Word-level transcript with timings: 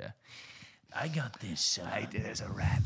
Yeah. 0.00 0.10
I 0.94 1.08
got 1.08 1.38
this. 1.40 1.78
Uh, 1.80 1.86
I, 1.86 2.08
there's 2.10 2.40
a 2.40 2.48
rat, 2.48 2.82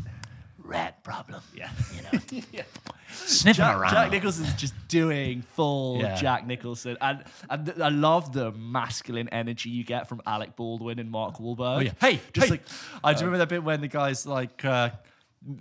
rat 0.59 1.03
problem. 1.03 1.41
Yeah. 1.57 1.71
You 1.95 2.03
know, 2.03 2.43
sniffing 3.15 3.55
Jack, 3.65 3.79
around. 3.79 3.91
Jack 3.93 4.11
Nicholson's 4.11 4.55
just 4.55 4.75
doing 4.89 5.43
full 5.43 5.99
Yeah. 6.01 6.15
Jack 6.17 6.47
Nicholson, 6.47 6.97
and, 7.01 7.25
and 7.49 7.83
I 7.83 7.89
love 7.89 8.33
the 8.33 8.53
masculine 8.53 9.29
energy 9.31 9.71
you 9.71 9.85
get 9.85 10.09
from 10.09 10.21
Alec 10.27 10.55
Baldwin 10.57 10.99
and 10.99 11.11
Mark 11.11 11.37
Wahlberg. 11.39 11.77
Oh, 11.77 11.81
yeah. 11.81 11.93
Hey, 12.01 12.21
just 12.33 12.49
hey. 12.49 12.51
like 12.53 12.63
I 13.03 13.15
do 13.15 13.21
remember 13.21 13.39
that 13.39 13.49
bit 13.49 13.65
when 13.65 13.81
the 13.81 13.89
guy's 13.89 14.27
like, 14.27 14.65
uh, 14.65 14.91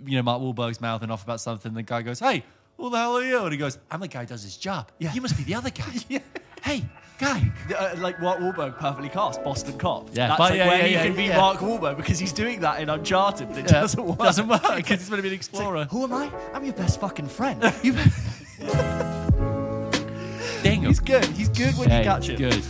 you 0.04 0.16
know, 0.16 0.22
Mark 0.22 0.42
Wahlberg's 0.42 0.80
mouthing 0.80 1.10
off 1.10 1.24
about 1.24 1.40
something. 1.40 1.72
The 1.74 1.82
guy 1.82 2.02
goes, 2.02 2.18
"Hey, 2.18 2.44
who 2.76 2.90
the 2.90 2.98
hell 2.98 3.16
are 3.16 3.24
you?" 3.24 3.42
And 3.42 3.52
he 3.52 3.58
goes, 3.58 3.78
"I'm 3.90 4.00
the 4.00 4.08
guy 4.08 4.20
who 4.20 4.26
does 4.26 4.42
his 4.42 4.56
job. 4.56 4.90
Yeah. 4.98 5.12
You 5.12 5.20
must 5.20 5.36
be 5.36 5.44
the 5.44 5.54
other 5.54 5.70
guy. 5.70 5.84
Yeah. 6.08 6.20
Hey, 6.62 6.84
guy." 7.18 7.50
uh, 7.78 7.94
like 7.98 8.20
Mark 8.20 8.38
Wahlberg 8.40 8.78
perfectly 8.78 9.08
cast 9.08 9.42
Boston 9.44 9.78
Cop. 9.78 10.08
Yeah, 10.12 10.28
that's 10.28 10.38
but 10.38 10.50
like 10.50 10.58
yeah, 10.58 10.68
where 10.68 10.78
yeah, 10.78 10.84
he 10.86 10.92
yeah, 10.94 11.04
can 11.04 11.16
be 11.16 11.24
yeah. 11.24 11.36
Mark 11.36 11.58
Wahlberg 11.58 11.96
because 11.96 12.18
he's 12.18 12.32
doing 12.32 12.60
that 12.60 12.80
in 12.80 12.88
Uncharted, 12.90 13.48
but 13.48 13.58
it 13.58 13.64
Yeah. 13.70 13.80
doesn't 13.80 14.04
work. 14.04 14.18
Doesn't 14.18 14.48
work 14.48 14.62
because 14.76 15.00
he's 15.00 15.08
going 15.10 15.18
to 15.18 15.22
be 15.22 15.28
an 15.28 15.34
explorer. 15.34 15.84
Who 15.90 16.04
am 16.04 16.12
I? 16.12 16.30
I'm 16.52 16.64
your 16.64 16.74
best 16.74 17.00
fucking 17.00 17.28
friend. 17.28 17.62
You, 17.82 17.92
Dang 20.62 20.80
him. 20.80 20.86
he's 20.86 21.00
good. 21.00 21.24
He's 21.26 21.50
good 21.50 21.76
when 21.76 21.90
Hey, 21.90 21.98
you 21.98 22.04
catch 22.04 22.28
him. 22.30 22.36
Good. 22.38 22.64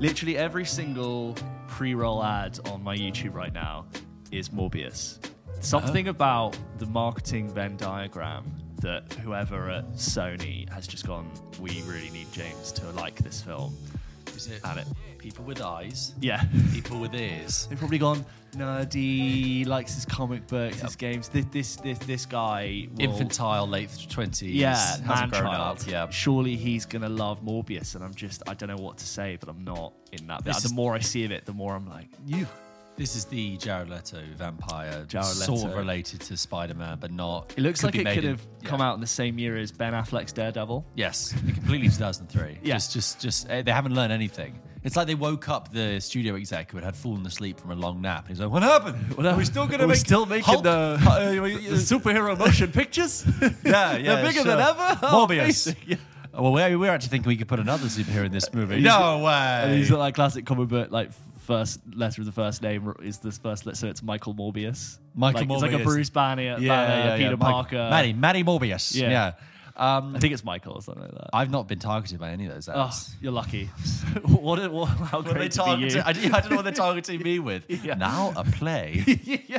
Literally 0.00 0.36
every 0.36 0.64
single 0.64 1.34
pre-roll 1.68 2.22
ad 2.22 2.58
on 2.70 2.82
my 2.82 2.96
YouTube 2.96 3.34
right 3.34 3.52
now 3.52 3.86
is 4.30 4.48
Morbius. 4.50 5.18
Something 5.60 6.08
about 6.08 6.56
the 6.78 6.86
marketing 6.86 7.48
Venn 7.52 7.76
diagram 7.76 8.44
that 8.78 9.12
whoever 9.14 9.70
at 9.70 9.92
Sony 9.94 10.68
has 10.70 10.86
just 10.86 11.06
gone, 11.06 11.30
we 11.60 11.82
really 11.82 12.10
need 12.10 12.30
James 12.32 12.72
to 12.72 12.90
like 12.92 13.16
this 13.16 13.40
film. 13.40 13.76
Is 14.36 14.48
it 14.48 14.60
And 14.64 14.80
it, 14.80 14.86
people 15.18 15.44
with 15.44 15.60
eyes, 15.62 16.12
yeah. 16.20 16.42
people 16.72 16.98
with 17.00 17.14
ears? 17.14 17.66
They've 17.68 17.78
probably 17.78 17.98
gone 17.98 18.24
nerdy, 18.56 19.66
likes 19.66 19.94
his 19.94 20.04
comic 20.04 20.46
books, 20.48 20.80
his 20.80 20.96
games. 20.96 21.28
This 21.28 21.44
this 21.52 21.76
this, 21.76 21.98
this 22.00 22.26
guy, 22.26 22.88
will, 22.94 23.02
Infantile, 23.02 23.66
late 23.68 23.90
twenties. 24.10 24.54
yeah, 24.54 24.96
man 25.06 25.30
child. 25.30 25.86
Yeah, 25.86 26.08
surely 26.10 26.56
he's 26.56 26.84
gonna 26.86 27.08
love 27.08 27.42
Morbius, 27.44 27.94
and 27.94 28.02
I'm 28.04 28.14
just 28.14 28.42
I 28.48 28.54
don't 28.54 28.68
know 28.68 28.82
what 28.82 28.98
to 28.98 29.06
say, 29.06 29.36
but 29.38 29.48
I'm 29.48 29.62
not 29.64 29.92
in 30.12 30.26
that. 30.26 30.44
This 30.44 30.62
the 30.62 30.66
is- 30.66 30.72
more 30.74 30.94
I 30.94 31.00
see 31.00 31.24
of 31.24 31.30
it, 31.30 31.44
the 31.44 31.52
more 31.52 31.74
I'm 31.74 31.86
like, 31.88 32.08
you. 32.26 32.46
This 32.96 33.16
is 33.16 33.24
the 33.24 33.56
Jared 33.56 33.88
Leto 33.90 34.22
vampire, 34.36 35.04
Jared 35.08 35.26
sort 35.26 35.64
of 35.70 35.76
related 35.76 36.20
to 36.22 36.36
Spider-Man, 36.36 36.98
but 37.00 37.10
not. 37.10 37.52
It 37.56 37.60
looks 37.62 37.82
like 37.82 37.94
it 37.96 38.06
could 38.06 38.24
in- 38.24 38.30
have 38.30 38.46
yeah. 38.62 38.68
come 38.68 38.80
out 38.80 38.94
in 38.94 39.00
the 39.00 39.06
same 39.06 39.38
year 39.38 39.56
as 39.56 39.72
Ben 39.72 39.92
Affleck's 39.94 40.32
Daredevil. 40.32 40.84
Yes, 40.94 41.32
completely 41.54 41.88
2003. 41.88 42.58
Yeah. 42.62 42.74
Just, 42.74 42.92
just, 42.92 43.20
just. 43.20 43.50
uh, 43.50 43.62
they 43.62 43.72
haven't 43.72 43.94
learned 43.94 44.12
anything. 44.12 44.60
It's 44.84 44.96
like 44.96 45.06
they 45.06 45.14
woke 45.14 45.48
up 45.48 45.72
the 45.72 45.98
studio 45.98 46.36
exec 46.36 46.70
who 46.70 46.76
had 46.78 46.94
fallen 46.94 47.24
asleep 47.26 47.58
from 47.58 47.70
a 47.70 47.74
long 47.74 48.02
nap. 48.02 48.26
And 48.26 48.28
he's 48.28 48.40
like, 48.40 48.50
"What 48.50 48.62
happened? 48.62 49.14
What 49.16 49.24
happened? 49.24 49.38
We're 49.38 49.44
still 49.46 49.66
gonna 49.66 49.84
Are 49.84 49.88
make 49.88 49.96
still 49.96 50.26
making 50.26 50.44
Hulk- 50.44 50.62
the- 50.62 50.70
uh, 50.70 50.98
The 51.30 51.76
superhero 51.76 52.38
motion 52.38 52.70
pictures? 52.70 53.24
yeah, 53.64 53.96
yeah, 53.96 53.96
They're 53.96 54.22
bigger 54.26 54.34
sure. 54.42 54.44
than 54.44 54.60
ever? 54.60 54.98
Oh, 55.02 55.26
Morbius. 55.26 55.74
Yeah. 55.86 55.96
Well, 56.34 56.52
we're, 56.52 56.78
we're 56.78 56.90
actually 56.90 57.08
thinking 57.10 57.28
we 57.28 57.36
could 57.36 57.48
put 57.48 57.60
another 57.60 57.86
superhero 57.86 58.26
in 58.26 58.32
this 58.32 58.52
movie. 58.52 58.74
he's- 58.80 58.84
No 58.84 59.24
And 59.26 59.70
way. 59.72 59.78
he's 59.78 59.88
got 59.90 60.04
that 60.04 60.14
classic 60.14 60.44
comic 60.44 60.68
book, 60.68 60.90
like 60.90 61.10
first 61.44 61.80
letter 61.94 62.20
of 62.22 62.26
the 62.26 62.32
first 62.32 62.62
name 62.62 62.92
is 63.02 63.18
this 63.18 63.38
first 63.38 63.66
letter, 63.66 63.76
so 63.76 63.86
it's 63.88 64.02
Michael 64.02 64.34
Morbius. 64.34 64.98
Michael 65.14 65.40
like, 65.46 65.50
It's 65.50 65.62
like 65.72 65.80
a 65.80 65.84
Bruce 65.84 66.10
Banner, 66.10 66.58
Banner 66.58 67.16
Peter 67.16 67.36
Mike- 67.36 67.40
Parker. 67.52 67.76
Maddie, 67.76 68.12
Maddie 68.12 68.44
Morbius. 68.44 68.94
Yeah. 68.94 69.10
Yeah. 69.10 69.32
Um, 69.76 70.14
I 70.14 70.20
think 70.20 70.32
it's 70.32 70.44
Michael 70.44 70.74
or 70.74 70.82
something 70.82 71.02
like 71.02 71.12
that. 71.12 71.30
I've 71.32 71.50
not 71.50 71.66
been 71.66 71.80
targeted 71.80 72.20
by 72.20 72.30
any 72.30 72.46
of 72.46 72.54
those 72.54 72.68
Oh, 72.68 72.82
ads. 72.86 73.14
you're 73.20 73.32
lucky. 73.32 73.66
what, 74.24 74.70
what, 74.70 74.84
how 74.86 75.18
What 75.18 75.26
are 75.26 75.32
they 75.32 75.32
great 75.32 75.52
to 75.52 75.58
be 75.58 75.64
targeting? 75.64 76.00
I, 76.02 76.08
I 76.10 76.12
don't 76.40 76.50
know 76.50 76.56
what 76.56 76.62
they're 76.64 76.72
targeting 76.72 77.20
me 77.22 77.38
with. 77.40 77.64
Yeah. 77.84 77.94
Now 77.94 78.32
a 78.36 78.44
play. 78.44 79.02
yeah. 79.48 79.58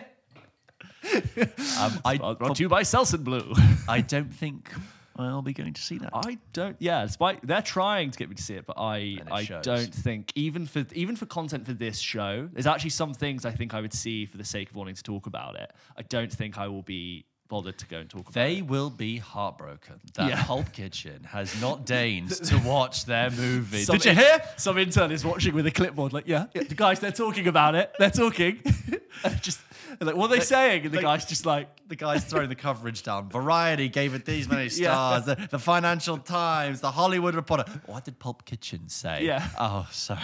Um, 1.79 1.99
I, 2.05 2.17
Brought 2.17 2.55
to 2.55 2.63
you 2.63 2.69
by 2.69 2.81
Selsun 2.83 3.23
Blue. 3.23 3.53
I 3.87 4.01
don't 4.01 4.33
think 4.33 4.71
I'll 5.17 5.41
be 5.41 5.53
going 5.53 5.73
to 5.73 5.81
see 5.81 5.97
that. 5.99 6.09
I 6.13 6.37
don't. 6.53 6.75
Yeah, 6.79 7.05
despite 7.05 7.45
they're 7.45 7.61
trying 7.61 8.11
to 8.11 8.17
get 8.17 8.29
me 8.29 8.35
to 8.35 8.43
see 8.43 8.55
it, 8.55 8.65
but 8.65 8.77
I 8.77 8.97
it 8.97 9.23
I 9.31 9.43
shows. 9.43 9.63
don't 9.63 9.93
think 9.93 10.31
even 10.35 10.65
for 10.65 10.85
even 10.93 11.15
for 11.15 11.25
content 11.25 11.65
for 11.65 11.73
this 11.73 11.99
show, 11.99 12.49
there's 12.51 12.67
actually 12.67 12.89
some 12.89 13.13
things 13.13 13.45
I 13.45 13.51
think 13.51 13.73
I 13.73 13.81
would 13.81 13.93
see 13.93 14.25
for 14.25 14.37
the 14.37 14.43
sake 14.43 14.69
of 14.69 14.75
wanting 14.75 14.95
to 14.95 15.03
talk 15.03 15.25
about 15.25 15.55
it. 15.55 15.71
I 15.97 16.01
don't 16.03 16.31
think 16.31 16.57
I 16.57 16.67
will 16.67 16.83
be 16.83 17.25
bothered 17.47 17.77
to 17.77 17.85
go 17.87 17.99
and 17.99 18.09
talk 18.09 18.21
about 18.21 18.33
They 18.33 18.57
it. 18.57 18.67
will 18.67 18.89
be 18.89 19.17
heartbroken 19.17 19.99
that 20.15 20.29
Yeah. 20.29 20.43
Pulp 20.43 20.71
Kitchen 20.73 21.23
has 21.25 21.59
not 21.61 21.85
deigned 21.95 22.31
to 22.31 22.57
watch 22.59 23.05
their 23.05 23.29
movie. 23.29 23.83
Some 23.83 23.97
Did 23.97 24.05
you 24.05 24.13
hear? 24.15 24.41
Some 24.57 24.77
intern 24.79 25.11
is 25.11 25.23
watching 25.23 25.53
with 25.53 25.67
a 25.67 25.71
clipboard, 25.71 26.11
like, 26.13 26.27
yeah, 26.27 26.47
yeah, 26.55 26.63
the 26.63 26.75
guys, 26.75 26.99
they're 26.99 27.11
talking 27.11 27.47
about 27.47 27.75
it. 27.75 27.91
They're 27.99 28.09
talking. 28.09 28.59
just 29.41 29.59
like, 30.01 30.15
what 30.15 30.31
are 30.31 30.35
they 30.35 30.43
saying? 30.43 30.85
And 30.85 30.91
the 30.91 30.97
they- 30.97 31.03
guy's 31.03 31.25
just 31.25 31.45
like, 31.45 31.69
The 31.87 31.95
guy's 31.95 32.23
throwing 32.23 32.49
the 32.49 32.55
coverage 32.55 33.03
down. 33.03 33.29
Variety 33.41 33.89
gave 33.89 34.15
it 34.15 34.25
these 34.25 34.49
many 34.49 34.63
Yeah. 34.63 35.19
stars. 35.19 35.25
The, 35.25 35.47
the 35.51 35.59
Financial 35.59 36.17
Times, 36.17 36.81
the 36.81 36.89
Hollywood 36.91 37.35
Reporter. 37.35 37.65
What 37.85 38.05
did 38.05 38.17
Pulp 38.17 38.43
Kitchen 38.45 38.89
say? 38.89 39.23
Yeah. 39.23 39.47
Oh, 39.59 39.87
sorry. 39.91 40.19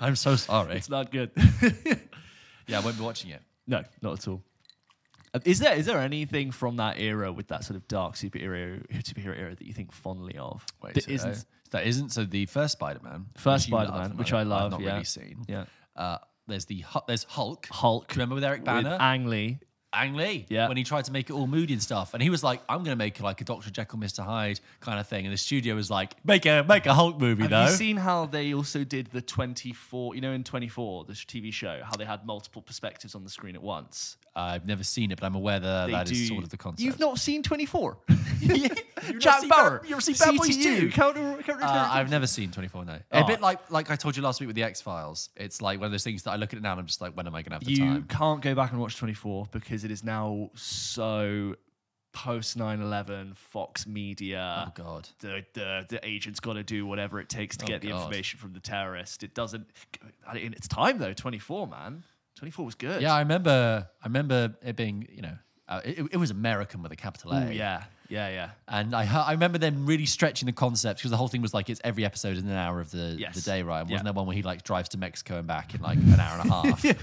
I'm 0.00 0.16
so 0.16 0.34
sorry. 0.36 0.74
it's 0.76 0.90
not 0.90 1.12
good. 1.12 1.30
Yeah, 2.66 2.78
I 2.78 2.80
won't 2.80 2.96
be 2.98 3.04
watching 3.04 3.30
it. 3.30 3.42
no, 3.66 3.84
not 4.02 4.18
at 4.18 4.28
all. 4.28 4.42
Is 5.44 5.58
there 5.58 5.74
is 5.76 5.86
there 5.86 5.98
anything 5.98 6.52
from 6.52 6.76
that 6.76 6.98
era 6.98 7.32
with 7.32 7.48
that 7.48 7.64
sort 7.64 7.76
of 7.76 7.88
dark 7.88 8.14
superhero 8.14 8.86
superhero 9.02 9.36
era 9.38 9.54
that 9.54 9.66
you 9.66 9.72
think 9.72 9.92
fondly 9.92 10.36
of? 10.38 10.64
Wait, 10.82 10.94
that 10.94 11.04
so 11.04 11.10
isn't 11.10 11.44
that 11.72 11.86
isn't 11.86 12.10
so 12.10 12.24
the 12.24 12.46
first 12.46 12.72
Spider-Man, 12.72 13.26
First 13.36 13.66
which 13.66 13.70
you 13.70 13.76
love, 13.76 13.88
Spider-Man, 13.88 14.16
which 14.16 14.32
I 14.32 14.42
love, 14.44 14.62
I've 14.66 14.70
not 14.70 14.80
yeah. 14.80 14.92
really 14.92 15.04
seen. 15.04 15.44
Yeah. 15.48 15.64
Uh, 15.96 16.18
there's 16.46 16.66
the 16.66 16.84
there's 17.08 17.24
Hulk. 17.24 17.66
Hulk 17.70 18.10
remember 18.12 18.36
with 18.36 18.44
Eric 18.44 18.60
with 18.60 18.66
Banner? 18.66 18.96
Ang 19.00 19.26
Lee. 19.26 19.58
Ang 19.94 20.14
Lee, 20.14 20.46
Yeah. 20.48 20.68
when 20.68 20.76
he 20.76 20.84
tried 20.84 21.04
to 21.06 21.12
make 21.12 21.30
it 21.30 21.32
all 21.32 21.46
moody 21.46 21.72
and 21.72 21.82
stuff, 21.82 22.14
and 22.14 22.22
he 22.22 22.30
was 22.30 22.42
like, 22.42 22.60
"I'm 22.68 22.78
going 22.78 22.90
to 22.90 22.96
make 22.96 23.20
like 23.20 23.40
a 23.40 23.44
Doctor 23.44 23.70
Jekyll, 23.70 23.98
Mister 23.98 24.22
Hyde 24.22 24.60
kind 24.80 24.98
of 25.00 25.06
thing," 25.08 25.24
and 25.26 25.32
the 25.32 25.38
studio 25.38 25.74
was 25.74 25.90
like, 25.90 26.14
"Make 26.24 26.46
a 26.46 26.64
make 26.68 26.86
a 26.86 26.94
Hulk 26.94 27.18
movie, 27.20 27.42
Have 27.42 27.50
though." 27.50 27.64
you 27.64 27.70
seen 27.70 27.96
how 27.96 28.26
they 28.26 28.54
also 28.54 28.84
did 28.84 29.08
the 29.12 29.20
24, 29.20 30.14
you 30.14 30.20
know, 30.20 30.32
in 30.32 30.44
24, 30.44 31.04
the 31.04 31.12
TV 31.12 31.52
show, 31.52 31.80
how 31.84 31.96
they 31.96 32.04
had 32.04 32.26
multiple 32.26 32.62
perspectives 32.62 33.14
on 33.14 33.24
the 33.24 33.30
screen 33.30 33.54
at 33.54 33.62
once? 33.62 34.16
I've 34.36 34.66
never 34.66 34.82
seen 34.82 35.12
it, 35.12 35.20
but 35.20 35.26
I'm 35.26 35.36
aware 35.36 35.60
that 35.60 35.86
They 35.86 35.92
that 35.92 36.10
is 36.10 36.18
do- 36.18 36.26
sort 36.26 36.42
of 36.44 36.50
the 36.50 36.56
concept. 36.56 36.80
You've 36.84 36.98
not 36.98 37.18
seen 37.20 37.42
24? 37.44 37.98
not 38.42 38.70
Jack 39.18 39.48
Bauer. 39.48 39.82
You've 39.86 40.02
seen 40.02 40.16
Bad 40.18 40.36
Boys 40.36 40.56
2 40.56 40.80
2? 40.80 40.90
Counter, 40.90 41.40
counter, 41.42 41.64
Uh, 41.64 41.88
I've 41.92 42.10
never 42.10 42.26
seen 42.26 42.50
24 42.50 42.84
No. 42.84 42.98
Oh. 43.12 43.20
A 43.20 43.26
bit 43.26 43.40
like 43.40 43.70
like 43.70 43.90
I 43.90 43.96
told 43.96 44.16
you 44.16 44.22
last 44.22 44.40
week 44.40 44.48
with 44.48 44.56
the 44.56 44.64
X 44.64 44.80
Files. 44.80 45.30
It's 45.36 45.62
like 45.62 45.78
one 45.78 45.86
of 45.86 45.92
those 45.92 46.02
things 46.04 46.24
that 46.24 46.32
I 46.32 46.36
look 46.36 46.52
at 46.52 46.58
it 46.58 46.62
now 46.62 46.72
and 46.72 46.80
I'm 46.80 46.86
just 46.86 47.00
like, 47.00 47.16
when 47.16 47.26
am 47.26 47.34
I 47.34 47.42
going 47.42 47.50
to 47.50 47.54
have 47.56 47.64
the 47.64 47.70
you 47.72 47.78
time? 47.78 47.94
You 47.96 48.02
can't 48.08 48.42
go 48.42 48.54
back 48.54 48.72
and 48.72 48.80
watch 48.80 48.96
24 48.96 49.46
because 49.52 49.83
it 49.84 49.90
is 49.90 50.02
now 50.04 50.50
so 50.54 51.54
post 52.12 52.56
9-11 52.56 53.34
fox 53.36 53.86
media 53.88 54.66
Oh 54.68 54.72
God. 54.74 55.08
the, 55.18 55.44
the 55.52 55.84
the 55.88 56.00
agent's 56.06 56.38
got 56.38 56.52
to 56.52 56.62
do 56.62 56.86
whatever 56.86 57.18
it 57.20 57.28
takes 57.28 57.56
to 57.56 57.64
Oh, 57.64 57.68
get 57.68 57.80
the 57.82 57.90
information 57.90 58.38
from 58.38 58.52
the 58.52 58.60
terrorist 58.60 59.22
it 59.24 59.34
doesn't 59.34 59.66
I 60.26 60.34
mean, 60.34 60.52
it's 60.52 60.68
time 60.68 60.98
though 60.98 61.12
24 61.12 61.66
man 61.66 62.04
24 62.36 62.64
was 62.64 62.74
good 62.76 63.02
Yeah, 63.02 63.14
I 63.14 63.20
remember. 63.20 63.88
I 64.02 64.06
remember 64.06 64.54
it 64.62 64.74
being, 64.76 65.06
you 65.12 65.22
know, 65.22 65.36
uh, 65.68 65.80
it, 65.84 65.98
it 66.12 66.16
was 66.16 66.30
American 66.32 66.82
with 66.82 66.90
a 66.92 66.96
capital 66.96 67.32
A. 67.32 67.46
Ooh, 67.46 67.52
yeah 67.52 67.84
yeah 68.08 68.28
yeah 68.28 68.50
And 68.68 68.94
I, 68.94 69.04
I 69.28 69.32
remember 69.32 69.58
them 69.58 69.86
really 69.86 70.06
stretching 70.06 70.46
the 70.46 70.52
concept 70.52 70.98
because 71.00 71.10
the 71.10 71.16
whole 71.16 71.28
thing 71.28 71.42
was 71.42 71.54
like 71.54 71.68
it's 71.70 71.80
every 71.82 72.04
episode 72.04 72.36
in 72.36 72.46
an 72.46 72.56
hour 72.56 72.78
of 72.80 72.90
the, 72.90 73.16
Yes. 73.18 73.34
the 73.34 73.40
day, 73.40 73.62
right? 73.62 73.82
Wasn't 73.82 73.90
Yeah. 73.98 74.02
there 74.02 74.12
one 74.12 74.26
where 74.26 74.36
he 74.36 74.42
like 74.42 74.62
drives 74.62 74.88
to 74.90 74.98
Mexico 74.98 75.38
and 75.38 75.46
back 75.48 75.74
in 75.74 75.80
like 75.80 75.96
an 75.98 76.20
hour 76.20 76.38
and 76.38 76.48
a 76.48 76.52
half? 76.52 76.84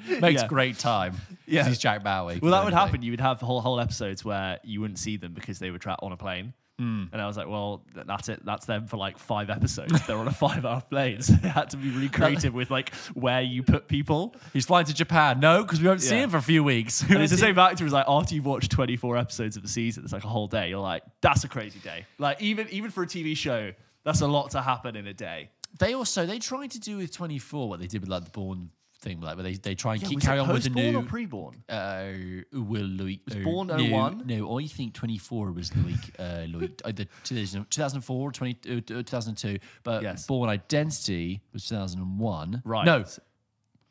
Makes 0.20 0.42
Yeah. 0.42 0.48
great 0.48 0.78
time. 0.78 1.14
Yeah. 1.46 1.66
he's 1.66 1.78
Jack 1.78 2.02
Bauer. 2.04 2.36
Well, 2.40 2.52
that 2.52 2.64
would 2.64 2.74
happen. 2.74 3.02
You 3.02 3.12
would 3.12 3.20
have 3.20 3.40
whole 3.40 3.60
whole 3.60 3.80
episodes 3.80 4.24
where 4.24 4.58
you 4.64 4.80
wouldn't 4.80 4.98
see 4.98 5.16
them 5.16 5.32
because 5.32 5.58
they 5.58 5.70
were 5.70 5.78
trapped 5.78 6.02
on 6.02 6.12
a 6.12 6.16
plane. 6.16 6.52
Hmm. 6.78 7.04
And 7.10 7.22
I 7.22 7.26
was 7.26 7.38
like, 7.38 7.48
well, 7.48 7.82
that's 7.94 8.28
it. 8.28 8.44
That's 8.44 8.66
them 8.66 8.86
for 8.86 8.98
like 8.98 9.16
five 9.16 9.48
episodes. 9.48 9.98
They're 10.06 10.18
on 10.18 10.28
a 10.28 10.30
five-hour 10.32 10.82
plane. 10.90 11.22
So 11.22 11.32
they 11.32 11.48
had 11.48 11.70
to 11.70 11.78
be 11.78 11.88
really 11.88 12.10
creative 12.10 12.52
with 12.52 12.70
like 12.70 12.94
where 13.14 13.40
you 13.40 13.62
put 13.62 13.88
people. 13.88 14.36
He's 14.52 14.66
flying 14.66 14.84
to 14.84 14.92
Japan. 14.92 15.40
No, 15.40 15.62
because 15.62 15.80
we 15.80 15.88
won't 15.88 16.02
see 16.02 16.16
him 16.18 16.28
for 16.28 16.36
a 16.36 16.42
few 16.42 16.62
weeks. 16.62 17.00
And 17.00 17.22
it's 17.22 17.32
the 17.32 17.38
same 17.48 17.58
actor 17.58 17.86
as 17.86 17.94
like 17.94 18.04
after 18.06 18.34
you've 18.34 18.44
watched 18.44 18.70
24 18.72 19.16
episodes 19.16 19.56
of 19.56 19.62
the 19.62 19.70
season, 19.70 20.04
it's 20.04 20.12
like 20.12 20.24
a 20.24 20.28
whole 20.28 20.48
day. 20.48 20.68
You're 20.68 20.80
like, 20.80 21.02
that's 21.22 21.44
a 21.44 21.48
crazy 21.48 21.78
day. 21.78 22.04
Like 22.18 22.42
even 22.42 22.68
even 22.68 22.90
for 22.90 23.02
a 23.02 23.06
TV 23.06 23.34
show, 23.34 23.72
that's 24.04 24.20
a 24.20 24.26
lot 24.26 24.50
to 24.50 24.60
happen 24.60 24.96
in 24.96 25.06
a 25.06 25.14
day. 25.14 25.48
They 25.78 25.94
also 25.94 26.26
they 26.26 26.38
tried 26.38 26.72
to 26.72 26.78
do 26.80 26.98
with 26.98 27.10
24 27.10 27.70
what 27.70 27.80
they 27.80 27.86
did 27.86 28.02
with 28.02 28.10
like 28.10 28.24
the 28.24 28.30
Bourne 28.30 28.68
thing, 29.00 29.20
like 29.20 29.36
where 29.36 29.44
they, 29.44 29.54
they 29.54 29.74
try 29.74 29.94
and 29.94 30.02
keep 30.02 30.20
carry 30.20 30.38
on 30.38 30.48
with 30.48 30.64
the 30.64 30.70
new. 30.70 30.98
or 30.98 31.02
pre-born? 31.02 31.62
Uh, 31.68 32.12
well, 32.52 32.82
Loic 32.82 33.20
was 33.26 33.36
born 33.36 33.68
no, 33.68 33.76
01? 33.76 34.22
No, 34.26 34.58
I 34.58 34.66
think 34.66 34.94
24 34.94 35.52
was 35.52 35.70
Loic. 35.70 35.96
Uh, 36.18 36.46
Loic 36.46 36.80
uh, 36.84 36.92
the 36.92 37.06
2000 37.24 37.70
2004, 37.70 38.32
20, 38.32 38.76
uh, 38.76 38.80
2002. 39.02 39.58
But 39.84 40.02
Yes. 40.02 40.26
Bourne 40.26 40.48
Identity 40.48 41.40
was 41.52 41.66
2001. 41.68 42.62
Right. 42.64 42.84
No, 42.86 43.00
it 43.00 43.18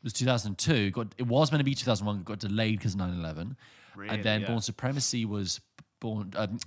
was 0.04 0.14
2002. 0.14 0.92
Got 0.92 1.16
it 1.18 1.28
was 1.28 1.52
meant 1.52 1.60
to 1.60 1.64
be 1.66 1.76
2001. 1.76 2.24
Got 2.24 2.40
delayed 2.40 2.78
because 2.80 2.96
of 2.96 3.02
9/11. 3.02 3.56
Really? 3.96 4.10
and 4.14 4.24
then 4.24 4.42
Yeah. 4.42 4.48
Bourne 4.48 4.62
Supremacy 4.62 5.26
was 5.26 5.62
born. 6.00 6.34
Um, 6.36 6.60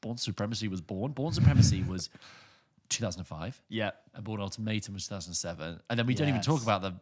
Bourne 0.00 0.18
Supremacy 0.18 0.68
was 0.68 0.80
born. 0.80 1.12
Bourne 1.12 1.32
Supremacy 1.32 1.82
was 1.82 2.10
2005. 2.88 3.60
Yeah. 3.68 3.90
And 4.14 4.24
Bourne 4.24 4.40
Ultimatum 4.40 4.94
was 4.94 5.04
2007. 5.06 5.80
And 5.90 5.98
then 5.98 6.06
we 6.06 6.14
don't 6.14 6.28
even 6.28 6.40
talk 6.42 6.62
about 6.62 6.82
the 6.82 6.94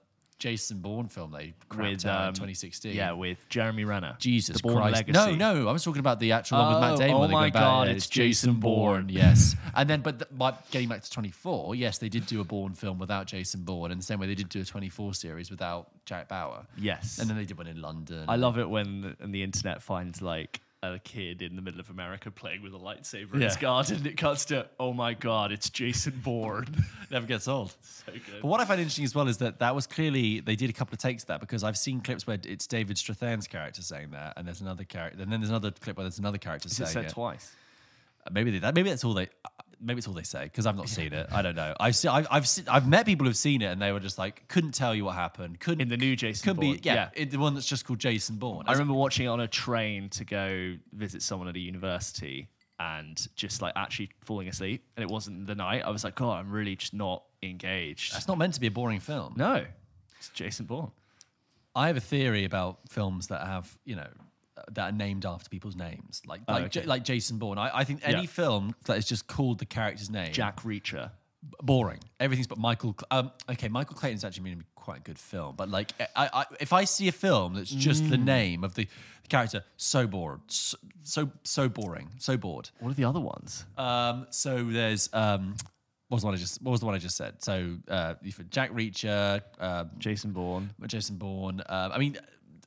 Jason 0.45 0.81
Bourne 0.81 1.09
film 1.09 1.31
they 1.31 1.55
crapped 1.71 2.05
With 2.05 2.07
out 2.07 2.21
in 2.21 2.29
um, 2.29 2.35
2016. 2.35 2.95
Yeah, 2.95 3.13
with 3.13 3.39
Jeremy 3.49 3.87
Renner. 3.87 4.15
Jesus 4.19 4.59
the 4.59 4.63
Bourne 4.63 4.77
Christ. 4.77 4.97
Legacy. 5.09 5.37
No, 5.37 5.55
no, 5.55 5.69
I 5.69 5.73
was 5.73 5.83
talking 5.83 6.01
about 6.01 6.21
the 6.21 6.33
actual 6.33 6.59
one 6.59 6.75
with 6.75 6.81
Matt 6.83 6.93
Oh, 6.93 6.97
Damon. 6.99 7.15
oh 7.17 7.21
they 7.23 7.29
go 7.29 7.33
my 7.33 7.49
God, 7.49 7.89
yeah, 7.89 7.95
it's 7.95 8.07
Jason 8.07 8.53
Bourne. 8.61 9.09
Yes. 9.09 9.57
and 9.75 9.89
then, 9.89 10.03
but 10.03 10.19
th- 10.19 10.29
by 10.37 10.53
getting 10.71 10.89
back 10.89 11.01
to 11.03 11.11
24, 11.11 11.77
yes, 11.77 11.97
they 11.97 12.11
did 12.11 12.27
do 12.27 12.43
a 12.43 12.45
Bourne 12.45 12.75
film 12.75 12.99
without 12.99 13.27
Jason 13.27 13.63
Bourne. 13.63 13.91
In 13.91 13.97
the 13.97 14.05
same 14.05 14.21
way 14.21 14.27
they 14.27 14.35
did 14.35 14.51
do 14.51 14.61
a 14.61 14.65
24 14.67 15.15
series 15.15 15.51
without 15.51 15.89
Jack 16.05 16.29
Bauer. 16.29 16.67
Yes. 16.77 17.19
And 17.19 17.31
then 17.31 17.39
they 17.39 17.47
did 17.47 17.57
one 17.57 17.67
in 17.67 17.81
London. 17.81 18.27
I 18.29 18.37
love 18.37 18.59
it 18.59 18.69
when 18.69 19.01
the, 19.01 19.17
and 19.21 19.35
the 19.35 19.43
internet 19.43 19.81
finds 19.83 20.21
like 20.21 20.61
a 20.93 20.99
kid 20.99 21.41
in 21.43 21.57
the 21.57 21.63
middle 21.63 21.81
of 21.81 21.89
America 21.91 22.31
playing 22.31 22.63
with 22.63 22.75
a 22.75 22.79
lightsaber 22.79 23.35
in 23.35 23.41
his 23.41 23.55
Yeah. 23.55 23.61
garden. 23.61 24.07
It 24.07 24.17
cuts 24.17 24.45
to, 24.47 24.69
oh 24.79 24.93
my 24.93 25.15
god, 25.15 25.51
it's 25.53 25.71
Jason 25.71 26.21
Bourne. 26.23 26.67
Never 27.11 27.27
gets 27.27 27.49
old. 27.49 27.75
so 27.83 28.13
good. 28.13 28.23
But 28.43 28.49
what 28.49 28.61
I 28.61 28.65
find 28.65 28.81
interesting 28.81 29.05
as 29.05 29.15
well 29.15 29.29
is 29.29 29.39
that 29.39 29.59
that 29.61 29.75
was 29.75 29.87
clearly 29.87 30.41
they 30.41 30.57
did 30.57 30.69
a 30.71 30.73
couple 30.73 30.95
of 30.95 30.99
takes 30.99 31.23
of 31.23 31.29
that 31.29 31.41
because 31.41 31.65
I've 31.65 31.79
seen 31.79 32.01
clips 32.01 32.27
where 32.27 32.39
it's 32.45 32.67
David 32.67 32.97
Strathairn's 32.97 33.47
character 33.47 33.83
saying 33.83 34.11
that, 34.11 34.35
and 34.37 34.47
there's 34.47 34.61
another 34.61 34.85
character, 34.85 35.23
and 35.23 35.33
then 35.33 35.41
there's 35.41 35.51
another 35.51 35.71
clip 35.71 35.97
where 35.97 36.05
there's 36.05 36.19
another 36.19 36.39
character 36.39 36.67
Is 36.67 36.73
it 36.73 36.77
saying 36.87 36.89
said 36.93 37.05
it. 37.07 37.11
twice? 37.11 37.55
Uh, 38.27 38.31
maybe 38.33 38.51
they, 38.51 38.59
that 38.59 38.75
maybe 38.75 38.89
that's 38.91 39.05
all 39.05 39.15
they 39.15 39.29
maybe 39.81 39.99
it's 39.99 40.09
all 40.09 40.15
they 40.15 40.23
say 40.23 40.45
because 40.45 40.67
I've 40.67 40.77
not 40.77 40.89
seen 40.89 41.13
it. 41.13 41.29
I 41.33 41.43
don't 41.43 41.55
know. 41.55 41.75
I've 41.81 41.97
seen, 41.97 42.11
I've 42.11 42.27
I've, 42.31 42.49
seen, 42.49 42.65
I've 42.69 42.87
met 42.89 43.07
people 43.07 43.27
who've 43.27 43.37
seen 43.37 43.63
it 43.63 43.67
and 43.67 43.81
they 43.81 43.93
were 43.93 44.01
just 44.01 44.19
like 44.19 44.47
couldn't 44.49 44.73
tell 44.73 44.95
you 44.95 45.05
what 45.05 45.15
happened. 45.15 45.61
Couldn't 45.61 45.81
In 45.83 45.89
the 45.89 45.97
new 45.97 46.17
Jason 46.17 46.45
could 46.49 46.61
Bourne. 46.61 46.75
be 46.75 46.81
yeah, 46.83 47.11
it- 47.15 47.31
the 47.31 47.39
one 47.39 47.55
that's 47.55 47.67
just 47.67 47.85
called 47.85 47.99
Jason 47.99 48.37
Bourne. 48.37 48.65
I 48.67 48.73
remember 48.73 48.95
watching 48.95 49.27
it 49.27 49.29
on 49.29 49.41
a 49.41 49.49
train 49.49 50.09
to 50.11 50.25
go 50.25 50.75
visit 50.93 51.23
someone 51.23 51.49
at 51.49 51.57
a 51.57 51.61
university 51.61 52.49
and 52.81 53.29
just 53.37 53.63
like 53.63 53.73
actually 53.77 54.11
falling 54.25 54.49
asleep. 54.49 54.85
And 54.97 55.03
it 55.05 55.09
wasn't 55.11 55.47
the 55.47 55.55
night. 55.55 55.83
I 55.85 55.91
was 55.91 56.03
like, 56.05 56.17
God, 56.17 56.39
I'm 56.41 56.51
really 56.51 56.75
just 56.77 56.93
not 56.95 57.23
engaged. 57.43 58.15
It's 58.17 58.27
not 58.29 58.37
meant 58.39 58.55
to 58.55 58.61
be 58.61 58.67
a 58.67 58.71
boring 58.71 59.01
film. 59.01 59.35
No, 59.37 59.65
it's 60.19 60.29
Jason 60.31 60.67
Bourne. 60.67 60.91
I 61.77 61.87
have 61.89 61.97
a 61.97 62.01
theory 62.01 62.45
about 62.45 62.79
films 62.89 63.29
that 63.29 63.47
have 63.47 63.77
you 63.85 63.97
know 63.97 64.07
that 64.73 64.89
are 64.91 64.93
named 64.93 65.25
after 65.27 65.49
people's 65.49 65.77
names, 65.77 66.23
like 66.27 66.41
like 66.49 66.63
Oh, 66.63 66.65
okay. 66.67 66.81
J- 66.81 66.87
like 66.87 67.05
Jason 67.05 67.39
Bourne. 67.39 67.59
I, 67.59 67.79
I 67.79 67.85
think 67.85 68.01
any 68.05 68.23
Yeah. 68.23 68.27
film 68.27 68.75
that 68.87 68.97
is 68.99 69.05
just 69.07 69.27
called 69.27 69.59
the 69.59 69.67
character's 69.67 70.11
name, 70.11 70.33
Jack 70.33 70.61
Reacher. 70.63 71.11
b- 71.43 71.57
boring. 71.63 72.01
Everything's 72.21 72.47
but 72.47 72.59
Michael. 72.59 72.95
Cl- 72.99 73.09
Um, 73.21 73.33
okay, 73.51 73.69
Michael 73.69 73.97
Clayton's 73.97 74.25
actually 74.25 74.51
been 74.51 74.65
quite 74.75 74.99
a 74.99 75.03
good 75.03 75.19
film, 75.19 75.57
but 75.57 75.69
like, 75.69 75.93
I, 76.15 76.29
I, 76.33 76.45
if 76.61 76.73
I 76.73 76.85
see 76.85 77.09
a 77.09 77.13
film 77.13 77.55
that's 77.55 77.71
just 77.71 78.05
Mm. 78.05 78.11
the 78.11 78.19
name 78.19 78.65
of 78.65 78.75
the, 78.75 78.87
the 79.23 79.29
character, 79.29 79.65
so 79.77 80.07
bored, 80.07 80.41
so, 80.49 80.77
so 81.03 81.31
so 81.43 81.69
boring, 81.69 82.11
so 82.19 82.37
bored. 82.37 82.71
What 82.81 82.91
are 82.91 82.95
the 82.95 83.05
other 83.05 83.21
ones? 83.21 83.65
Um, 83.79 84.27
so 84.31 84.63
there's 84.65 85.09
um, 85.13 85.57
what 86.09 86.17
was 86.17 86.23
the 86.23 86.27
one 86.27 86.35
I 86.35 86.39
just 86.39 86.63
what 86.63 86.71
was 86.71 86.81
the 86.81 86.87
one 86.87 86.95
I 86.95 86.99
just 86.99 87.17
said? 87.17 87.43
So 87.43 87.77
uh, 87.89 88.15
Jack 88.51 88.71
Reacher, 88.73 89.41
um, 89.59 89.91
Jason 89.99 90.33
Bourne. 90.33 90.71
Jason 90.87 91.17
Bourne. 91.17 91.61
Um, 91.67 91.93
I 91.93 91.99
mean, 91.99 92.19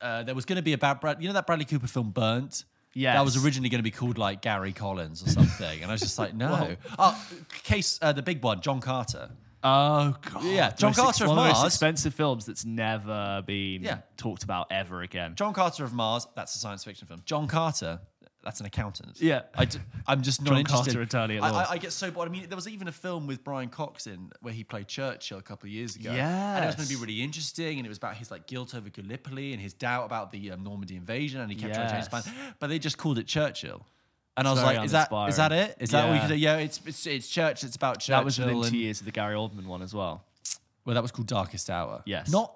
uh, 0.01 0.23
there 0.23 0.35
was 0.35 0.45
going 0.45 0.57
to 0.57 0.61
be 0.61 0.73
a 0.73 0.77
bad 0.77 0.99
Brad. 0.99 1.21
You 1.21 1.27
know 1.27 1.33
that 1.33 1.45
Bradley 1.47 1.65
Cooper 1.65 1.87
film, 1.87 2.11
Burnt. 2.11 2.65
Yeah, 2.93 3.13
that 3.13 3.23
was 3.25 3.43
originally 3.43 3.69
going 3.69 3.79
to 3.79 3.83
be 3.83 3.91
called 3.91 4.17
like 4.17 4.41
Gary 4.41 4.73
Collins 4.73 5.21
or 5.21 5.29
something, 5.29 5.81
and 5.81 5.91
I 5.91 5.93
was 5.93 6.01
just 6.01 6.17
like, 6.17 6.33
no. 6.35 6.75
oh, 6.97 7.27
case 7.63 7.99
uh, 8.01 8.11
the 8.11 8.23
big 8.23 8.43
one, 8.43 8.61
John 8.61 8.79
Carter. 8.81 9.29
Oh 9.63 10.15
god, 10.31 10.43
Yeah, 10.43 10.71
John 10.71 10.89
most 10.89 10.99
Carter 10.99 11.23
of 11.25 11.29
one 11.31 11.37
of 11.39 11.43
the 11.43 11.49
most 11.49 11.59
Mars. 11.61 11.73
expensive 11.73 12.13
films 12.13 12.45
that's 12.45 12.63
never 12.65 13.43
been 13.45 13.83
Yeah. 13.83 13.99
talked 14.15 14.43
about 14.43 14.67
ever 14.71 15.01
again. 15.01 15.33
John 15.35 15.53
Carter 15.53 15.83
of 15.83 15.93
Mars. 15.93 16.27
That's 16.35 16.55
a 16.55 16.59
science 16.59 16.83
fiction 16.83 17.07
film. 17.07 17.21
John 17.25 17.47
Carter. 17.47 17.99
That's 18.47 18.61
an 18.61 18.65
accountant. 18.65 19.19
Yeah. 19.19 19.41
I 19.57 19.67
am 20.07 20.21
just 20.21 20.41
not 20.41 20.51
John 20.51 20.59
interested. 20.59 20.85
Carter, 20.93 21.01
attorney 21.01 21.35
at 21.35 21.43
I, 21.43 21.49
law. 21.51 21.65
I, 21.69 21.71
I 21.73 21.77
get 21.79 21.91
so 21.91 22.09
bored. 22.09 22.29
I 22.29 22.31
mean, 22.31 22.47
there 22.47 22.55
was 22.55 22.69
even 22.69 22.87
a 22.87 22.93
film 22.93 23.27
with 23.27 23.43
Brian 23.43 23.67
Cox 23.67 24.07
in 24.07 24.31
where 24.41 24.53
he 24.53 24.63
played 24.63 24.87
Churchill 24.87 25.37
a 25.37 25.41
couple 25.41 25.67
of 25.67 25.73
years 25.73 25.97
ago. 25.97 26.13
Yeah, 26.13 26.55
and 26.55 26.63
it 26.63 26.67
was 26.67 26.75
going 26.77 26.87
to 26.87 26.93
be 26.95 26.99
really 27.01 27.21
interesting, 27.21 27.77
and 27.77 27.85
it 27.85 27.89
was 27.89 27.97
about 27.97 28.15
his 28.15 28.31
like 28.31 28.47
guilt 28.47 28.73
over 28.73 28.87
Gallipoli 28.89 29.51
and 29.51 29.61
his 29.61 29.73
doubt 29.73 30.05
about 30.05 30.31
the 30.31 30.51
um, 30.51 30.63
Normandy 30.63 30.95
invasion, 30.95 31.41
and 31.41 31.51
he 31.51 31.57
kept 31.57 31.73
trying 31.73 31.87
to 31.87 31.91
change 31.93 32.05
his 32.05 32.13
Yes. 32.13 32.23
plan. 32.23 32.53
But 32.59 32.67
they 32.67 32.79
just 32.79 32.97
called 32.97 33.17
it 33.19 33.27
Churchill. 33.27 33.85
And 34.37 34.47
I 34.47 34.51
was 34.51 34.63
like, 34.63 34.81
is 34.85 34.91
that 34.93 35.11
is 35.27 35.35
that 35.35 35.51
it? 35.51 35.75
Is 35.81 35.89
that 35.89 36.07
what 36.07 36.13
Yeah. 36.15 36.21
could 36.21 36.29
do? 36.29 36.35
Yeah, 36.37 36.57
it's 36.57 36.79
it's, 36.85 37.05
it's 37.05 37.27
church. 37.27 37.65
It's 37.65 37.75
about 37.75 37.99
Churchill. 37.99 38.19
that 38.19 38.23
was 38.23 38.39
within 38.39 38.55
and- 38.55 38.63
two 38.65 38.77
years 38.77 39.01
of 39.01 39.05
the 39.05 39.11
Gary 39.11 39.35
Oldman 39.35 39.65
one 39.65 39.81
as 39.81 39.93
well. 39.93 40.23
Well, 40.85 40.93
that 40.93 41.01
was 41.01 41.11
called 41.11 41.27
Darkest 41.27 41.69
Hour. 41.69 42.01
Yes. 42.05 42.31
Not 42.31 42.53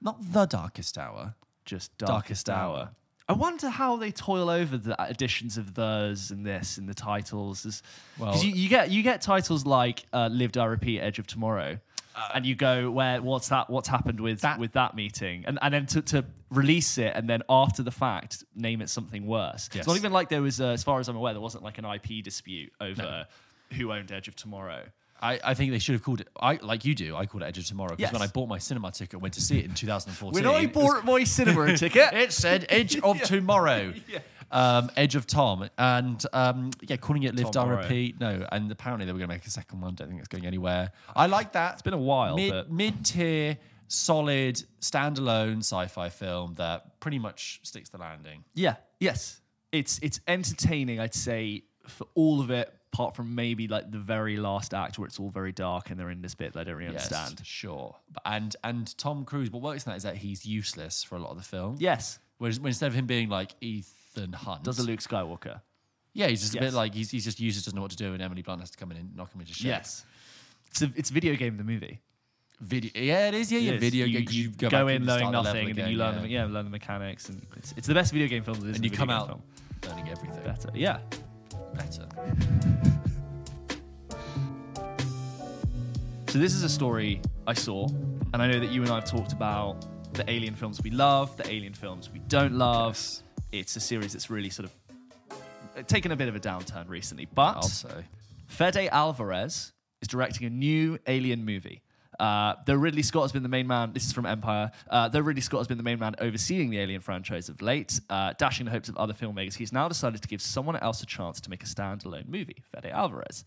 not 0.00 0.16
the 0.32 0.46
Darkest 0.46 0.98
Hour. 0.98 1.34
Just 1.64 1.96
Darkest 1.98 2.46
Darkest, 2.46 2.50
Hour. 2.50 2.78
Hour. 2.78 2.90
I 3.28 3.34
wonder 3.34 3.68
how 3.68 3.96
they 3.96 4.10
toil 4.10 4.48
over 4.48 4.78
the 4.78 5.00
additions 5.02 5.58
of 5.58 5.74
those 5.74 6.30
and 6.30 6.46
this 6.46 6.78
and 6.78 6.88
the 6.88 6.94
titles. 6.94 7.66
As, 7.66 7.82
Well- 8.18 8.42
you, 8.42 8.50
you 8.52 8.68
get 8.68 8.90
you 8.90 9.02
get 9.02 9.20
titles 9.20 9.66
like 9.66 10.04
uh, 10.12 10.28
"Live 10.32 10.52
Die 10.52 10.64
Repeat," 10.64 11.00
"Edge 11.00 11.18
of 11.18 11.26
Tomorrow," 11.26 11.78
Uh, 12.16 12.28
and 12.34 12.46
you 12.46 12.54
go, 12.54 12.90
"Where? 12.90 13.20
What's 13.22 13.48
that? 13.50 13.68
What's 13.70 13.88
happened 13.88 14.18
with 14.20 14.40
That- 14.40 14.58
with 14.58 14.72
that 14.72 14.94
meeting?" 14.96 15.44
And 15.46 15.58
and 15.60 15.72
then 15.74 15.86
to, 15.86 16.02
to 16.02 16.24
release 16.50 16.96
it 16.96 17.12
and 17.14 17.28
then 17.28 17.42
after 17.50 17.82
the 17.82 17.90
fact 17.90 18.44
name 18.56 18.80
it 18.80 18.88
something 18.88 19.26
worse. 19.26 19.68
Yes. 19.72 19.80
It's 19.80 19.86
not 19.86 19.96
even 19.96 20.12
like 20.12 20.30
there 20.30 20.40
was, 20.40 20.60
uh, 20.62 20.68
as 20.68 20.82
far 20.82 20.98
as 20.98 21.08
I'm 21.08 21.16
aware, 21.16 21.34
there 21.34 21.42
wasn't 21.42 21.62
like 21.62 21.76
an 21.76 21.84
IP 21.84 22.24
dispute 22.24 22.72
over 22.80 23.26
who 23.76 23.92
owned 23.92 24.10
Edge 24.10 24.28
of 24.28 24.34
Tomorrow. 24.36 24.84
I, 25.20 25.40
I 25.44 25.54
think 25.54 25.72
they 25.72 25.78
should 25.78 25.94
have 25.94 26.02
called 26.02 26.20
it. 26.20 26.28
I 26.40 26.54
like 26.62 26.84
you 26.84 26.94
do. 26.94 27.16
I 27.16 27.26
called 27.26 27.42
it 27.42 27.46
Edge 27.46 27.58
of 27.58 27.66
Tomorrow 27.66 27.90
because 27.96 28.00
Yes. 28.00 28.12
when 28.12 28.22
I 28.22 28.26
bought 28.28 28.48
my 28.48 28.58
cinema 28.58 28.90
ticket, 28.92 29.14
and 29.14 29.22
went 29.22 29.34
to 29.34 29.40
see 29.40 29.58
it 29.58 29.64
in 29.64 29.74
2014. 29.74 30.44
When 30.44 30.54
I 30.54 30.66
bought 30.66 31.04
my 31.04 31.24
cinema 31.24 31.76
ticket, 31.76 32.12
it 32.12 32.32
said 32.32 32.66
Edge 32.68 32.98
of 33.00 33.20
Tomorrow. 33.22 33.94
Um, 34.50 34.88
Edge 34.96 35.14
of 35.14 35.26
Tom, 35.26 35.68
and 35.76 36.24
um, 36.32 36.70
yeah, 36.80 36.96
calling 36.96 37.24
it 37.24 37.36
Live 37.36 37.50
Die 37.50 37.66
Repeat. 37.68 38.18
No, 38.18 38.46
and 38.50 38.72
apparently 38.72 39.04
they 39.04 39.12
were 39.12 39.18
going 39.18 39.28
to 39.28 39.34
make 39.34 39.44
a 39.44 39.50
second 39.50 39.82
one. 39.82 39.94
Don't 39.94 40.08
think 40.08 40.20
it's 40.20 40.28
going 40.28 40.46
anywhere. 40.46 40.90
I 41.14 41.26
like 41.26 41.52
that. 41.52 41.74
It's 41.74 41.82
been 41.82 41.92
a 41.92 41.98
while, 41.98 42.34
Mid 42.34 42.50
but- 42.52 42.70
mid 42.72 43.04
tier, 43.04 43.58
solid, 43.88 44.62
standalone 44.80 45.58
sci-fi 45.58 46.08
film 46.08 46.54
that 46.54 46.98
pretty 46.98 47.18
much 47.18 47.60
sticks 47.62 47.90
the 47.90 47.98
landing. 47.98 48.42
Yeah. 48.54 48.76
Yes. 49.00 49.40
It's 49.70 49.98
it's 50.02 50.20
entertaining, 50.26 50.98
I'd 50.98 51.14
say, 51.14 51.64
for 51.86 52.06
all 52.14 52.40
of 52.40 52.50
it, 52.50 52.72
apart 52.92 53.14
from 53.14 53.34
maybe 53.34 53.68
like 53.68 53.90
the 53.90 53.98
very 53.98 54.36
last 54.36 54.72
act 54.74 54.98
where 54.98 55.06
it's 55.06 55.20
all 55.20 55.28
very 55.30 55.52
dark 55.52 55.90
and 55.90 55.98
they're 56.00 56.10
in 56.10 56.22
this 56.22 56.34
bit 56.34 56.52
that 56.54 56.60
I 56.60 56.64
don't 56.64 56.76
really 56.76 56.92
Yes, 56.92 57.12
understand. 57.12 57.46
sure. 57.46 57.96
And 58.24 58.54
and 58.64 58.96
Tom 58.98 59.24
Cruise, 59.24 59.50
what 59.50 59.62
works 59.62 59.84
in 59.84 59.90
that 59.90 59.96
is 59.96 60.02
that 60.04 60.16
he's 60.16 60.46
useless 60.46 61.04
for 61.04 61.16
a 61.16 61.18
lot 61.18 61.30
of 61.30 61.36
the 61.36 61.42
film. 61.42 61.76
Yes. 61.78 62.18
Whereas 62.38 62.58
when 62.60 62.68
instead 62.70 62.86
of 62.86 62.94
him 62.94 63.06
being 63.06 63.28
like 63.28 63.52
Ethan 63.60 64.32
Hunt, 64.32 64.64
Does 64.64 64.78
a 64.78 64.82
Luke 64.82 65.00
Skywalker. 65.00 65.60
yeah, 66.14 66.28
he's 66.28 66.40
just 66.40 66.54
a 66.56 66.60
bit 66.60 66.72
like 66.72 66.94
he's, 66.94 67.10
he's 67.10 67.24
just 67.24 67.40
useless, 67.40 67.64
doesn't 67.66 67.76
know 67.76 67.82
what 67.82 67.90
to 67.90 67.96
do, 67.96 68.12
and 68.12 68.22
Emily 68.22 68.42
Blunt 68.42 68.60
has 68.60 68.70
to 68.70 68.78
come 68.78 68.90
in 68.90 68.96
and 68.96 69.14
knock 69.16 69.32
him 69.34 69.40
into 69.40 69.52
shape. 69.54 69.66
Yes. 69.66 70.04
It's 70.70 70.82
a 70.82 70.90
it's 70.96 71.10
video 71.10 71.34
game 71.36 71.56
the 71.56 71.64
movie. 71.64 72.00
Video, 72.60 72.90
yeah, 72.94 73.28
it 73.28 73.34
is. 73.34 73.52
Yeah, 73.52 73.60
yeah, 73.60 73.72
is. 73.72 73.80
video 73.80 74.06
you, 74.06 74.18
game. 74.20 74.26
you 74.30 74.48
go, 74.50 74.68
go, 74.68 74.88
in 74.88 75.04
knowing 75.04 75.30
nothing 75.30 75.70
and 75.70 75.78
then 75.78 75.90
you 75.90 75.96
learn 75.96 76.16
yeah. 76.16 76.20
the, 76.22 76.28
yeah, 76.28 76.44
learn 76.46 76.64
the 76.64 76.70
mechanics 76.70 77.28
and 77.28 77.40
it's, 77.56 77.72
it's 77.76 77.86
the 77.86 77.94
best 77.94 78.12
video 78.12 78.26
game 78.26 78.42
film 78.42 78.58
and 78.64 78.84
you 78.84 78.90
come 78.90 79.10
out 79.10 79.28
film. 79.28 79.42
learning 79.86 80.08
everything 80.08 80.42
better. 80.42 80.70
Yeah. 80.74 80.98
Better. 81.74 82.06
So 86.28 86.38
this 86.38 86.54
is 86.54 86.62
a 86.62 86.68
story 86.68 87.20
I 87.46 87.54
saw, 87.54 87.88
and 88.32 88.42
I 88.42 88.46
know 88.46 88.60
that 88.60 88.70
you 88.70 88.82
and 88.82 88.90
I 88.90 88.96
have 88.96 89.06
talked 89.06 89.32
about 89.32 89.86
the 90.12 90.28
alien 90.30 90.54
films 90.54 90.82
we 90.82 90.90
love, 90.90 91.36
the 91.36 91.50
alien 91.50 91.72
films 91.72 92.10
we 92.12 92.18
don't 92.28 92.52
love. 92.52 92.94
Yes. 92.94 93.22
It's 93.50 93.76
a 93.76 93.80
series 93.80 94.12
that's 94.12 94.28
really 94.28 94.50
sort 94.50 94.68
of 94.68 94.74
uh, 95.76 95.82
taken 95.86 96.12
a 96.12 96.16
bit 96.16 96.28
of 96.28 96.36
a 96.36 96.40
downturn 96.40 96.88
recently, 96.88 97.26
but 97.34 97.56
I'll. 97.56 98.04
Fede 98.46 98.88
Alvarez 98.90 99.72
is 100.02 100.08
directing 100.08 100.46
a 100.46 100.50
new 100.50 100.98
alien 101.06 101.44
movie. 101.44 101.82
Uh, 102.18 102.54
though 102.66 102.74
Ridley 102.74 103.02
Scott 103.02 103.22
has 103.22 103.32
been 103.32 103.42
the 103.42 103.48
main 103.48 103.66
man, 103.66 103.92
this 103.92 104.04
is 104.04 104.12
from 104.12 104.26
Empire. 104.26 104.70
Uh, 104.90 105.08
though 105.08 105.20
Ridley 105.20 105.40
Scott 105.42 105.60
has 105.60 105.68
been 105.68 105.78
the 105.78 105.84
main 105.84 105.98
man 105.98 106.14
overseeing 106.20 106.70
the 106.70 106.78
Alien 106.78 107.00
franchise 107.00 107.48
of 107.48 107.62
late, 107.62 108.00
uh, 108.10 108.34
dashing 108.38 108.66
the 108.66 108.72
hopes 108.72 108.88
of 108.88 108.96
other 108.96 109.14
filmmakers, 109.14 109.54
he's 109.54 109.72
now 109.72 109.88
decided 109.88 110.20
to 110.22 110.28
give 110.28 110.42
someone 110.42 110.76
else 110.76 111.02
a 111.02 111.06
chance 111.06 111.40
to 111.40 111.50
make 111.50 111.62
a 111.62 111.66
standalone 111.66 112.28
movie. 112.28 112.62
Fede 112.72 112.90
Alvarez. 112.92 113.44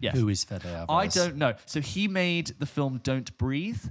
Yes. 0.00 0.16
Who 0.16 0.28
is 0.28 0.44
Fede 0.44 0.66
Alvarez? 0.66 0.86
I 0.88 1.06
don't 1.24 1.36
know. 1.36 1.54
So 1.66 1.80
he 1.80 2.08
made 2.08 2.52
the 2.58 2.66
film 2.66 3.00
Don't 3.02 3.36
Breathe. 3.38 3.82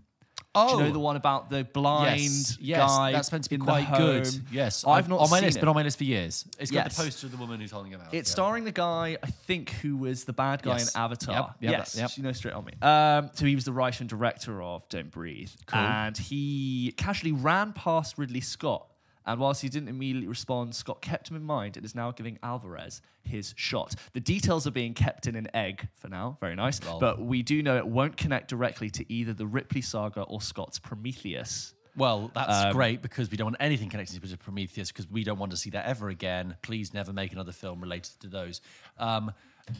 Oh, 0.55 0.77
Do 0.77 0.77
you 0.83 0.87
know 0.89 0.93
the 0.93 0.99
one 0.99 1.15
about 1.15 1.49
the 1.49 1.63
blind 1.63 2.21
yes, 2.21 2.57
yes, 2.59 2.79
guy? 2.79 3.11
that's 3.11 3.31
meant 3.31 3.43
to 3.45 3.49
be 3.49 3.57
quite 3.57 3.91
good. 3.97 4.27
Yes, 4.51 4.85
I've 4.85 5.09
not 5.09 5.19
on 5.19 5.29
my 5.31 5.37
seen 5.39 5.45
list, 5.47 5.57
it. 5.57 5.61
been 5.61 5.69
on 5.69 5.75
my 5.75 5.81
list 5.81 5.97
for 5.97 6.03
years. 6.03 6.45
It's 6.59 6.69
got 6.69 6.85
Yes. 6.85 6.95
the 6.97 7.03
poster 7.03 7.25
of 7.25 7.31
the 7.31 7.37
woman 7.39 7.59
who's 7.59 7.71
holding 7.71 7.91
him 7.91 8.01
out. 8.01 8.13
It's 8.13 8.29
yeah. 8.29 8.33
starring 8.33 8.63
the 8.63 8.71
guy 8.71 9.17
I 9.23 9.27
think 9.27 9.71
who 9.71 9.97
was 9.97 10.25
the 10.25 10.33
bad 10.33 10.61
guy 10.61 10.73
Yes. 10.77 10.93
in 10.93 11.01
Avatar. 11.01 11.35
Yep, 11.35 11.55
yep, 11.59 11.71
yes, 11.71 11.95
yep. 11.97 12.11
you 12.17 12.21
know 12.23 12.31
straight 12.33 12.53
on 12.53 12.65
me. 12.65 12.73
Um, 12.83 13.31
so 13.33 13.45
he 13.47 13.55
was 13.55 13.65
the 13.65 13.73
writer 13.73 14.03
and 14.03 14.09
director 14.09 14.61
of 14.61 14.87
Don't 14.89 15.09
Breathe, 15.09 15.49
Cool. 15.65 15.79
and 15.79 16.15
he 16.15 16.93
casually 16.97 17.31
ran 17.31 17.73
past 17.73 18.19
Ridley 18.19 18.41
Scott. 18.41 18.85
And 19.25 19.39
whilst 19.39 19.61
he 19.61 19.69
didn't 19.69 19.89
immediately 19.89 20.27
respond, 20.27 20.75
Scott 20.75 21.01
kept 21.01 21.29
him 21.29 21.35
in 21.35 21.43
mind 21.43 21.77
and 21.77 21.85
is 21.85 21.95
now 21.95 22.11
giving 22.11 22.37
Alvarez 22.43 23.01
his 23.23 23.53
shot. 23.55 23.95
The 24.13 24.19
details 24.19 24.67
are 24.67 24.71
being 24.71 24.93
kept 24.93 25.27
in 25.27 25.35
an 25.35 25.47
egg 25.53 25.87
for 25.93 26.09
now. 26.09 26.37
Very 26.41 26.55
nice. 26.55 26.83
Lol. 26.83 26.99
But 26.99 27.21
we 27.21 27.41
do 27.41 27.63
know 27.63 27.77
it 27.77 27.87
won't 27.87 28.17
connect 28.17 28.49
directly 28.49 28.89
to 28.91 29.13
either 29.13 29.33
the 29.33 29.47
Ripley 29.47 29.81
saga 29.81 30.21
or 30.23 30.41
Scott's 30.41 30.79
Prometheus. 30.79 31.73
Well, 31.95 32.31
that's 32.33 32.65
Um, 32.65 32.71
great 32.73 33.01
because 33.01 33.29
we 33.29 33.37
don't 33.37 33.45
want 33.45 33.57
anything 33.59 33.89
connected 33.89 34.21
to 34.21 34.37
Prometheus 34.37 34.89
because 34.91 35.07
we 35.09 35.23
don't 35.23 35.37
want 35.37 35.51
to 35.51 35.57
see 35.57 35.69
that 35.71 35.85
ever 35.85 36.09
again. 36.09 36.57
Please 36.63 36.93
never 36.93 37.13
make 37.13 37.31
another 37.33 37.51
film 37.51 37.81
related 37.81 38.19
to 38.21 38.27
those. 38.27 38.61
Um, 38.97 39.31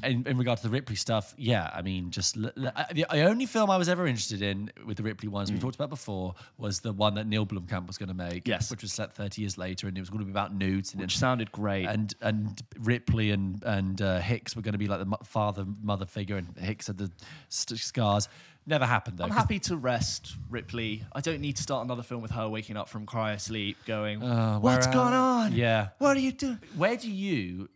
in, 0.04 0.26
in 0.26 0.38
regard 0.38 0.58
to 0.60 0.64
the 0.64 0.70
Ripley 0.70 0.96
stuff, 0.96 1.34
yeah, 1.38 1.70
I 1.74 1.82
mean, 1.82 2.10
just 2.10 2.38
l- 2.38 2.52
l- 2.58 2.72
I- 2.76 2.86
the, 2.94 3.06
the 3.12 3.24
only 3.26 3.46
film 3.46 3.70
I 3.70 3.78
was 3.78 3.90
ever 3.90 4.08
interested 4.08 4.42
in 4.42 4.72
with 4.86 4.98
the 4.98 5.04
Ripley 5.04 5.28
ones 5.28 5.52
we 5.52 5.60
talked 5.60 5.76
about 5.76 5.90
before 5.90 6.36
was 6.58 6.80
the 6.80 6.94
one 6.94 7.16
that 7.16 7.28
Neil 7.28 7.46
Blomkamp 7.46 7.88
was 7.88 7.98
going 7.98 8.08
to 8.10 8.16
make, 8.16 8.46
Mm. 8.46 8.48
Yes. 8.48 8.72
which 8.72 8.82
was 8.82 8.94
set 8.94 9.14
30 9.14 9.42
years 9.42 9.58
later, 9.58 9.88
and 9.88 9.98
it 9.98 10.02
was 10.02 10.10
going 10.10 10.20
to 10.20 10.26
be 10.26 10.32
about 10.32 10.56
nudes, 10.56 10.94
and 10.94 11.02
Which 11.02 11.16
then- 11.16 11.20
sounded 11.20 11.52
great. 11.52 11.86
and 11.86 12.14
and 12.22 12.62
Ripley 12.80 13.32
and 13.32 13.62
and 13.64 14.02
uh, 14.02 14.20
Hicks 14.20 14.56
were 14.56 14.62
going 14.62 14.72
to 14.74 14.78
be 14.80 14.88
like 14.88 15.00
the 15.00 15.18
father 15.26 15.66
mother 15.82 16.06
figure, 16.06 16.38
and 16.38 16.48
Hicks 16.58 16.88
had 16.88 16.98
the 16.98 17.12
st- 17.50 17.80
scars. 17.80 18.30
Never 18.66 18.86
happened 18.86 19.18
though. 19.18 19.26
I'm 19.26 19.32
happy 19.32 19.60
to 19.60 19.76
rest 19.76 20.36
Ripley. 20.50 21.04
I 21.14 21.22
don't 21.22 21.42
need 21.42 21.58
to 21.58 21.64
start 21.64 21.84
another 21.86 22.04
film 22.04 22.22
with 22.22 22.32
her 22.32 22.48
waking 22.48 22.78
up 22.78 22.88
from 22.90 23.06
cryosleep 23.06 23.76
going, 23.86 24.24
Uh, 24.24 24.60
What's 24.60 24.88
going 24.88 25.14
on? 25.14 25.54
Yeah. 25.54 25.90
What 25.98 26.16
are 26.16 26.20
you 26.22 26.32
doing? 26.32 26.60
Where 26.78 26.96
do 26.96 27.12
you 27.12 27.70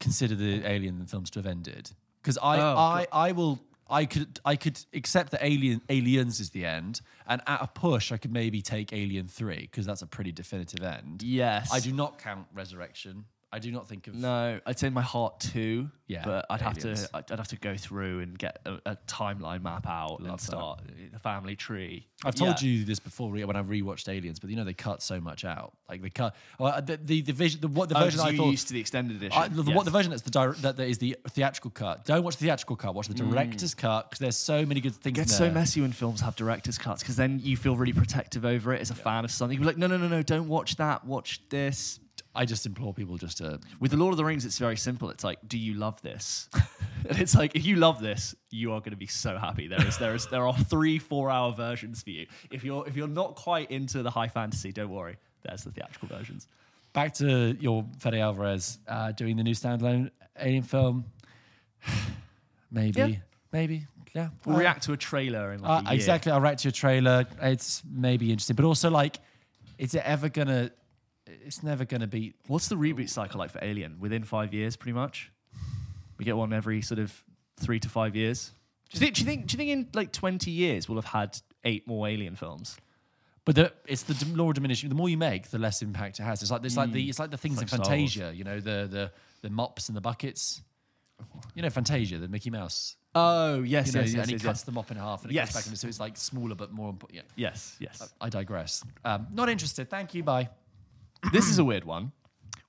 consider 0.00 0.34
the 0.34 0.64
Alien 0.68 1.04
films 1.06 1.30
to 1.30 1.40
have 1.40 1.46
ended? 1.46 1.90
Because 2.22 2.38
I, 2.38 2.58
Oh, 2.60 2.76
I, 2.76 3.06
I 3.12 3.32
will, 3.32 3.58
I 3.90 4.04
could, 4.04 4.38
I 4.44 4.54
could 4.56 4.78
accept 4.92 5.30
that 5.32 5.40
Alien, 5.44 5.80
Aliens 5.88 6.40
is 6.40 6.50
the 6.50 6.66
end, 6.66 7.00
and 7.26 7.40
at 7.46 7.62
a 7.62 7.66
push, 7.66 8.12
I 8.12 8.16
could 8.18 8.32
maybe 8.32 8.60
take 8.60 8.92
Alien 8.92 9.28
Three 9.28 9.62
because 9.62 9.86
that's 9.86 10.02
a 10.02 10.06
pretty 10.06 10.30
definitive 10.30 10.82
end. 10.84 11.22
Yes. 11.22 11.72
I 11.72 11.80
do 11.80 11.92
not 11.92 12.18
count 12.18 12.46
Resurrection. 12.54 13.24
I 13.50 13.58
do 13.60 13.72
not 13.72 13.88
think 13.88 14.06
of. 14.08 14.14
No, 14.14 14.60
I'd 14.66 14.78
say 14.78 14.88
in 14.88 14.92
my 14.92 15.02
heart 15.02 15.40
too. 15.40 15.90
Yeah, 16.06 16.22
but 16.24 16.46
I'd 16.50 16.60
have 16.60 16.78
aliens. 16.78 17.08
to. 17.08 17.16
I'd 17.16 17.32
I'd 17.32 17.38
have 17.38 17.48
to 17.48 17.56
go 17.56 17.76
through 17.76 18.20
and 18.20 18.38
get 18.38 18.58
a, 18.66 18.78
a 18.84 18.96
timeline 19.06 19.62
map 19.62 19.86
out 19.86 20.20
and 20.20 20.28
that. 20.28 20.40
start 20.40 20.82
the 21.12 21.18
family 21.18 21.56
tree. 21.56 22.06
I've 22.24 22.34
told 22.34 22.60
Yeah. 22.60 22.68
you 22.68 22.84
this 22.84 22.98
before 22.98 23.30
re- 23.30 23.44
when 23.44 23.56
I 23.56 23.62
rewatched 23.62 24.08
Aliens, 24.08 24.38
but 24.38 24.50
you 24.50 24.56
know 24.56 24.64
they 24.64 24.74
cut 24.74 25.02
so 25.02 25.18
much 25.18 25.46
out. 25.46 25.72
Like 25.88 26.02
they 26.02 26.10
cut 26.10 26.36
well, 26.58 26.80
the, 26.82 26.98
the 26.98 27.22
the 27.22 27.32
vision, 27.32 27.60
the 27.62 27.68
what 27.68 27.88
the 27.88 27.96
Oh, 27.98 28.04
version 28.04 28.20
I 28.20 28.36
thought. 28.36 28.50
used 28.50 28.68
to 28.68 28.74
the 28.74 28.80
extended 28.80 29.16
edition. 29.16 29.40
I, 29.40 29.48
the, 29.48 29.62
what 29.72 29.86
the 29.86 29.90
version 29.90 30.10
that's 30.10 30.22
the 30.22 30.30
direct, 30.30 30.60
that, 30.62 30.76
that 30.76 30.88
is 30.88 30.98
the 30.98 31.16
theatrical 31.30 31.70
cut. 31.70 32.04
Don't 32.04 32.22
watch 32.22 32.36
the 32.36 32.44
theatrical 32.44 32.76
cut. 32.76 32.94
Watch 32.94 33.08
the 33.08 33.14
mm. 33.14 33.30
director's 33.30 33.74
cut 33.74 34.10
because 34.10 34.18
there's 34.18 34.36
so 34.36 34.66
many 34.66 34.80
good 34.82 34.94
things. 34.94 35.16
It 35.16 35.20
gets 35.20 35.32
in 35.32 35.38
so 35.38 35.44
there. 35.44 35.54
messy 35.54 35.80
when 35.80 35.92
films 35.92 36.20
have 36.20 36.36
director's 36.36 36.76
cuts 36.76 37.02
because 37.02 37.16
then 37.16 37.40
you 37.42 37.56
feel 37.56 37.76
really 37.76 37.94
protective 37.94 38.44
over 38.44 38.74
it 38.74 38.80
as 38.82 38.90
a 38.90 38.94
fan 38.94 39.24
of 39.24 39.30
something. 39.30 39.56
You're 39.56 39.66
like, 39.66 39.78
no, 39.78 39.86
no, 39.86 39.96
no, 39.96 40.08
no, 40.08 40.22
don't 40.22 40.48
watch 40.48 40.76
that. 40.76 41.06
Watch 41.06 41.40
this. 41.48 41.98
I 42.34 42.44
just 42.44 42.66
implore 42.66 42.94
people 42.94 43.16
just 43.16 43.38
to. 43.38 43.58
With 43.80 43.90
the 43.90 43.96
Lord 43.96 44.12
of 44.12 44.16
the 44.16 44.24
Rings, 44.24 44.44
it's 44.44 44.58
very 44.58 44.76
simple. 44.76 45.10
It's 45.10 45.24
like, 45.24 45.38
do 45.48 45.58
you 45.58 45.74
love 45.74 46.00
this? 46.02 46.48
and 47.08 47.18
it's 47.18 47.34
like, 47.34 47.56
if 47.56 47.64
you 47.66 47.76
love 47.76 48.00
this, 48.00 48.34
you 48.50 48.72
are 48.72 48.80
going 48.80 48.92
to 48.92 48.96
be 48.96 49.06
so 49.08 49.36
happy. 49.38 49.66
There 49.66 49.84
is, 49.86 49.98
there 49.98 50.14
is, 50.14 50.26
there 50.26 50.46
are 50.46 50.54
three 50.56 50.98
four-hour 50.98 51.52
versions 51.54 52.02
for 52.02 52.10
you. 52.10 52.26
If 52.50 52.62
you're, 52.64 52.86
if 52.86 52.96
you're 52.96 53.08
not 53.08 53.34
quite 53.34 53.70
into 53.70 54.02
the 54.02 54.10
high 54.10 54.28
fantasy, 54.28 54.70
don't 54.72 54.90
worry. 54.90 55.16
There's 55.42 55.64
the 55.64 55.72
theatrical 55.72 56.08
versions. 56.08 56.46
Back 56.92 57.14
to 57.14 57.56
your 57.60 57.84
Fede 57.98 58.14
Alvarez 58.16 58.78
uh, 58.86 59.12
doing 59.12 59.36
the 59.36 59.42
new 59.42 59.54
standalone 59.54 60.10
Alien 60.38 60.62
film. 60.62 61.06
maybe, 62.70 63.00
Yeah. 63.00 63.16
maybe, 63.52 63.86
yeah. 64.14 64.28
We'll 64.44 64.56
Uh, 64.56 64.60
react 64.60 64.82
to 64.84 64.92
a 64.92 64.96
trailer 64.96 65.52
in 65.52 65.64
uh, 65.64 65.68
like 65.68 65.80
a 65.80 65.84
year. 65.86 65.94
exactly. 65.94 66.32
I'll 66.32 66.40
react 66.40 66.60
to 66.62 66.68
a 66.68 66.72
trailer. 66.72 67.26
It's 67.42 67.82
maybe 67.90 68.30
interesting, 68.30 68.56
but 68.56 68.64
also 68.64 68.90
like, 68.90 69.18
is 69.78 69.94
it 69.94 70.02
ever 70.04 70.28
gonna? 70.28 70.70
It's 71.44 71.62
never 71.62 71.84
gonna 71.84 72.06
be. 72.06 72.34
What's 72.46 72.68
the 72.68 72.76
reboot 72.76 73.08
cycle 73.10 73.38
like 73.38 73.50
for 73.50 73.62
Alien? 73.62 73.98
Within 74.00 74.24
five 74.24 74.52
years, 74.54 74.76
pretty 74.76 74.94
much. 74.94 75.30
We 76.18 76.24
get 76.24 76.36
one 76.36 76.52
every 76.52 76.82
sort 76.82 76.98
of 76.98 77.22
three 77.60 77.78
to 77.80 77.88
five 77.88 78.16
years. 78.16 78.52
Do 78.92 78.96
you 78.96 79.00
think? 79.00 79.14
Do 79.14 79.20
you 79.20 79.26
think? 79.26 79.46
Do 79.46 79.52
you 79.54 79.58
think 79.58 79.70
in 79.70 79.88
like 79.94 80.12
twenty 80.12 80.50
years 80.50 80.88
we'll 80.88 80.96
have 81.00 81.04
had 81.12 81.38
eight 81.64 81.86
more 81.86 82.08
Alien 82.08 82.34
films? 82.36 82.76
But 83.44 83.54
the, 83.54 83.72
it's 83.86 84.02
the 84.02 84.26
law 84.36 84.48
of 84.48 84.54
diminishing. 84.56 84.90
The 84.90 84.94
more 84.94 85.08
you 85.08 85.16
make, 85.16 85.48
the 85.48 85.58
less 85.58 85.80
impact 85.80 86.20
it 86.20 86.22
has. 86.22 86.42
It's 86.42 86.50
like 86.50 86.64
it's 86.64 86.76
like 86.76 86.92
the 86.92 87.08
it's 87.08 87.18
like 87.18 87.30
the 87.30 87.38
things 87.38 87.60
in 87.62 87.68
Star 87.68 87.78
Wars. 87.78 87.88
Fantasia. 87.88 88.32
You 88.34 88.44
know 88.44 88.60
the 88.60 88.86
the 88.90 89.12
the 89.42 89.50
mops 89.50 89.88
and 89.88 89.96
the 89.96 90.00
buckets. 90.02 90.60
You 91.54 91.62
know 91.62 91.70
Fantasia, 91.70 92.18
the 92.18 92.28
Mickey 92.28 92.50
Mouse. 92.50 92.96
Oh 93.14 93.62
yes, 93.62 93.88
You 93.88 93.92
know, 93.94 94.00
yes, 94.00 94.12
yes, 94.12 94.20
and 94.20 94.26
he 94.26 94.32
yes, 94.34 94.42
cuts 94.42 94.60
yes. 94.60 94.62
the 94.64 94.72
mop 94.72 94.90
in 94.90 94.96
half 94.98 95.22
and 95.22 95.32
it 95.32 95.34
Yes. 95.34 95.52
goes 95.52 95.62
back 95.62 95.70
in. 95.70 95.76
So 95.76 95.88
it's 95.88 95.98
like 95.98 96.16
smaller 96.16 96.54
but 96.54 96.70
more 96.72 96.90
important. 96.90 97.16
Yeah. 97.16 97.48
Yes, 97.48 97.74
yes. 97.80 98.12
I 98.20 98.28
digress. 98.28 98.84
Um, 99.04 99.26
not 99.32 99.48
interested. 99.48 99.88
Thank 99.90 100.14
you. 100.14 100.22
Bye. 100.22 100.50
This 101.32 101.48
is 101.48 101.58
a 101.58 101.64
weird 101.64 101.84
one. 101.84 102.12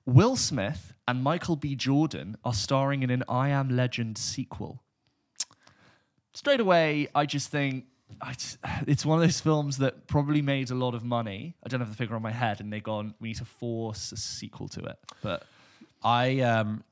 Will 0.06 0.36
Smith 0.36 0.92
and 1.06 1.22
Michael 1.22 1.56
B. 1.56 1.74
Jordan 1.74 2.36
are 2.44 2.54
starring 2.54 3.02
in 3.02 3.10
an 3.10 3.22
I 3.28 3.50
Am 3.50 3.68
Legend 3.68 4.18
sequel. 4.18 4.82
Straight 6.32 6.60
away, 6.60 7.08
I 7.14 7.26
just 7.26 7.50
think 7.50 7.86
I 8.20 8.32
just, 8.32 8.58
it's 8.86 9.04
one 9.04 9.20
of 9.20 9.26
those 9.26 9.40
films 9.40 9.78
that 9.78 10.06
probably 10.06 10.42
made 10.42 10.70
a 10.70 10.74
lot 10.74 10.94
of 10.94 11.04
money. 11.04 11.54
I 11.64 11.68
don't 11.68 11.80
have 11.80 11.90
the 11.90 11.96
figure 11.96 12.16
on 12.16 12.22
my 12.22 12.30
head, 12.32 12.60
and 12.60 12.72
they've 12.72 12.82
gone, 12.82 13.14
we 13.20 13.28
need 13.28 13.36
to 13.38 13.44
force 13.44 14.12
a 14.12 14.16
sequel 14.16 14.68
to 14.68 14.80
it. 14.80 14.98
But 15.22 15.44
I 16.02 16.40
um, 16.40 16.84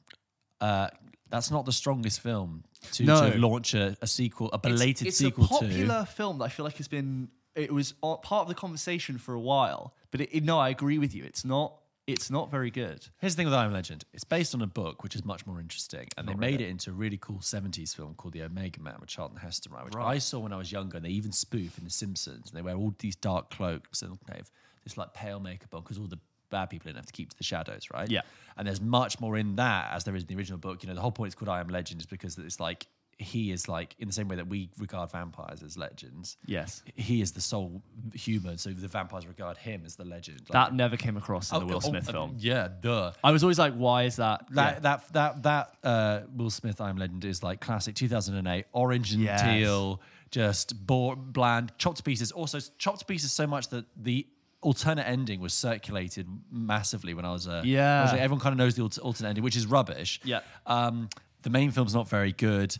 uh, 0.60 0.88
that's 1.30 1.50
not 1.50 1.66
the 1.66 1.72
strongest 1.72 2.20
film 2.20 2.64
to, 2.92 3.04
No. 3.04 3.30
to 3.30 3.38
launch 3.38 3.74
a, 3.74 3.96
a 4.00 4.06
sequel, 4.06 4.50
a 4.52 4.58
belated 4.58 5.06
it's, 5.08 5.20
it's 5.20 5.26
sequel 5.26 5.44
a 5.44 5.48
popular 5.48 6.00
to. 6.00 6.06
film 6.06 6.38
that 6.38 6.44
I 6.44 6.48
feel 6.48 6.64
like 6.64 6.76
has 6.76 6.88
been 6.88 7.28
it 7.54 7.72
was 7.72 7.92
part 7.92 8.42
of 8.42 8.48
the 8.48 8.54
conversation 8.54 9.18
for 9.18 9.34
a 9.34 9.40
while. 9.40 9.94
But 10.10 10.20
it, 10.22 10.30
it- 10.32 10.44
no, 10.44 10.58
I 10.58 10.68
agree 10.70 10.98
with 10.98 11.14
you. 11.14 11.24
It's 11.24 11.44
not 11.44 11.74
it's 12.06 12.30
not 12.30 12.50
very 12.50 12.70
good. 12.70 13.06
Here's 13.18 13.34
the 13.34 13.40
thing 13.40 13.46
with 13.48 13.54
I 13.54 13.66
Am 13.66 13.72
Legend. 13.74 14.02
It's 14.14 14.24
based 14.24 14.54
on 14.54 14.62
a 14.62 14.66
book, 14.66 15.02
which 15.02 15.14
is 15.14 15.26
much 15.26 15.46
more 15.46 15.60
interesting, 15.60 16.08
and 16.16 16.26
they 16.26 16.32
Not 16.32 16.40
read 16.40 16.50
made 16.52 16.60
it. 16.62 16.68
into 16.70 16.88
a 16.88 16.94
really 16.94 17.18
cool 17.18 17.40
'70s 17.40 17.94
film 17.94 18.14
called 18.14 18.32
The 18.32 18.42
Omega 18.44 18.80
Man 18.80 18.96
with 18.98 19.10
Charlton 19.10 19.36
Heston, 19.36 19.72
right? 19.74 19.84
Which 19.84 19.94
I 19.94 20.16
saw 20.16 20.38
when 20.38 20.54
I 20.54 20.56
was 20.56 20.72
younger, 20.72 20.96
and 20.96 21.04
they 21.04 21.10
even 21.10 21.32
spoof 21.32 21.76
in 21.76 21.84
The 21.84 21.90
Simpsons. 21.90 22.48
And 22.48 22.56
they 22.56 22.62
wear 22.62 22.76
all 22.76 22.94
these 22.98 23.14
dark 23.14 23.50
cloaks 23.50 24.00
and 24.00 24.18
they 24.26 24.36
have 24.38 24.50
this 24.84 24.96
like 24.96 25.12
pale 25.12 25.38
makeup 25.38 25.74
on 25.74 25.82
because 25.82 25.98
all 25.98 26.06
the 26.06 26.18
bad 26.50 26.70
people 26.70 26.88
in 26.88 26.96
have 26.96 27.04
to 27.04 27.12
keep 27.12 27.28
to 27.28 27.36
the 27.36 27.44
shadows, 27.44 27.88
right? 27.92 28.10
Yeah. 28.10 28.22
And 28.56 28.66
there's 28.66 28.80
much 28.80 29.20
more 29.20 29.36
in 29.36 29.56
that 29.56 29.92
as 29.92 30.04
there 30.04 30.16
is 30.16 30.22
in 30.22 30.28
the 30.28 30.36
original 30.36 30.58
book. 30.58 30.82
You 30.82 30.88
know, 30.88 30.94
the 30.94 31.02
whole 31.02 31.12
point 31.12 31.26
it's 31.26 31.34
called 31.34 31.50
I 31.50 31.60
Am 31.60 31.68
Legend 31.68 32.00
is 32.00 32.06
because 32.06 32.38
it's 32.38 32.58
like 32.58 32.86
he 33.20 33.50
is 33.50 33.68
like 33.68 33.96
in 33.98 34.06
the 34.06 34.14
same 34.14 34.28
way 34.28 34.37
that 34.37 34.46
we 34.46 34.70
regard 34.78 35.10
vampires 35.10 35.62
as 35.62 35.76
legends. 35.76 36.37
Yes. 36.46 36.82
He 36.94 37.20
is 37.20 37.32
the 37.32 37.40
sole 37.40 37.82
human, 38.14 38.58
so 38.58 38.70
the 38.70 38.87
vampires 38.87 39.26
regard 39.26 39.56
him 39.56 39.82
as 39.84 39.96
the 39.96 40.04
legend. 40.04 40.42
Like- 40.42 40.52
That 40.52 40.75
never 40.75 40.96
came 40.96 41.16
across 41.16 41.50
in 41.50 41.56
Oh, 41.56 41.60
the 41.60 41.66
Will 41.66 41.76
oh, 41.76 41.80
Smith 41.80 42.08
uh, 42.08 42.12
film. 42.12 42.37
Yeah, 42.38 42.68
duh. 42.80 43.10
I 43.25 43.32
was 43.32 43.42
always 43.42 43.58
like, 43.58 43.75
why 43.75 44.04
is 44.04 44.16
that? 44.16 44.46
That 44.50 44.75
Yeah. 44.75 44.80
that 44.80 45.12
that 45.14 45.42
that 45.42 45.75
uh, 45.82 46.20
Will 46.37 46.50
Smith 46.50 46.80
I'm 46.80 46.96
Legend 46.96 47.25
is 47.25 47.42
like 47.42 47.60
classic 47.60 47.96
2008 47.96 48.66
orange 48.72 49.12
and 49.12 49.22
Yes. 49.22 49.42
teal, 49.42 50.00
just 50.30 50.87
bore, 50.87 51.16
bland, 51.16 51.72
chopped 51.76 51.96
to 51.96 52.02
pieces. 52.04 52.30
Also 52.30 52.60
chopped 52.78 53.00
to 53.00 53.04
pieces 53.04 53.32
so 53.32 53.46
much 53.48 53.68
that 53.70 53.84
the 53.96 54.26
alternate 54.60 55.08
ending 55.08 55.40
was 55.40 55.54
circulated 55.54 56.26
massively 56.52 57.14
when 57.14 57.25
I 57.25 57.32
was 57.32 57.48
uh, 57.48 57.62
Yeah. 57.64 58.00
I 58.00 58.02
was- 58.04 58.12
everyone 58.12 58.38
kind 58.40 58.52
of 58.52 58.58
knows 58.58 58.76
the 58.76 58.82
alternate 59.02 59.28
ending, 59.30 59.42
which 59.42 59.56
is 59.56 59.66
rubbish. 59.66 60.20
Yeah. 60.22 60.40
Um, 60.66 61.08
the 61.42 61.50
main 61.50 61.70
film's 61.70 61.94
not 61.94 62.08
very 62.08 62.32
good, 62.32 62.76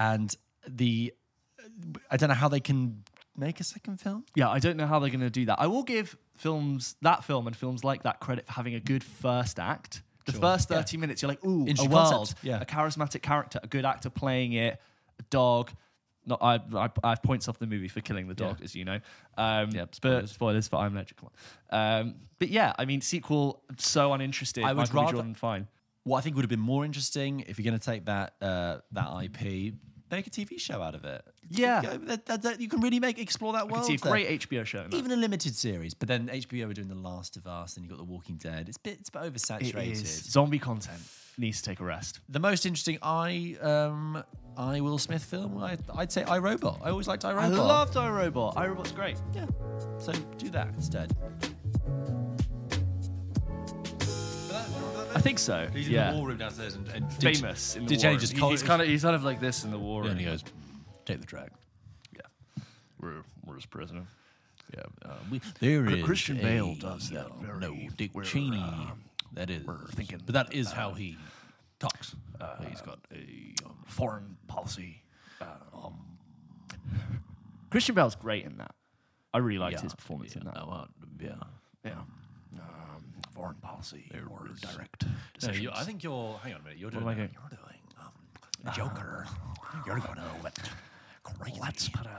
and 0.00 0.34
the 0.66 1.14
I 2.10 2.16
don't 2.16 2.28
know 2.28 2.34
how 2.34 2.48
they 2.48 2.58
can 2.60 3.04
make 3.36 3.60
a 3.60 3.64
second 3.64 4.00
film. 4.00 4.24
Yeah, 4.34 4.48
I 4.50 4.58
don't 4.58 4.76
know 4.76 4.86
how 4.86 4.98
they're 4.98 5.10
going 5.10 5.20
to 5.20 5.30
do 5.30 5.44
that. 5.46 5.60
I 5.60 5.66
will 5.68 5.84
give 5.84 6.16
films 6.36 6.96
that 7.02 7.22
film 7.24 7.46
and 7.46 7.54
films 7.54 7.84
like 7.84 8.02
that 8.02 8.18
credit 8.18 8.46
for 8.46 8.52
having 8.54 8.74
a 8.74 8.80
good 8.80 9.04
first 9.04 9.60
act. 9.60 10.02
The 10.26 10.32
Sure. 10.32 10.40
first 10.40 10.68
Yeah. 10.70 10.78
30 10.78 10.96
minutes, 10.96 11.22
you're 11.22 11.28
like, 11.30 11.44
ooh, 11.44 11.66
a 11.66 11.88
world, 11.88 12.34
yeah. 12.42 12.60
a 12.60 12.64
charismatic 12.66 13.22
character, 13.22 13.60
a 13.62 13.66
good 13.66 13.84
actor 13.84 14.10
playing 14.10 14.52
it, 14.54 14.80
a 15.18 15.22
dog. 15.30 15.70
Not, 16.26 16.40
I, 16.42 16.56
I, 16.74 16.90
I 17.02 17.08
have 17.10 17.22
points 17.22 17.48
off 17.48 17.58
the 17.58 17.66
movie 17.66 17.88
for 17.88 18.00
killing 18.00 18.28
the 18.28 18.34
dog, 18.34 18.56
Yeah. 18.58 18.64
as 18.64 18.74
you 18.74 18.84
know. 18.84 19.00
Um, 19.38 19.70
Yeah, 19.70 19.84
but 19.86 19.94
spoilers. 19.94 20.30
spoilers 20.32 20.68
for 20.68 20.76
I'm 20.76 20.94
Legend. 20.94 21.16
Come 21.16 21.30
on. 21.72 22.00
Um, 22.00 22.14
but 22.38 22.48
yeah, 22.50 22.74
I 22.78 22.84
mean, 22.84 23.00
sequel, 23.00 23.62
so 23.78 24.12
uninterested. 24.12 24.64
I 24.64 24.72
would 24.72 24.80
Michael 24.82 25.00
rather- 25.00 25.12
Jordan, 25.12 25.34
fine. 25.34 25.68
What 26.04 26.18
I 26.18 26.20
think 26.22 26.36
would 26.36 26.42
have 26.42 26.50
been 26.50 26.58
more 26.60 26.84
interesting 26.84 27.40
if 27.40 27.58
you're 27.58 27.64
going 27.70 27.78
to 27.78 27.84
take 27.84 28.06
that 28.06 28.34
uh, 28.40 28.78
that 28.92 29.08
IP, 29.24 29.74
make 30.10 30.26
a 30.26 30.30
TV 30.30 30.58
show 30.60 30.82
out 30.82 30.94
of 30.94 31.04
it. 31.04 31.22
Yeah. 31.48 31.82
You, 31.82 31.88
know, 31.88 31.96
that, 32.06 32.26
that, 32.26 32.42
that- 32.42 32.60
you 32.60 32.68
can 32.68 32.80
really 32.80 33.00
make 33.00 33.18
explore 33.18 33.52
that 33.54 33.62
I 33.62 33.64
world. 33.66 33.84
see 33.86 33.94
a 33.94 33.98
there. 33.98 34.12
great 34.12 34.40
HBO 34.48 34.64
show. 34.64 34.86
even 34.92 35.10
a 35.10 35.16
limited 35.16 35.54
series. 35.54 35.94
But 35.94 36.08
then 36.08 36.28
HBO 36.28 36.66
were 36.68 36.72
doing 36.74 36.88
The 36.88 36.94
Last 36.94 37.36
of 37.36 37.46
Us, 37.46 37.76
and 37.76 37.84
you 37.84 37.90
got 37.90 37.98
The 37.98 38.04
Walking 38.04 38.36
Dead. 38.36 38.68
It's 38.68 38.76
a 38.76 38.80
bit, 38.80 38.98
it's 39.00 39.08
a 39.08 39.12
bit 39.12 39.32
oversaturated. 39.34 39.92
is. 39.92 40.24
Zombie 40.24 40.58
content 40.58 41.00
needs 41.38 41.62
to 41.62 41.70
take 41.70 41.80
a 41.80 41.84
rest. 41.84 42.20
The 42.28 42.38
most 42.40 42.66
interesting 42.66 42.98
I 43.02 43.56
um 43.62 44.22
I 44.56 44.80
Will 44.80 44.98
Smith 44.98 45.24
film, 45.24 45.56
I, 45.62 45.78
I'd 45.96 46.12
say 46.12 46.22
iRobot. 46.24 46.80
I 46.84 46.90
always 46.90 47.08
liked 47.08 47.22
iRobot. 47.22 47.38
I 47.38 47.46
loved 47.48 47.94
iRobot. 47.94 48.54
iRobot's 48.56 48.92
great. 48.92 49.16
Yeah. 49.34 49.46
So 49.98 50.12
do 50.38 50.50
that 50.50 50.68
instead. 50.74 51.16
I 55.20 55.22
think 55.22 55.38
so. 55.38 55.68
He's 55.70 55.86
yeah. 55.86 56.08
in 56.08 56.14
the 56.14 56.18
war 56.18 56.28
room 56.28 56.38
downstairs 56.38 56.76
and, 56.76 56.88
and 56.88 57.12
famous 57.12 57.76
in 57.76 57.84
the 57.84 57.88
Did 57.90 57.96
war. 57.96 58.02
Jenny 58.02 58.16
just 58.18 58.32
He- 58.32 58.38
call 58.38 58.50
he's 58.50 58.62
it- 58.62 58.66
kind 58.66 58.80
of 58.80 58.88
he's 58.88 59.02
kind 59.02 59.14
of 59.14 59.22
like 59.22 59.38
this 59.38 59.64
in 59.64 59.70
the 59.70 59.78
war. 59.78 60.04
Yeah, 60.04 60.10
and 60.12 60.18
he 60.18 60.24
goes, 60.24 60.42
take 61.04 61.20
the 61.20 61.26
drag. 61.26 61.50
yeah, 62.16 62.62
we're 62.98 63.22
we're 63.44 63.56
his 63.56 63.66
prisoner. 63.66 64.04
Yeah, 64.74 64.84
uh, 65.04 65.16
we, 65.30 65.42
there 65.60 65.84
Chr- 65.84 65.96
is 65.96 66.04
Christian 66.04 66.38
a, 66.38 66.42
Bale 66.42 66.74
does 66.76 67.10
that 67.10 67.26
uh, 67.26 67.34
very- 67.42 67.58
no, 67.60 67.76
Dick 67.98 68.12
Cheney. 68.24 68.56
um, 68.56 68.92
that 69.34 69.50
is 69.50 69.62
we're 69.66 69.76
thinking, 69.88 70.22
but 70.24 70.32
that 70.32 70.54
is 70.54 70.72
how 70.72 70.92
he 70.94 71.18
talks. 71.78 72.16
He's 72.70 72.80
got 72.80 72.98
a 73.12 73.52
um, 73.66 73.74
Foreign 73.86 74.38
policy. 74.46 75.02
Um, 75.42 75.98
Christian 77.68 77.94
Bale's 77.94 78.14
great 78.14 78.46
in 78.46 78.56
that. 78.56 78.74
I 79.34 79.38
really 79.38 79.58
liked 79.58 79.76
yeah, 79.76 79.82
his 79.82 79.94
performance 79.94 80.34
yeah, 80.34 80.40
in 80.40 80.46
that. 80.46 80.56
uh, 80.58 80.86
yeah. 81.20 81.34
Yeah. 81.84 81.92
Foreign 83.34 83.56
policy 83.56 84.10
or 84.30 84.48
is- 84.52 84.60
direct 84.60 85.04
No, 85.06 85.10
decisions. 85.34 85.60
you, 85.62 85.70
I 85.74 85.84
think 85.84 86.02
you're. 86.02 86.38
Hang 86.42 86.54
on 86.54 86.60
a 86.60 86.64
minute. 86.64 86.78
You're 86.78 86.90
doing. 86.90 87.06
uh. 87.06 87.14
You're 87.14 87.26
doing. 87.26 87.78
Um, 88.00 88.72
Joker, 88.74 89.26
you're 89.86 89.98
gonna 90.00 90.30
let 90.44 90.58
crazy. 91.22 91.58
Let's 91.60 91.88
put 91.88 92.06
a. 92.06 92.10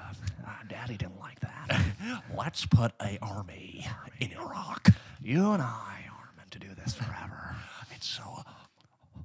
Uh, 0.47 0.49
Daddy 0.67 0.97
didn't 0.97 1.19
like 1.19 1.39
that. 1.41 1.81
Let's 2.35 2.65
put 2.65 2.93
a 3.01 3.17
army 3.21 3.85
in 4.19 4.31
Iraq. 4.31 4.89
You 5.21 5.51
and 5.51 5.61
I 5.61 6.05
are 6.11 6.29
meant 6.37 6.49
to 6.51 6.59
do 6.59 6.69
this 6.83 6.93
forever. 6.95 7.55
It's 7.95 8.07
so 8.07 8.23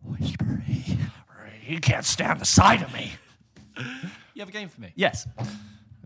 whispery. 0.04 0.98
You 1.66 1.80
can't 1.80 2.04
stand 2.04 2.40
the 2.40 2.44
sight 2.44 2.82
of 2.82 2.92
me. 2.92 3.12
You 4.34 4.40
have 4.40 4.48
a 4.48 4.52
game 4.52 4.68
for 4.68 4.80
me? 4.80 4.92
Yes. 4.94 5.26
Let 5.36 5.46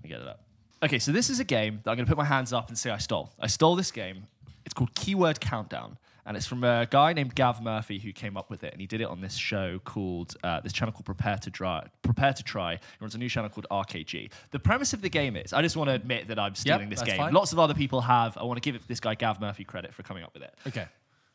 me 0.03 0.09
get 0.09 0.21
it 0.21 0.29
up. 0.29 0.45
Okay, 0.83 0.99
so 0.99 1.13
this 1.13 1.29
is 1.29 1.41
a 1.41 1.45
game 1.45 1.81
that 1.85 1.91
I'm 1.91 1.97
going 1.97 2.07
to 2.07 2.11
put 2.11 2.17
my 2.17 2.25
hands 2.25 2.53
up 2.55 2.69
and 2.69 2.79
say 2.79 2.91
I 2.91 2.97
stole. 2.99 3.31
I 3.39 3.47
stole 3.49 3.77
this 3.77 3.91
game. 3.91 4.25
It's 4.65 4.75
called 4.75 4.95
Keyword 4.95 5.41
Countdown, 5.41 5.97
and 6.27 6.37
it's 6.37 6.47
from 6.47 6.63
a 6.65 6.87
guy 6.91 7.13
named 7.13 7.35
Gav 7.35 7.63
Murphy 7.63 7.99
who 7.99 8.13
came 8.13 8.37
up 8.37 8.51
with 8.51 8.63
it, 8.63 8.73
and 8.73 8.81
he 8.81 8.87
did 8.87 9.01
it 9.01 9.09
on 9.09 9.21
this 9.21 9.35
show 9.35 9.79
called 9.85 10.37
uh, 10.45 10.61
this 10.61 10.73
channel 10.73 10.93
called 10.93 11.07
Prepare 11.07 11.39
to 11.39 11.51
Try. 11.51 11.87
Prepare 12.03 12.33
to 12.35 12.43
Try. 12.43 12.75
He 12.75 12.79
runs 13.01 13.15
a 13.15 13.19
new 13.19 13.29
channel 13.29 13.51
called 13.51 13.67
RKG. 13.71 14.31
The 14.51 14.59
premise 14.59 14.93
of 14.93 15.01
the 15.03 15.09
game 15.09 15.37
is, 15.37 15.53
I 15.53 15.63
just 15.63 15.77
want 15.77 15.89
to 15.89 15.95
admit 15.95 16.29
that 16.29 16.39
I'm 16.39 16.55
stealing 16.55 16.89
this 16.91 17.01
that's 17.01 17.11
game. 17.11 17.19
fine. 17.19 17.33
Lots 17.33 17.53
of 17.53 17.59
other 17.59 17.75
people 17.75 18.01
have. 18.03 18.37
I 18.37 18.45
want 18.45 18.63
to 18.63 18.73
give 18.73 18.87
this 18.87 19.01
guy 19.01 19.15
Gav 19.15 19.41
Murphy 19.41 19.65
credit 19.65 19.95
for 19.95 20.03
coming 20.03 20.23
up 20.23 20.33
with 20.35 20.43
it. 20.43 20.55
Okay. 20.67 20.87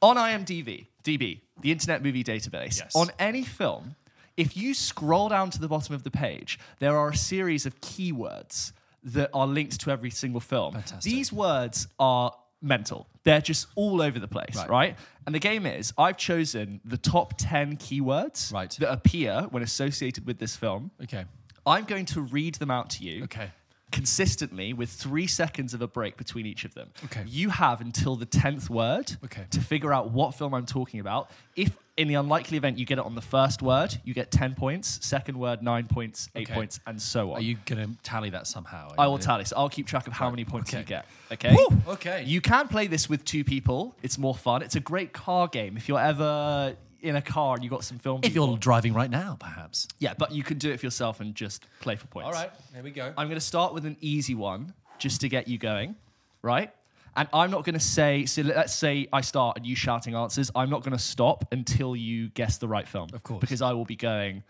On 0.02 0.18
IMDb, 0.18 0.86
DB, 1.04 1.40
the 1.62 1.72
Internet 1.72 2.04
Movie 2.04 2.24
Database, 2.24 2.78
Yes. 2.80 2.96
on 2.96 3.10
any 3.18 3.44
film, 3.44 3.96
if 4.38 4.56
you 4.56 4.74
scroll 4.74 5.30
down 5.30 5.50
to 5.52 5.60
the 5.60 5.68
bottom 5.68 5.96
of 5.96 6.04
the 6.04 6.12
page, 6.12 6.60
there 6.80 6.96
are 6.98 7.10
a 7.10 7.16
series 7.16 7.66
of 7.66 7.80
keywords 7.82 8.72
that 9.04 9.30
are 9.34 9.48
linked 9.48 9.80
to 9.82 9.92
every 9.92 10.10
single 10.10 10.42
film. 10.42 10.74
Fantastic. 10.74 11.02
These 11.12 11.32
words 11.32 11.88
are 12.00 12.34
mental. 12.66 13.08
They're 13.24 13.42
just 13.42 13.68
all 13.76 14.02
over 14.02 14.20
the 14.20 14.28
place, 14.28 14.56
right. 14.56 14.70
Right. 14.70 14.96
And 15.26 15.34
the 15.34 15.40
game 15.40 15.66
is 15.66 15.94
I've 15.98 16.18
chosen 16.18 16.82
the 16.84 16.98
top 16.98 17.34
10 17.38 17.78
keywords 17.78 18.52
Right. 18.54 18.70
that 18.80 18.92
appear 18.92 19.48
when 19.52 19.64
associated 19.64 20.26
with 20.26 20.38
this 20.40 20.56
film. 20.56 20.92
Okay. 21.04 21.26
I'm 21.66 21.86
going 21.86 22.06
to 22.08 22.22
read 22.22 22.56
them 22.56 22.70
out 22.72 22.90
to 22.92 23.04
you 23.04 23.24
Okay. 23.24 23.50
consistently 23.92 24.74
with 24.74 24.90
three 24.90 25.26
seconds 25.28 25.74
of 25.74 25.82
a 25.82 25.88
break 25.88 26.18
between 26.18 26.46
each 26.46 26.66
of 26.66 26.74
them. 26.74 26.90
Okay. 27.06 27.24
You 27.28 27.50
have 27.50 27.82
until 27.82 28.16
the 28.16 28.26
10th 28.26 28.70
word 28.70 29.16
Okay. 29.24 29.46
to 29.52 29.62
figure 29.62 29.94
out 29.94 30.12
what 30.12 30.36
film 30.36 30.54
I'm 30.54 30.66
talking 30.66 31.00
about. 31.00 31.32
If 31.56 31.76
in 31.98 32.08
the 32.10 32.16
unlikely 32.16 32.58
event 32.58 32.78
you 32.78 32.86
get 32.86 32.98
it 33.00 33.06
on 33.06 33.16
the 33.16 33.22
first 33.22 33.62
word, 33.62 33.96
you 34.04 34.14
get 34.14 34.30
10 34.30 34.56
points, 34.56 35.00
second 35.06 35.38
word, 35.38 35.64
nine 35.64 35.88
points, 35.88 36.30
eight 36.36 36.48
Okay. 36.48 36.54
points, 36.54 36.80
and 36.86 37.02
so 37.02 37.32
on. 37.32 37.38
Are 37.38 37.42
you 37.42 37.58
going 37.66 37.82
to 37.96 38.02
tally 38.04 38.30
that 38.32 38.48
somehow? 38.48 38.92
I 38.98 39.08
will 39.08 39.18
tally. 39.18 39.46
So 39.46 39.56
I'll 39.56 39.70
keep 39.70 39.88
track 39.88 40.06
of 40.08 40.12
how 40.14 40.30
many 40.30 40.44
points 40.44 40.72
Okay. 40.72 40.80
you 40.80 40.86
get. 40.86 41.06
Okay. 41.32 41.56
Woo! 41.56 41.78
Okay. 41.94 42.24
You 42.26 42.42
can 42.42 42.68
play 42.68 42.88
this 42.88 43.08
with 43.08 43.24
two 43.24 43.44
people. 43.46 43.96
It's 44.04 44.18
more 44.18 44.36
fun. 44.36 44.62
It's 44.62 44.76
a 44.76 44.82
great 44.82 45.14
car 45.14 45.48
game. 45.48 45.78
If 45.78 45.88
you're 45.88 46.00
ever 46.02 46.76
in 47.02 47.16
a 47.16 47.22
car 47.22 47.54
and 47.56 47.64
you've 47.64 47.72
got 47.72 47.84
some 47.84 48.00
film. 48.00 48.20
If 48.24 48.34
people- 48.34 48.48
you're 48.50 48.58
driving 48.58 48.94
right 48.94 49.10
now, 49.12 49.38
perhaps. 49.40 49.88
yeah, 50.00 50.16
but 50.18 50.32
you 50.32 50.42
can 50.44 50.58
do 50.58 50.72
it 50.72 50.80
for 50.80 50.86
yourself 50.88 51.20
and 51.22 51.36
just 51.36 51.64
play 51.80 51.96
for 51.96 52.08
points. 52.08 52.26
All 52.26 52.34
right. 52.34 52.52
Here 52.74 52.84
we 52.84 52.90
go. 52.92 53.14
I'm 53.16 53.28
going 53.28 53.40
to 53.40 53.46
start 53.46 53.74
with 53.74 53.86
an 53.86 53.96
easy 54.02 54.34
one 54.36 54.74
just 54.98 55.22
to 55.22 55.30
get 55.30 55.48
you 55.48 55.58
going, 55.60 55.96
right? 56.42 56.72
And 57.18 57.28
I'm 57.32 57.50
not 57.52 57.64
going 57.64 57.76
to 57.76 57.80
say, 57.80 58.26
so 58.26 58.42
let's 58.42 58.74
say 58.74 59.08
I 59.14 59.22
start 59.22 59.58
and 59.58 59.66
you 59.66 59.76
shouting 59.76 60.16
answers. 60.16 60.52
I'm 60.54 60.70
not 60.70 60.84
going 60.84 60.92
to 60.98 61.02
stop 61.04 61.46
until 61.54 61.96
you 61.96 62.30
guess 62.30 62.58
the 62.58 62.68
right 62.68 62.88
film. 62.88 63.10
Of 63.14 63.24
course. 63.24 63.40
Because 63.40 63.62
I 63.62 63.72
will 63.72 63.86
be 63.86 63.96
going 63.96 64.44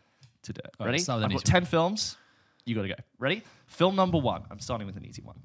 to 0.43 0.53
do 0.53 0.60
it. 0.63 0.72
All 0.79 0.86
right, 0.88 0.91
Ready? 0.93 1.03
start 1.03 1.17
with 1.17 1.25
I've 1.25 1.31
got 1.31 1.36
easy 1.43 1.51
10 1.51 1.65
films. 1.65 2.17
You 2.65 2.74
got 2.75 2.81
to 2.84 2.88
go. 2.88 2.95
Ready? 3.19 3.43
Film 3.67 3.95
number 3.95 4.17
one. 4.17 4.43
I'm 4.50 4.60
starting 4.60 4.88
with 4.88 4.98
an 4.98 5.05
easy 5.05 5.22
one 5.22 5.36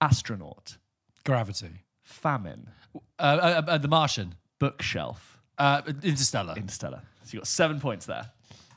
Astronaut, 0.00 0.76
Gravity. 1.24 1.84
Famine, 2.02 2.68
Uh, 2.94 2.98
uh, 3.18 3.62
uh, 3.68 3.78
the 3.78 3.88
Martian. 3.88 4.34
Bookshelf, 4.58 5.38
Uh, 5.58 5.80
Interstellar. 6.02 6.54
Interstellar. 6.56 7.02
So 7.24 7.30
you 7.34 7.38
got 7.40 7.46
seven 7.46 7.80
points 7.80 8.04
there. 8.06 8.30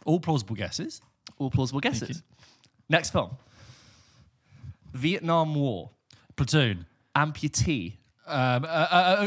All 0.05 0.19
plausible 0.19 0.55
guesses. 0.55 1.01
All 1.37 1.49
plausible 1.49 1.79
guesses. 1.81 2.23
Next 2.89 3.09
film 3.11 3.31
Vietnam 4.93 5.55
War, 5.55 5.89
Platoon. 6.35 6.85
Amputee, 7.15 7.93
Um, 8.25 8.63
uh, 8.63 8.67
uh, 8.67 8.69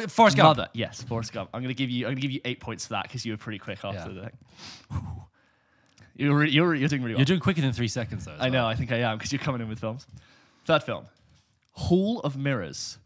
uh, 0.05 0.07
Forrest 0.09 0.37
Gump. 0.37 0.57
Mother, 0.57 0.69
yes, 0.73 1.03
Forrest 1.03 1.33
Gump. 1.33 1.51
I'm 1.53 1.63
gonna 1.63 1.75
give 1.75 1.91
you. 1.91 2.07
I'm 2.07 2.13
gonna 2.13 2.21
give 2.21 2.31
you 2.31 2.41
eight 2.45 2.61
points 2.61 2.87
for 2.87 2.95
that 2.95 3.03
because 3.05 3.25
you 3.27 3.33
were 3.33 3.37
pretty 3.39 3.59
quick 3.59 3.85
after 3.85 4.11
Yeah. 4.11 4.21
the 4.21 4.21
thing. 4.23 5.13
You're, 6.19 6.35
re- 6.35 6.51
you're 6.51 6.75
you're 6.75 6.89
doing 6.89 7.03
really 7.03 7.15
well. 7.15 7.21
You're 7.21 7.27
doing 7.27 7.41
quicker 7.41 7.61
than 7.61 7.73
three 7.75 7.89
seconds, 7.89 8.25
though. 8.25 8.37
I 8.41 8.49
know. 8.49 8.67
I 8.67 8.75
think 8.75 8.91
I 8.91 8.99
am 9.01 9.19
because 9.19 9.33
you're 9.33 9.39
coming 9.43 9.61
in 9.61 9.69
with 9.69 9.81
films. 9.81 10.07
Third 10.65 10.83
film, 10.83 11.05
Hall 11.73 12.21
of 12.21 12.37
Mirrors. 12.39 12.99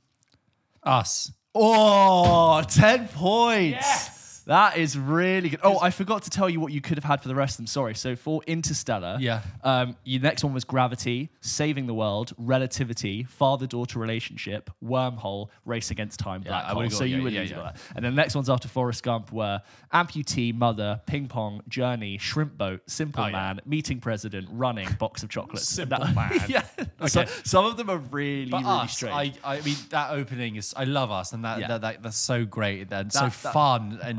Us. 0.84 1.32
Oh, 1.54 2.62
10 2.62 3.08
points. 3.08 4.08
That 4.50 4.78
is 4.78 4.98
really 4.98 5.48
good. 5.50 5.60
Oh, 5.62 5.78
I 5.78 5.90
forgot 5.90 6.24
to 6.24 6.30
tell 6.30 6.50
you 6.50 6.58
what 6.58 6.72
you 6.72 6.80
could 6.80 6.96
have 6.98 7.04
had 7.04 7.22
for 7.22 7.28
the 7.28 7.36
rest 7.36 7.52
of 7.54 7.56
them. 7.58 7.66
Sorry. 7.68 7.94
So 7.94 8.16
for 8.16 8.42
Interstellar, 8.48 9.16
Yeah. 9.20 9.42
um, 9.62 9.94
your 10.02 10.20
next 10.20 10.42
one 10.42 10.52
was 10.52 10.64
Gravity, 10.64 11.30
Saving 11.40 11.86
the 11.86 11.94
World, 11.94 12.32
Relativity, 12.36 13.22
Father-daughter 13.22 14.00
relationship, 14.00 14.68
Wormhole, 14.84 15.50
Race 15.64 15.92
Against 15.92 16.18
Time, 16.18 16.40
Black 16.40 16.64
I 16.64 16.68
Hole. 16.70 16.78
would've 16.78 16.92
So 16.92 16.98
got- 17.00 17.10
you 17.10 17.22
would 17.22 17.32
yeah, 17.32 17.42
yeah. 17.42 17.54
got 17.54 17.74
that. 17.74 17.82
And 17.94 18.04
then 18.04 18.16
the 18.16 18.20
next 18.20 18.34
ones 18.34 18.50
after 18.50 18.66
Forrest 18.66 19.04
Gump 19.04 19.30
were 19.30 19.62
Amputee, 19.94 20.52
Mother, 20.52 21.00
Ping 21.06 21.28
Pong, 21.28 21.60
Journey, 21.68 22.18
Shrimp 22.18 22.58
Boat, 22.58 22.82
Simple 22.90 23.22
Oh, 23.22 23.26
yeah. 23.28 23.32
Man, 23.32 23.60
Meeting 23.66 24.00
President, 24.00 24.48
Running, 24.50 24.88
Box 24.98 25.22
of 25.22 25.28
Chocolates. 25.30 25.68
Simple 25.68 25.98
That- 26.04 26.14
Man. 26.16 26.40
yeah. 26.48 26.62
So, 27.06 27.20
Okay. 27.20 27.30
some 27.44 27.66
of 27.66 27.76
them 27.76 27.88
are 27.88 27.98
really, 27.98 28.50
But 28.50 28.62
really 28.62 28.70
us, 28.80 28.96
strange. 28.96 29.36
I, 29.44 29.54
I 29.58 29.60
mean, 29.60 29.76
that 29.90 30.10
opening 30.10 30.56
is, 30.56 30.74
I 30.76 30.84
love 30.84 31.12
us, 31.12 31.32
and 31.32 31.44
that, 31.44 31.60
Yeah. 31.60 31.68
that, 31.68 31.80
that 31.82 32.02
that's 32.02 32.16
so 32.16 32.44
great 32.44 32.92
and 32.92 33.12
so 33.12 33.20
That- 33.20 33.32
that- 33.42 33.52
fun 33.52 34.00
and 34.02 34.18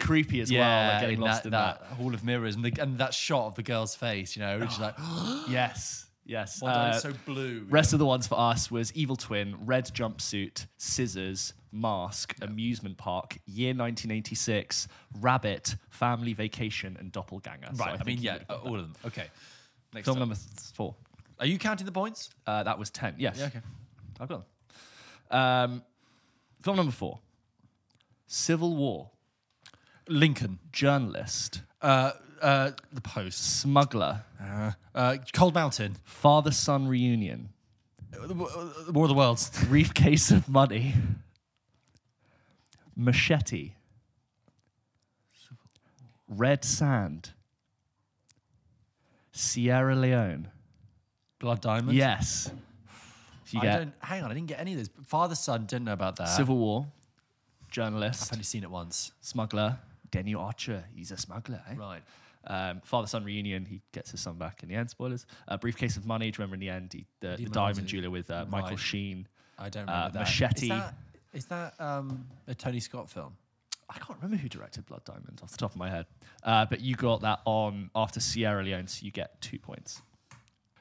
creepy 0.00 0.40
as 0.40 0.52
well, 0.52 0.92
like 0.92 1.00
getting 1.00 1.16
in 1.16 1.20
lost 1.22 1.42
that, 1.42 1.46
in 1.46 1.50
that 1.52 1.82
Hall 1.96 2.14
of 2.14 2.24
Mirrors 2.24 2.54
and, 2.54 2.64
the, 2.64 2.80
and 2.80 2.98
that 2.98 3.14
shot 3.14 3.46
of 3.46 3.54
the 3.54 3.62
girl's 3.62 3.94
face, 3.94 4.36
you 4.36 4.42
know, 4.42 4.58
which 4.58 4.70
is 4.70 4.78
like, 4.78 4.94
Yes, 5.48 6.06
yes. 6.24 6.62
Uh, 6.62 6.92
so 6.92 7.12
blue. 7.26 7.66
rest 7.68 7.92
of 7.92 7.98
the 7.98 8.06
ones 8.06 8.26
for 8.26 8.38
us 8.38 8.70
was 8.70 8.92
Evil 8.94 9.16
Twin, 9.16 9.56
Red 9.64 9.86
Jumpsuit, 9.86 10.66
Scissors, 10.76 11.54
Mask, 11.72 12.34
Amusement 12.42 12.96
Park, 12.96 13.38
Year 13.46 13.70
1986, 13.70 14.88
Rabbit, 15.20 15.76
Family 15.90 16.32
Vacation, 16.32 16.96
and 16.98 17.12
Doppelganger. 17.12 17.68
So 17.74 17.84
right. 17.84 17.98
I, 18.00 18.04
mean, 18.04 18.18
yeah, 18.20 18.38
all 18.48 18.58
that. 18.58 18.66
of 18.66 18.72
them. 18.74 18.94
Okay. 19.06 19.26
Next 19.94 20.04
Film 20.04 20.16
up. 20.16 20.20
number 20.20 20.36
four. 20.74 20.94
Are 21.40 21.46
you 21.46 21.58
counting 21.58 21.86
the 21.86 21.92
points? 21.92 22.30
Uh, 22.46 22.62
that 22.62 22.78
was 22.78 22.90
10. 22.90 23.14
Yes. 23.18 23.38
Yeah, 23.38 23.46
okay. 23.46 23.60
I've 24.20 24.28
got 24.28 24.44
them. 25.30 25.38
Um, 25.38 25.82
film 26.62 26.76
number 26.76 26.92
four 26.92 27.18
Civil 28.26 28.76
War, 28.76 29.10
Lincoln. 30.08 30.58
Journalist, 30.72 31.62
Uh, 31.82 32.12
uh, 32.40 32.70
the 32.92 33.00
Post. 33.00 33.60
Smuggler, 33.60 34.24
Uh, 34.40 34.72
uh, 34.94 35.16
Cold 35.32 35.54
Mountain. 35.54 35.96
Father 36.04 36.50
Son 36.50 36.86
Reunion, 36.88 37.50
War 38.18 39.04
of 39.04 39.08
the 39.08 39.14
Worlds. 39.14 39.50
Briefcase 39.68 40.30
of 40.30 40.48
Money, 40.48 40.94
Machete, 42.96 43.72
Red 46.28 46.64
Sand, 46.64 47.30
Sierra 49.32 49.94
Leone. 49.94 50.48
Blood 51.38 51.60
Diamond. 51.60 51.96
Yes. 51.96 52.50
You 53.50 53.60
I 53.60 53.62
get 53.62 53.78
don't, 53.78 53.94
hang 54.00 54.24
on, 54.24 54.30
I 54.30 54.34
didn't 54.34 54.48
get 54.48 54.60
any 54.60 54.72
of 54.72 54.78
this. 54.78 54.90
Father, 55.06 55.34
son, 55.34 55.64
didn't 55.66 55.84
know 55.86 55.92
about 55.92 56.16
that. 56.16 56.26
Civil 56.28 56.58
War, 56.58 56.86
Journalist. 57.70 58.24
I've 58.24 58.32
only 58.34 58.44
seen 58.44 58.62
it 58.64 58.70
once. 58.70 59.12
smuggler, 59.22 59.78
Daniel 60.10 60.40
Archer. 60.40 60.84
He's 60.94 61.10
a 61.10 61.16
smuggler. 61.16 61.62
eh? 61.70 61.74
Right. 61.76 62.02
Um, 62.46 62.80
Father 62.84 63.06
son 63.06 63.24
reunion. 63.24 63.64
He 63.66 63.82
gets 63.92 64.10
his 64.10 64.20
son 64.20 64.36
back 64.38 64.62
in 64.62 64.68
the 64.68 64.74
end. 64.74 64.90
Spoilers. 64.90 65.26
Uh, 65.48 65.56
briefcase 65.56 65.96
of 65.96 66.06
money. 66.06 66.30
Do 66.30 66.36
you 66.36 66.44
remember 66.44 66.54
in 66.54 66.60
the 66.60 66.70
end 66.70 66.92
he, 66.92 67.04
the, 67.20 67.36
the 67.36 67.44
diamond 67.50 67.78
Hunter. 67.78 67.82
jeweler 67.82 68.10
with 68.10 68.30
uh, 68.30 68.46
Michael 68.48 68.70
Right. 68.70 68.78
Sheen. 68.78 69.26
I 69.58 69.68
don't 69.68 69.88
Uh, 69.88 69.92
remember 69.92 70.12
that. 70.14 70.18
Machete. 70.20 70.62
Is 70.66 70.68
that, 70.70 70.94
is 71.34 71.44
that 71.46 71.74
um, 71.80 72.26
a 72.46 72.54
Tony 72.54 72.80
Scott 72.80 73.10
film? 73.10 73.36
I 73.90 73.94
can't 73.98 74.18
remember 74.20 74.36
who 74.36 74.48
directed 74.48 74.86
Blood 74.86 75.02
Diamond 75.04 75.40
off 75.42 75.50
the 75.50 75.56
top 75.56 75.70
of 75.72 75.76
my 75.78 75.88
head. 75.90 76.06
Uh, 76.42 76.64
but 76.66 76.80
you 76.80 76.94
got 76.94 77.22
that 77.22 77.40
on 77.46 77.90
after 77.94 78.20
Sierra 78.20 78.62
Leone, 78.62 78.86
so 78.86 79.04
you 79.04 79.10
get 79.10 79.40
two 79.40 79.58
points. 79.58 80.02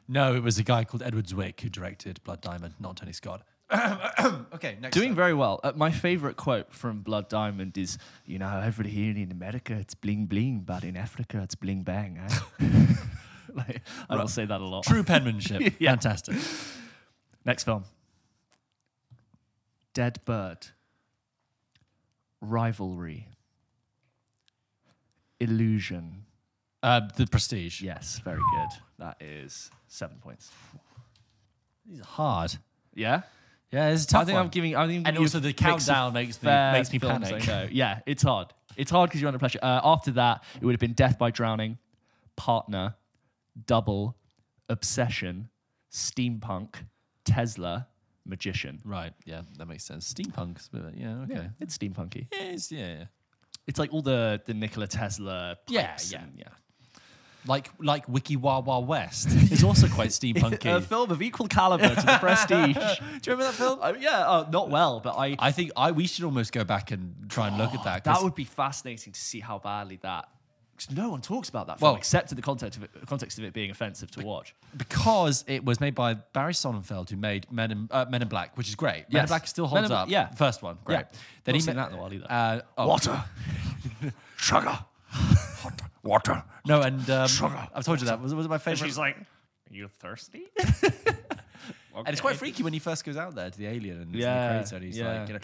No, 0.09 0.35
it 0.35 0.43
was 0.43 0.57
a 0.59 0.63
guy 0.63 0.83
called 0.83 1.03
Edward 1.03 1.25
Zwick 1.27 1.59
who 1.61 1.69
directed 1.69 2.21
Blood 2.23 2.41
Diamond, 2.41 2.75
not 2.79 2.95
Tony 2.97 3.13
Scott. 3.13 3.43
okay, 4.53 4.77
next. 4.79 4.95
Doing 4.95 5.13
very 5.13 5.33
well. 5.33 5.59
Uh, 5.63 5.73
my 5.75 5.91
favorite 5.91 6.37
quote 6.37 6.73
from 6.73 7.01
Blood 7.01 7.27
Diamond 7.27 7.77
is, 7.77 7.97
"You 8.25 8.39
know, 8.39 8.61
over 8.63 8.83
here 8.83 9.15
in 9.15 9.31
America 9.31 9.73
it's 9.73 9.93
bling 9.93 10.25
bling, 10.25 10.61
but 10.65 10.83
in 10.83 10.95
Africa 10.95 11.41
it's 11.43 11.55
bling 11.55 11.83
bang." 11.83 12.17
Eh? 12.17 12.95
like, 13.53 13.81
I 14.09 14.15
will 14.15 14.29
say 14.29 14.45
that 14.45 14.61
a 14.61 14.65
lot. 14.65 14.85
True 14.85 15.03
penmanship. 15.03 15.73
Yeah. 15.79 15.91
Fantastic. 15.91 16.37
Next 17.43 17.65
film. 17.65 17.83
Dead 19.93 20.19
Bird. 20.23 20.67
Rivalry. 22.39 23.27
Illusion. 25.39 26.23
Uh, 26.81 27.01
the 27.17 27.27
Prestige. 27.27 27.81
Yes, 27.81 28.21
very 28.23 28.41
good. 28.55 28.69
That 28.99 29.17
is 29.19 29.71
seven 29.87 30.17
points. 30.19 30.51
These 31.85 31.99
are 31.99 32.05
hard. 32.05 32.55
Yeah. 32.93 33.23
Yeah, 33.71 33.89
it's 33.89 34.05
a 34.05 34.07
tough 34.07 34.21
I 34.21 34.25
think 34.25 34.35
one. 34.35 34.43
I'm 34.45 34.49
giving. 34.49 34.75
I 34.75 34.87
think 34.87 35.07
And 35.07 35.17
also 35.17 35.39
the 35.39 35.49
mix 35.49 35.59
of 35.61 35.65
countdown 35.67 36.13
makes 36.13 36.41
me- 36.41 36.49
makes 36.71 36.91
me 36.93 36.99
films 36.99 37.27
panic. 37.29 37.49
I 37.49 37.63
know. 37.63 37.69
Yeah, 37.71 37.99
it's 38.05 38.23
hard. 38.23 38.53
It's 38.77 38.91
hard 38.91 39.09
because 39.09 39.19
you're 39.21 39.27
under 39.27 39.39
pressure. 39.39 39.59
Uh, 39.61 39.81
after 39.83 40.11
that, 40.11 40.43
it 40.55 40.63
would 40.63 40.73
have 40.73 40.79
been 40.79 40.93
Death 40.93 41.17
by 41.17 41.31
Drowning, 41.31 41.77
Partner, 42.35 42.95
Double, 43.65 44.15
Obsession, 44.69 45.49
Steampunk, 45.91 46.75
Tesla, 47.25 47.87
Magician. 48.25 48.79
Right. 48.85 49.13
Yeah, 49.25 49.41
that 49.57 49.67
makes 49.67 49.83
sense. 49.83 50.13
Steampunk's, 50.13 50.69
but 50.71 50.95
yeah, 50.95 51.21
okay. 51.23 51.33
Yeah, 51.33 51.47
it's 51.59 51.77
steampunky. 51.77 52.27
Yeah, 52.31 52.39
it's, 52.43 52.71
yeah, 52.71 52.87
yeah. 52.99 53.05
It's 53.65 53.79
like 53.79 53.91
all 53.93 54.01
the 54.01 54.41
the 54.45 54.53
Nikola 54.53 54.87
Tesla. 54.87 55.57
Yeah, 55.67 55.97
yeah, 56.09 56.21
and- 56.23 56.33
yeah. 56.37 56.47
Like 57.47 57.71
like 57.79 58.07
Wiki 58.09 58.35
Wah 58.35 58.79
West 58.79 59.27
is 59.51 59.63
also 59.63 59.87
quite 59.87 60.09
steampunky. 60.09 60.75
A 60.77 60.81
film 60.81 61.11
of 61.11 61.21
equal 61.21 61.47
caliber 61.47 61.89
to 61.89 61.95
the 61.95 62.17
Prestige. 62.19 62.75
Do 62.75 62.81
you 62.81 63.37
remember 63.37 63.43
that 63.45 63.53
film? 63.53 63.79
Mean, 63.93 64.01
yeah, 64.01 64.27
uh, 64.27 64.47
not 64.51 64.69
well, 64.69 64.99
but 64.99 65.15
I. 65.17 65.35
I 65.39 65.51
think 65.51 65.71
I 65.77 65.91
we 65.91 66.07
should 66.07 66.25
almost 66.25 66.51
go 66.51 66.63
back 66.63 66.91
and 66.91 67.15
try 67.29 67.47
and 67.47 67.57
look 67.57 67.73
at 67.73 67.83
that. 67.85 68.03
that 68.05 68.21
would 68.21 68.35
be 68.35 68.43
fascinating 68.43 69.13
to 69.13 69.19
see 69.19 69.39
how 69.39 69.59
badly 69.59 69.97
that. 70.03 70.27
Because 70.75 70.95
no 70.95 71.09
one 71.09 71.21
talks 71.21 71.49
about 71.49 71.65
that 71.67 71.79
film 71.79 71.89
Well- 71.93 71.97
except 71.97 72.31
in 72.31 72.35
the 72.35 72.41
context 72.43 72.77
of 72.77 72.83
it, 72.83 72.91
context 73.07 73.39
of 73.39 73.45
it 73.45 73.51
being 73.53 73.71
offensive 73.71 74.11
to 74.11 74.23
watch. 74.23 74.53
because 74.75 75.43
it 75.47 75.65
was 75.65 75.79
made 75.79 75.95
by 75.95 76.13
Barry 76.13 76.53
Sonnenfeld, 76.53 77.09
who 77.09 77.15
made 77.15 77.51
Men 77.51 77.71
in, 77.71 77.87
uh, 77.89 78.05
Men 78.07 78.21
in 78.21 78.27
Black, 78.27 78.55
which 78.57 78.67
is 78.67 78.75
great. 78.75 79.11
Men 79.11 79.23
in 79.23 79.27
Black 79.27 79.47
still 79.47 79.65
holds 79.65 79.89
in- 79.89 79.91
up. 79.91 80.07
yeah. 80.07 80.27
first 80.35 80.61
one, 80.61 80.77
great. 80.85 80.97
Yeah. 80.97 81.05
Then 81.45 81.53
Not 81.55 81.61
he 81.63 81.71
that 81.71 81.89
in 81.91 81.97
a 81.97 81.99
while 81.99 82.13
either. 82.13 82.27
Uh, 82.29 82.59
oh, 82.77 82.87
Water. 82.89 83.23
Sugar. 84.37 84.77
Hot 86.07 86.25
water. 86.27 86.43
No, 86.65 86.81
and 86.81 87.09
um, 87.09 87.27
Sugar. 87.27 87.67
I've 87.73 87.83
told 87.85 87.99
you 88.01 88.07
that 88.07 88.21
was, 88.21 88.33
was 88.33 88.45
it 88.45 88.49
my 88.49 88.55
And 88.55 88.63
favorite. 88.63 88.85
she's 88.87 88.97
like, 88.97 89.17
"Are 89.17 89.25
you 89.73 89.87
thirsty?" 89.87 90.43
and 91.95 92.07
it's 92.09 92.21
quite 92.21 92.35
freaky 92.35 92.63
when 92.63 92.73
he 92.73 92.79
first 92.79 93.03
goes 93.03 93.17
out 93.17 93.35
there 93.35 93.49
to 93.49 93.57
the 93.57 93.67
alien 93.67 94.01
and 94.01 94.13
Yeah, 94.15 94.47
the 94.47 94.53
creator, 94.59 94.75
and 94.75 94.85
he's 94.85 94.97
yeah. 94.97 95.19
like, 95.19 95.27
you 95.29 95.33
know, 95.35 95.39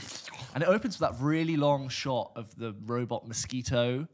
And 0.54 0.64
it 0.64 0.70
opens 0.70 1.00
with 1.00 1.10
that 1.10 1.22
really 1.24 1.58
long 1.58 1.90
shot 1.90 2.32
of 2.36 2.56
the 2.56 2.74
robot 2.86 3.28
mosquito. 3.28 4.08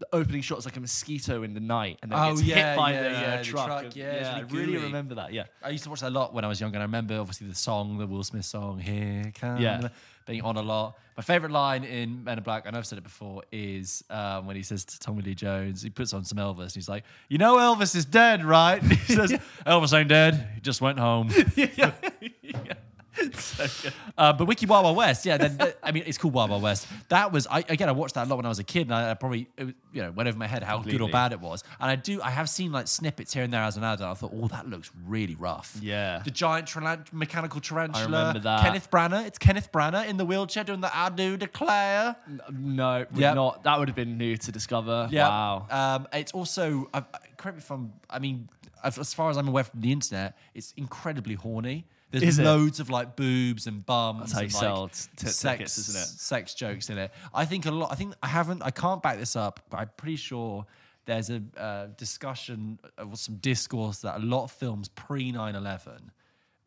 The 0.00 0.06
opening 0.12 0.42
shot 0.42 0.58
is 0.58 0.64
like 0.64 0.76
a 0.76 0.80
mosquito 0.80 1.44
in 1.44 1.54
the 1.54 1.60
night, 1.60 1.98
and 2.02 2.10
then 2.10 2.18
Oh, 2.18 2.30
gets 2.30 2.42
yeah, 2.42 2.70
hit 2.70 2.76
by 2.76 2.92
yeah, 2.92 3.02
the, 3.02 3.08
uh, 3.08 3.12
yeah, 3.20 3.36
the 3.38 3.44
truck. 3.44 3.66
truck, 3.66 3.84
and- 3.84 3.96
yeah, 3.96 4.32
I 4.36 4.40
really 4.40 4.50
really 4.56 4.72
gooey. 4.72 4.82
remember 4.86 5.14
that. 5.16 5.32
Yeah, 5.32 5.44
I 5.62 5.68
used 5.70 5.84
to 5.84 5.90
watch 5.90 6.00
that 6.00 6.08
a 6.08 6.10
lot 6.10 6.34
when 6.34 6.44
I 6.44 6.48
was 6.48 6.60
younger, 6.60 6.76
and 6.76 6.82
I 6.82 6.86
remember 6.86 7.18
obviously 7.20 7.46
the 7.46 7.54
song, 7.54 7.96
the 7.98 8.06
Will 8.06 8.24
Smith 8.24 8.44
song, 8.44 8.80
"Here 8.80 9.30
Come," 9.38 9.58
Yeah. 9.60 9.88
being 10.26 10.42
on 10.42 10.56
a 10.56 10.62
lot. 10.62 10.96
My 11.16 11.22
favorite 11.22 11.52
line 11.52 11.84
in 11.84 12.24
Men 12.24 12.38
in 12.38 12.42
Black, 12.44 12.66
I 12.66 12.70
know 12.70 12.78
I've 12.78 12.86
said 12.86 12.98
it 12.98 13.04
before, 13.04 13.44
is 13.52 14.02
um, 14.10 14.46
when 14.46 14.56
he 14.56 14.64
says 14.64 14.84
to 14.86 14.98
Tommy 14.98 15.22
Lee 15.22 15.34
Jones, 15.36 15.82
he 15.82 15.90
puts 15.90 16.12
on 16.12 16.24
some 16.24 16.38
Elvis, 16.38 16.62
and 16.64 16.72
he's 16.74 16.88
like, 16.88 17.04
"You 17.28 17.38
know 17.38 17.56
Elvis 17.58 17.94
is 17.94 18.04
dead, 18.04 18.44
right?" 18.44 18.82
He 19.06 19.14
says, 19.14 19.30
"Elvis 19.66 19.96
ain't 19.96 20.08
dead. 20.08 20.48
He 20.56 20.60
just 20.60 20.80
went 20.80 20.98
home." 20.98 21.28
Uh, 24.16 24.32
but 24.32 24.46
Wiki 24.46 24.64
Wild 24.64 24.84
Wild 24.84 24.96
West, 24.96 25.26
yeah. 25.26 25.36
Then 25.36 25.58
I 25.82 25.90
mean, 25.90 26.04
it's 26.06 26.18
called 26.18 26.34
Wild 26.34 26.50
Wild 26.50 26.62
West. 26.62 26.86
That 27.08 27.32
was 27.32 27.48
I, 27.48 27.64
again. 27.68 27.88
I 27.88 27.92
watched 27.92 28.14
that 28.14 28.26
a 28.26 28.30
lot 28.30 28.36
when 28.36 28.46
I 28.46 28.48
was 28.48 28.60
a 28.60 28.64
kid, 28.64 28.82
and 28.82 28.94
I, 28.94 29.10
I 29.10 29.14
probably 29.14 29.48
was, 29.58 29.72
you 29.92 30.02
know 30.02 30.10
went 30.12 30.28
over 30.28 30.38
my 30.38 30.46
head 30.46 30.62
how 30.62 30.78
good 30.78 31.00
or 31.00 31.08
bad 31.08 31.32
it 31.32 31.40
was. 31.40 31.64
And 31.80 31.90
I 31.90 31.96
do, 31.96 32.22
I 32.22 32.30
have 32.30 32.48
seen 32.48 32.70
like 32.70 32.86
snippets 32.86 33.32
here 33.34 33.42
and 33.42 33.52
there 33.52 33.62
as 33.62 33.76
an 33.76 33.82
adult. 33.82 34.10
I 34.10 34.14
thought, 34.14 34.32
oh, 34.34 34.46
that 34.48 34.68
looks 34.68 34.90
really 35.06 35.34
rough. 35.34 35.76
Yeah. 35.82 36.20
the 36.24 36.30
giant 36.30 36.68
taran- 36.68 37.12
mechanical 37.12 37.60
tarantula. 37.60 38.02
I 38.02 38.04
remember 38.04 38.38
that. 38.40 38.60
Kenneth 38.62 38.90
Branagh. 38.90 39.26
It's 39.26 39.38
Kenneth 39.38 39.72
Branagh 39.72 40.06
in 40.08 40.16
the 40.16 40.24
wheelchair 40.24 40.62
doing 40.64 40.80
the 40.80 40.96
I 40.96 41.08
do 41.08 41.36
declare. 41.36 42.16
no, 42.52 43.06
Yep. 43.14 43.34
not. 43.34 43.64
That 43.64 43.78
would 43.78 43.88
have 43.88 43.96
been 43.96 44.16
new 44.16 44.36
to 44.36 44.52
discover. 44.52 45.08
Yeah. 45.10 45.28
Wow. 45.28 45.66
Um, 45.70 46.08
it's 46.12 46.32
also, 46.32 46.88
uh, 46.94 47.00
correct 47.36 47.56
me 47.56 47.62
if 47.62 47.70
I'm, 47.70 47.92
I 48.08 48.18
mean, 48.20 48.48
as 48.84 49.12
far 49.14 49.30
as 49.30 49.36
I'm 49.36 49.48
aware 49.48 49.64
from 49.64 49.80
the 49.80 49.90
internet, 49.92 50.36
it's 50.54 50.72
incredibly 50.76 51.34
horny. 51.34 51.86
There's 52.20 52.34
Is 52.34 52.38
it? 52.38 52.44
loads 52.44 52.78
of 52.78 52.90
like 52.90 53.16
boobs 53.16 53.66
and 53.66 53.84
bums 53.84 54.32
and 54.32 54.40
like 54.54 54.92
t- 54.92 54.96
sex, 55.26 55.34
tickets, 55.42 55.78
isn't 55.78 56.00
it? 56.00 56.06
sex 56.06 56.54
jokes 56.54 56.88
in 56.88 56.98
it. 56.98 57.10
I 57.34 57.44
think 57.44 57.66
a 57.66 57.72
lot. 57.72 57.90
I 57.90 57.96
think 57.96 58.14
I 58.22 58.28
haven't. 58.28 58.62
I 58.62 58.70
can't 58.70 59.02
back 59.02 59.18
this 59.18 59.34
up, 59.34 59.58
but 59.68 59.78
I'm 59.78 59.90
pretty 59.96 60.16
sure 60.16 60.64
there's 61.06 61.30
a 61.30 61.42
uh, 61.56 61.86
discussion 61.96 62.78
or 62.98 63.16
some 63.16 63.36
discourse 63.36 63.98
that 63.98 64.16
a 64.16 64.20
lot 64.24 64.44
of 64.44 64.52
films 64.52 64.88
pre 64.88 65.32
9/11 65.32 66.10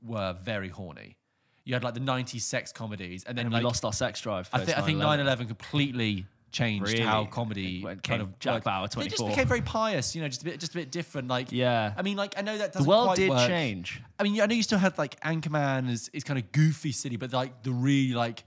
were 0.06 0.36
very 0.44 0.68
horny. 0.70 1.16
You 1.64 1.74
had 1.76 1.84
like 1.84 1.94
the 1.94 2.00
90s 2.02 2.42
sex 2.42 2.74
comedies, 2.74 3.24
and 3.24 3.38
then 3.38 3.46
and 3.46 3.54
like, 3.54 3.62
we 3.62 3.66
lost 3.66 3.86
our 3.86 3.94
sex 3.94 4.20
drive. 4.20 4.50
I, 4.52 4.66
thi- 4.66 4.74
I 4.74 4.82
think 4.82 5.00
9/11. 5.00 5.26
9/11 5.38 5.48
completely 5.48 6.26
changed 6.52 6.92
Really? 6.92 7.04
how 7.04 7.26
comedy 7.26 7.84
When 7.84 8.00
kind 8.00 8.22
of 8.22 8.40
Jack. 8.40 8.64
Bauer, 8.64 8.88
They 8.88 9.08
just 9.08 9.26
became 9.26 9.48
very 9.48 9.62
pious, 9.62 10.16
you 10.16 10.22
know, 10.22 10.28
just 10.28 10.42
a 10.42 10.46
bit, 10.46 10.60
just 10.60 10.72
a 10.74 10.78
bit 10.78 10.92
different. 10.92 11.28
Like, 11.28 11.52
Yeah. 11.52 11.94
I 11.98 12.02
mean, 12.02 12.18
like 12.18 12.36
I 12.38 12.42
know 12.42 12.58
that 12.58 12.74
The 12.74 12.80
doesn't 12.80 12.90
world 12.90 13.06
quite 13.08 13.18
did 13.18 13.30
work. 13.30 13.48
change. 13.48 14.02
I 14.20 14.24
mean, 14.24 14.40
I 14.42 14.46
know 14.46 14.56
you 14.56 14.64
still 14.64 14.80
had 14.80 14.98
like 14.98 15.20
Anchorman 15.22 15.90
is 15.90 16.10
is 16.14 16.24
kind 16.24 16.40
of 16.40 16.52
goofy, 16.52 16.92
silly, 16.92 17.18
but 17.18 17.34
like 17.34 17.64
the 17.64 17.72
really 17.72 18.14
like 18.14 18.44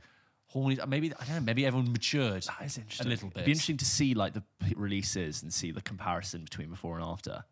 horny. 0.46 0.78
Maybe 0.88 1.12
I 1.18 1.24
don't 1.24 1.34
know. 1.36 1.40
Maybe 1.40 1.64
everyone 1.66 1.92
matured 1.92 2.42
That 2.44 2.64
is 2.66 2.78
interesting. 2.78 3.06
a 3.06 3.10
little 3.10 3.28
bit. 3.28 3.36
It'd 3.38 3.46
be 3.46 3.52
interesting 3.52 3.76
to 3.76 3.84
see 3.84 4.14
like 4.14 4.32
the 4.34 4.42
releases 4.76 5.42
and 5.42 5.52
see 5.52 5.70
the 5.70 5.82
comparison 5.82 6.44
between 6.44 6.70
before 6.70 6.96
and 6.96 7.04
after. 7.04 7.44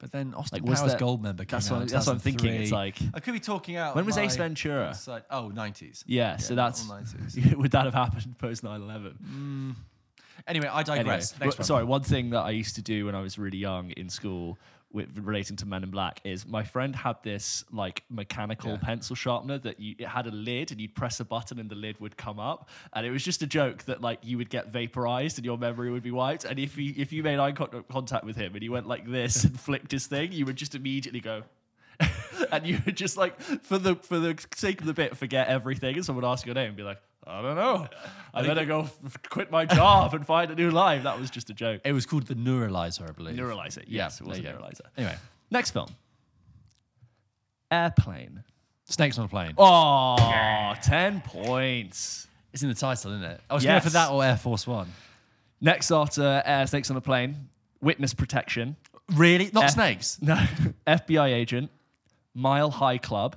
But 0.00 0.12
then 0.12 0.32
Austin 0.34 0.60
Like, 0.62 0.68
was 0.70 0.78
Powers 0.80 0.92
that- 0.92 1.00
Goldmember 1.00 1.38
came 1.38 1.46
that's 1.48 1.72
out. 1.72 1.80
what- 1.80 1.88
that's 1.88 2.06
what 2.06 2.12
I'm 2.12 2.18
thinking, 2.20 2.54
it's 2.54 2.70
like- 2.70 2.98
I 3.14 3.18
could 3.20 3.34
be 3.34 3.40
talking 3.40 3.76
out. 3.76 3.96
When 3.96 4.06
was 4.06 4.16
my 4.16 4.22
Ace 4.22 4.36
Ventura? 4.36 4.88
inside- 4.88 5.24
Oh, 5.28 5.48
90s. 5.48 6.04
Yeah, 6.06 6.36
so 6.36 6.54
that's 6.54 6.88
all 6.88 6.96
90s. 6.96 7.34
would 7.56 7.72
that 7.72 7.84
have 7.84 7.94
happened 7.94 8.38
post 8.38 8.62
9/11? 8.62 9.16
Mm. 9.24 9.74
Anyway, 10.46 10.68
I 10.68 10.80
Anyway, 10.82 10.96
digress. 10.98 11.32
w- 11.32 11.50
one. 11.50 11.62
sorry, 11.64 11.84
one 11.84 12.02
thing 12.02 12.30
that 12.30 12.40
I 12.40 12.50
used 12.50 12.76
to 12.76 12.82
do 12.82 13.06
when 13.06 13.14
I 13.16 13.20
was 13.20 13.38
really 13.38 13.58
young 13.58 13.90
in 13.90 14.08
school 14.08 14.56
with 14.90 15.18
relating 15.18 15.54
to 15.56 15.66
Men 15.66 15.82
in 15.82 15.90
Black 15.90 16.20
is 16.24 16.46
my 16.46 16.64
friend 16.64 16.96
had 16.96 17.16
this 17.22 17.62
like 17.70 18.04
mechanical 18.08 18.70
Yeah. 18.72 18.78
pencil 18.78 19.14
sharpener 19.14 19.58
that 19.58 19.78
you, 19.78 19.94
it 19.98 20.08
had 20.08 20.26
a 20.26 20.30
lid 20.30 20.70
and 20.72 20.80
you'd 20.80 20.94
press 20.94 21.20
a 21.20 21.24
button 21.26 21.58
and 21.58 21.68
the 21.68 21.74
lid 21.74 22.00
would 22.00 22.16
come 22.16 22.38
up 22.40 22.70
and 22.94 23.04
it 23.04 23.10
was 23.10 23.22
just 23.22 23.42
a 23.42 23.46
joke 23.46 23.84
that 23.84 24.00
like 24.00 24.18
you 24.22 24.38
would 24.38 24.48
get 24.48 24.68
vaporized 24.72 25.36
and 25.38 25.44
your 25.44 25.58
memory 25.58 25.90
would 25.90 26.02
be 26.02 26.10
wiped 26.10 26.44
and 26.44 26.58
if 26.58 26.78
you 26.78 26.94
if 26.96 27.12
you 27.12 27.22
made 27.22 27.38
eye 27.38 27.52
con- 27.52 27.84
contact 27.90 28.24
with 28.24 28.36
him 28.36 28.54
and 28.54 28.62
he 28.62 28.70
went 28.70 28.86
like 28.88 29.06
this 29.06 29.44
and 29.44 29.60
flicked 29.68 29.92
his 29.92 30.06
thing 30.06 30.32
you 30.32 30.46
would 30.46 30.56
just 30.56 30.74
immediately 30.74 31.20
go 31.20 31.42
and 32.52 32.66
you 32.66 32.78
would 32.86 32.96
just 32.96 33.16
like 33.16 33.38
for 33.40 33.76
the 33.76 33.94
for 33.96 34.18
the 34.18 34.38
sake 34.54 34.80
of 34.80 34.86
the 34.86 34.94
bit 34.94 35.16
forget 35.16 35.48
everything 35.48 35.96
and 35.96 36.04
someone 36.04 36.24
would 36.24 36.30
ask 36.30 36.46
your 36.46 36.54
name 36.54 36.68
and 36.68 36.76
be 36.76 36.82
like 36.82 37.00
I 37.28 37.42
don't 37.42 37.56
know. 37.56 37.86
I 38.34 38.42
better 38.46 38.64
go 38.64 38.82
f- 38.82 38.98
quit 39.28 39.50
my 39.50 39.66
job 39.66 40.14
and 40.14 40.24
find 40.26 40.50
a 40.50 40.54
new 40.54 40.70
life. 40.70 41.02
That 41.02 41.20
was 41.20 41.30
just 41.30 41.50
a 41.50 41.54
joke. 41.54 41.82
It 41.84 41.92
was 41.92 42.06
called 42.06 42.26
the 42.26 42.34
Neuralizer, 42.34 43.08
I 43.08 43.12
believe. 43.12 43.36
Neuralizer. 43.36 43.78
Yeah, 43.86 44.04
Yes, 44.04 44.20
it 44.20 44.26
was 44.26 44.38
a 44.38 44.42
there 44.42 44.52
you 44.52 44.58
go. 44.58 44.64
neuralizer. 44.64 44.80
Anyway, 44.96 45.16
Next 45.50 45.70
film. 45.72 45.88
Airplane. 47.70 48.42
Snakes 48.86 49.18
on 49.18 49.26
a 49.26 49.28
plane. 49.28 49.52
Oh, 49.58 50.74
10 50.82 51.20
points. 51.20 52.26
It's 52.52 52.62
in 52.62 52.68
the 52.70 52.74
title, 52.74 53.12
isn't 53.12 53.22
it? 53.24 53.40
I 53.50 53.54
was 53.54 53.64
going 53.64 53.80
for 53.82 53.90
that 53.90 54.10
or 54.10 54.24
Air 54.24 54.36
Force 54.36 54.66
One. 54.66 54.90
Next 55.60 55.90
after 55.90 56.22
uh, 56.22 56.42
Air 56.44 56.66
Snakes 56.66 56.90
on 56.90 56.96
a 56.96 57.00
Plane, 57.00 57.48
Witness 57.82 58.14
Protection. 58.14 58.76
Really? 59.14 59.50
Not 59.52 59.64
F- 59.64 59.70
snakes? 59.72 60.18
No. 60.22 60.34
FBI 60.86 61.28
Agent, 61.34 61.70
Mile 62.34 62.70
High 62.70 62.96
Club, 62.98 63.36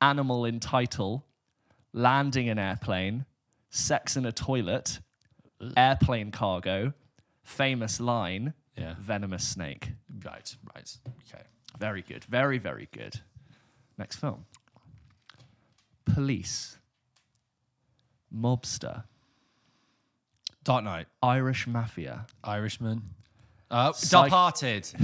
Animal 0.00 0.46
in 0.46 0.60
Title, 0.60 1.26
Landing 1.92 2.48
an 2.48 2.58
Airplane, 2.58 3.24
Sex 3.70 4.16
in 4.16 4.24
a 4.26 4.32
Toilet, 4.32 5.00
Airplane 5.76 6.30
Cargo, 6.30 6.92
Famous 7.42 8.00
Line, 8.00 8.54
Yeah. 8.76 8.94
Venomous 8.98 9.46
Snake. 9.46 9.90
Right, 10.24 10.54
right. 10.74 10.96
Okay. 11.32 11.42
Very 11.78 12.02
good. 12.02 12.24
Very, 12.24 12.58
very 12.58 12.88
good. 12.92 13.20
Next 13.98 14.16
film. 14.16 14.46
Police. 16.04 16.78
Mobster. 18.34 19.04
Dark 20.64 20.84
Knight. 20.84 21.06
Irish 21.22 21.66
Mafia. 21.66 22.26
Irishman. 22.44 23.02
Uh, 23.70 23.92
Psych- 23.92 24.24
Departed. 24.26 24.88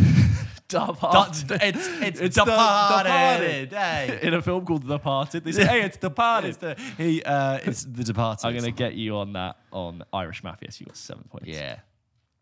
Departed. 0.68 1.50
It's 1.62 1.86
it's, 1.88 2.20
It's 2.20 2.36
the- 2.36 2.44
Departed. 2.44 3.68
Departed. 3.70 3.72
Hey. 3.72 4.18
In 4.22 4.34
a 4.34 4.42
film 4.42 4.64
called 4.66 4.82
The 4.84 4.96
Departed, 4.96 5.44
they 5.44 5.52
say, 5.52 5.64
hey, 5.66 5.82
it's 5.82 5.96
Departed. 5.96 6.48
It's 6.48 6.58
the 6.58 6.76
he. 6.96 7.22
Uh, 7.22 7.58
it's 7.64 7.84
the 7.84 8.04
Departed. 8.04 8.46
I'm 8.46 8.52
going 8.52 8.64
to 8.64 8.70
get 8.72 8.94
you 8.94 9.16
on 9.16 9.32
that 9.34 9.56
on 9.72 10.02
Irish 10.12 10.42
Mafia, 10.42 10.70
so 10.72 10.78
you 10.80 10.86
got 10.86 10.96
seven 10.96 11.24
points. 11.30 11.46
Yeah. 11.48 11.76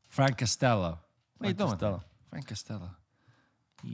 Frank 0.09 0.39
Costello. 0.39 0.99
What 1.39 1.47
are 1.47 1.51
you 1.51 1.55
Frank 1.55 1.59
doing? 1.59 1.71
Costello. 1.71 2.03
Frank 2.31 2.47
Costello. 2.49 2.91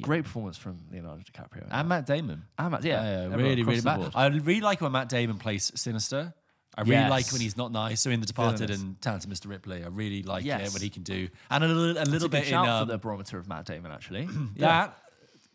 Great 0.02 0.22
performance 0.22 0.56
from 0.56 0.78
Leonardo 0.92 1.20
DiCaprio. 1.22 1.66
And 1.68 1.88
Matt 1.88 2.06
Damon. 2.06 2.44
Ah, 2.56 2.68
Matt- 2.68 2.84
yeah, 2.84 3.02
Yeah, 3.02 3.10
everyone 3.24 3.38
really, 3.44 3.62
really. 3.64 3.80
the 3.80 3.98
Matt. 3.98 4.12
I 4.14 4.26
really 4.28 4.60
like 4.60 4.80
when 4.80 4.92
Matt 4.92 5.08
Damon 5.08 5.38
plays 5.38 5.72
Sinister. 5.74 6.32
I 6.76 6.82
really 6.82 6.92
Yes. 6.94 7.10
like 7.10 7.32
when 7.32 7.40
he's 7.40 7.56
not 7.56 7.72
nice. 7.72 8.00
So 8.00 8.10
in 8.10 8.20
The 8.20 8.26
Departed 8.26 8.58
Villainous. 8.68 8.80
and 8.82 9.00
Talented 9.02 9.28
Mr. 9.30 9.48
Ripley, 9.48 9.82
I 9.84 9.88
really 9.88 10.22
like 10.22 10.44
Yes. 10.44 10.68
it 10.68 10.72
when 10.72 10.82
he 10.82 10.88
can 10.90 11.02
do 11.02 11.28
and 11.50 11.64
a 11.64 11.66
little, 11.68 11.96
a 11.98 12.00
It's 12.02 12.10
little 12.10 12.26
a 12.26 12.30
good 12.30 12.30
bit 12.30 12.44
in 12.44 12.50
shout 12.50 12.68
um, 12.68 12.86
for 12.86 12.92
the 12.92 12.98
barometer 12.98 13.38
of 13.38 13.48
Matt 13.48 13.66
Damon, 13.66 13.90
actually. 13.92 14.28
that. 14.58 14.96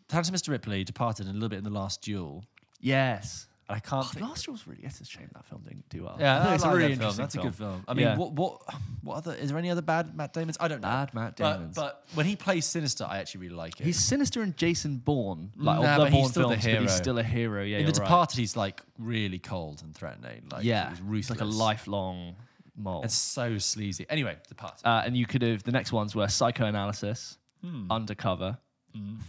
Talented 0.08 0.34
Mr. 0.34 0.50
Ripley, 0.50 0.84
Departed, 0.84 1.26
and 1.26 1.30
a 1.34 1.38
little 1.38 1.48
bit 1.48 1.58
in 1.58 1.64
The 1.64 1.70
Last 1.70 2.02
Duel. 2.02 2.44
Yes. 2.80 3.46
And 3.68 3.76
I 3.76 3.80
can't. 3.80 4.06
Oh, 4.16 4.24
last 4.24 4.46
one 4.48 4.54
was 4.54 4.66
really. 4.66 4.82
It's 4.84 5.00
a 5.00 5.04
shame 5.04 5.28
that 5.34 5.44
film 5.44 5.62
didn't 5.62 5.88
do 5.88 6.04
well. 6.04 6.16
yeah, 6.20 6.38
I 6.48 6.54
it's 6.54 6.62
like 6.64 6.72
a 6.72 6.76
really 6.76 6.94
that 6.94 6.98
film. 6.98 7.10
interesting 7.10 7.22
That's 7.24 7.34
a 7.34 7.38
good 7.38 7.54
film. 7.54 7.84
I 7.88 7.94
mean, 7.94 8.06
Yeah. 8.06 8.16
what, 8.16 8.32
what, 8.32 8.60
what 9.02 9.16
other? 9.16 9.34
Is 9.34 9.48
there 9.50 9.58
any 9.58 9.70
other 9.70 9.82
bad 9.82 10.16
Matt 10.16 10.32
Damons? 10.32 10.56
I 10.60 10.68
don't 10.68 10.80
know. 10.80 10.88
Bad 10.88 11.14
Matt 11.14 11.36
But- 11.36 11.52
Damons. 11.54 11.74
But, 11.76 12.04
when 12.14 12.26
he 12.26 12.36
plays 12.36 12.64
Sinister, 12.64 13.04
I 13.08 13.18
actually 13.18 13.42
really 13.42 13.56
like 13.56 13.80
it. 13.80 13.84
He's 13.84 13.98
sinister 13.98 14.42
in 14.42 14.54
Jason 14.56 14.98
Bourne, 14.98 15.50
like 15.56 15.80
Nah, 15.80 15.82
all 15.92 15.98
the 15.98 16.04
but 16.04 16.12
he's 16.12 16.20
Bourne 16.22 16.30
still 16.30 16.48
the 16.48 16.56
films, 16.58 16.74
but 16.76 16.82
he's 16.82 16.92
still 16.94 17.18
a 17.18 17.22
hero. 17.22 17.62
Yeah, 17.64 17.78
in 17.78 17.86
The 17.86 17.92
right. 17.92 17.94
Departed, 17.94 18.38
he's 18.38 18.56
like 18.56 18.82
really 18.98 19.38
cold 19.38 19.82
and 19.82 19.94
threatening. 19.94 20.44
Like, 20.52 20.64
yeah, 20.64 20.94
he's 21.12 21.30
like 21.30 21.40
a 21.40 21.44
lifelong 21.44 22.36
mole. 22.76 23.02
It's 23.02 23.14
so 23.14 23.58
sleazy. 23.58 24.06
Anyway, 24.08 24.36
the 24.48 24.54
part. 24.54 24.80
Uh, 24.84 25.02
and 25.04 25.16
you 25.16 25.26
could 25.26 25.42
have 25.42 25.62
the 25.64 25.72
next 25.72 25.92
ones 25.92 26.14
were 26.14 26.28
psychoanalysis, 26.28 27.38
Hmm. 27.64 27.90
undercover, 27.90 28.58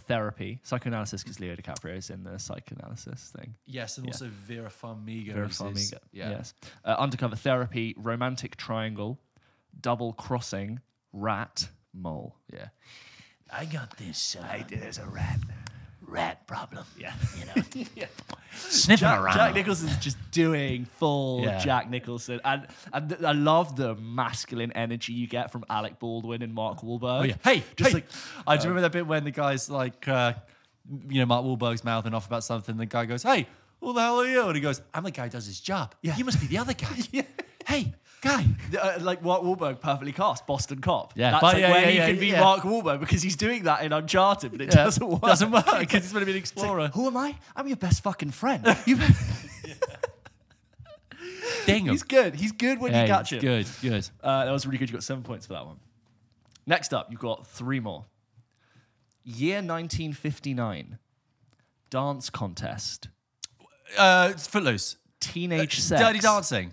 therapy. 0.06 0.60
Psychoanalysis 0.62 1.22
because 1.22 1.40
Leo 1.40 1.54
DiCaprio 1.56 1.96
is 1.96 2.10
in 2.10 2.24
the 2.24 2.38
psychoanalysis 2.38 3.32
thing. 3.36 3.54
yes, 3.66 3.98
and 3.98 4.06
also 4.06 4.26
Vera 4.26 4.70
Farmiga. 4.70 5.32
Vera 5.34 5.48
Farmiga. 5.48 5.98
Yeah. 6.12 6.30
Yes. 6.30 6.54
Uh, 6.84 6.96
undercover 6.98 7.36
therapy, 7.36 7.94
romantic 7.96 8.56
triangle, 8.56 9.18
double 9.80 10.12
crossing, 10.12 10.80
rat, 11.12 11.68
mole. 11.92 12.36
Yeah. 12.52 12.68
I 13.52 13.64
got 13.64 13.96
this. 13.96 14.36
Uh, 14.38 14.44
I, 14.44 14.64
there's 14.68 14.98
a 14.98 15.06
rat, 15.06 15.38
rat 16.02 16.46
problem. 16.46 16.84
Yeah. 16.98 17.12
You 17.38 17.44
know, 17.46 18.06
sniffing 18.58 19.08
Jack, 19.08 19.20
around. 19.20 19.34
Jack 19.34 19.54
Nicholson's 19.54 19.96
just 19.98 20.16
doing 20.30 20.84
full 20.84 21.42
Yeah. 21.42 21.58
Jack 21.58 21.88
Nicholson, 21.90 22.40
and, 22.44 22.66
and 22.92 23.16
I 23.26 23.32
love 23.32 23.76
the 23.76 23.94
masculine 23.96 24.72
energy 24.72 25.12
you 25.12 25.26
get 25.26 25.50
from 25.50 25.64
Alec 25.70 25.98
Baldwin 25.98 26.42
and 26.42 26.54
Mark 26.54 26.80
Wahlberg. 26.80 27.20
Oh 27.20 27.22
yeah. 27.24 27.34
Hey, 27.44 27.62
just 27.76 27.90
hey. 27.90 27.94
like 27.94 28.06
I 28.46 28.56
do 28.56 28.68
remember 28.68 28.82
that 28.82 28.92
bit 28.92 29.06
when 29.06 29.24
the 29.24 29.30
guy's 29.30 29.70
like, 29.70 30.06
uh, 30.08 30.34
you 31.08 31.20
know, 31.20 31.26
Mark 31.26 31.44
Wahlberg's 31.44 31.84
mouthing 31.84 32.14
off 32.14 32.26
about 32.26 32.44
something. 32.44 32.76
The 32.76 32.86
guy 32.86 33.04
goes, 33.06 33.22
"Hey, 33.22 33.46
who 33.80 33.92
the 33.92 34.00
hell 34.00 34.20
are 34.20 34.26
you?" 34.26 34.46
And 34.46 34.54
he 34.54 34.60
goes, 34.60 34.80
"I'm 34.94 35.04
the 35.04 35.10
guy 35.10 35.24
who 35.24 35.30
does 35.30 35.46
his 35.46 35.60
job. 35.60 35.94
Yeah. 36.02 36.16
You 36.16 36.24
must 36.24 36.40
be 36.40 36.46
the 36.46 36.58
other 36.58 36.74
guy. 36.74 36.96
Hey, 37.66 37.92
guy. 38.20 38.44
uh, 38.80 38.98
like 39.00 39.22
Mark 39.22 39.42
Wahlberg 39.42 39.80
perfectly 39.80 40.12
cast 40.12 40.46
Boston 40.46 40.80
Cop. 40.80 41.12
Yeah. 41.16 41.30
that's 41.32 41.40
But 41.40 41.52
like 41.54 41.60
yeah, 41.62 41.70
where 41.70 41.80
yeah, 41.82 41.90
he 41.90 41.96
yeah, 41.96 42.06
can 42.08 42.18
be 42.18 42.26
yeah. 42.28 42.40
Mark 42.40 42.60
Wahlberg 42.62 43.00
because 43.00 43.22
he's 43.22 43.36
doing 43.36 43.64
that 43.64 43.82
in 43.82 43.92
Uncharted, 43.92 44.52
but 44.52 44.60
it 44.60 44.68
Yeah. 44.74 44.84
doesn't 44.84 45.06
work. 45.08 45.22
Doesn't 45.22 45.50
work 45.50 45.64
because 45.78 46.02
he's 46.04 46.12
going 46.12 46.22
to 46.22 46.26
be 46.26 46.32
an 46.32 46.38
It's 46.38 46.54
like, 46.56 46.62
explorer. 46.64 46.88
Who 46.88 47.06
am 47.06 47.16
I? 47.16 47.36
I'm 47.56 47.66
your 47.68 47.76
best 47.76 48.02
fucking 48.02 48.30
friend. 48.32 48.64
You- 48.86 48.98
Dang 51.66 51.84
him. 51.86 51.90
he's 51.92 52.02
good. 52.02 52.34
He's 52.34 52.52
good 52.52 52.80
when 52.80 52.92
Hey, 52.92 53.02
you 53.02 53.06
catch 53.08 53.32
him. 53.32 53.40
Good, 53.40 53.66
good. 53.82 54.08
Uh, 54.22 54.44
that 54.46 54.50
was 54.50 54.66
really 54.66 54.78
good. 54.78 54.88
You 54.88 54.94
got 54.94 55.02
seven 55.02 55.22
points 55.22 55.46
for 55.46 55.52
that 55.54 55.66
one. 55.66 55.76
Next 56.66 56.92
up, 56.94 57.08
you've 57.10 57.20
got 57.20 57.46
three 57.46 57.80
more. 57.80 58.04
Year 59.24 59.56
1959. 59.56 60.98
Dance 61.90 62.30
contest. 62.30 63.08
Uh, 63.96 64.28
it's 64.32 64.46
Footloose. 64.46 64.96
Teenage 65.20 65.80
sex. 65.80 66.00
Dirty 66.02 66.18
Dancing. 66.20 66.72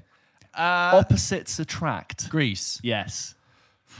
Opposites 0.58 1.60
attract. 1.60 2.30
Grease. 2.30 2.80
Yes. 2.84 3.36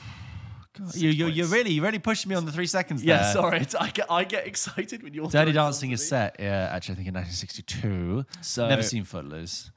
You, 0.94 1.10
you, 1.10 1.28
you're 1.28 1.48
really, 1.48 1.72
you're 1.72 1.86
really 1.86 2.00
pushing 2.00 2.28
me 2.30 2.36
on 2.36 2.44
the 2.46 2.52
three 2.52 2.66
seconds 2.66 3.02
Yeah, 3.02 3.22
there. 3.22 3.32
sorry. 3.34 3.60
It's, 3.60 3.76
I, 3.76 3.92
get, 3.92 4.12
I 4.12 4.26
get 4.26 4.46
excited 4.46 5.04
when 5.04 5.14
you're 5.14 5.30
Dirty 5.30 5.54
Dancing 5.54 5.92
is 5.92 6.06
set, 6.06 6.36
yeah, 6.38 6.70
actually, 6.70 6.94
I 6.94 6.96
think 6.98 7.08
in 7.08 7.14
1962. 7.14 8.26
So- 8.42 8.68
Never 8.68 8.84
seen 8.84 9.06
Footloose. 9.06 9.72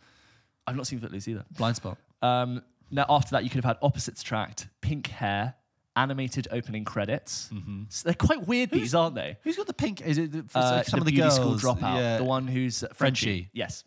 I've 0.66 0.74
not 0.74 0.88
seen 0.88 0.98
Footloose 0.98 1.28
either. 1.28 1.44
Blind 1.56 1.76
Spot. 1.76 1.96
Um, 2.20 2.62
now, 2.90 3.06
after 3.08 3.30
that, 3.32 3.44
you 3.44 3.50
could 3.50 3.58
have 3.62 3.76
had 3.76 3.78
opposites 3.80 4.22
attract, 4.22 4.66
pink 4.80 5.06
hair, 5.06 5.54
animated 5.94 6.48
opening 6.50 6.84
credits. 6.84 7.48
So 7.90 8.02
they're 8.04 8.14
quite 8.14 8.48
weird, 8.48 8.72
these, 8.72 8.92
aren't 8.92 9.14
they? 9.14 9.36
Who's 9.44 9.56
got 9.56 9.68
the 9.68 9.74
pink? 9.74 10.00
Is 10.00 10.18
it 10.18 10.32
the, 10.32 10.44
Uh, 10.58 10.82
some 10.82 10.98
the 10.98 11.02
of 11.02 11.06
the 11.06 11.12
beauty 11.12 11.20
girls? 11.28 11.36
school 11.36 11.54
dropout, 11.74 11.94
Yeah. 11.96 12.18
the 12.18 12.24
one 12.24 12.48
who's 12.48 12.82
uh, 12.82 12.88
Frenchie. 12.92 13.24
Frenchie. 13.26 13.50
Yes. 13.52 13.84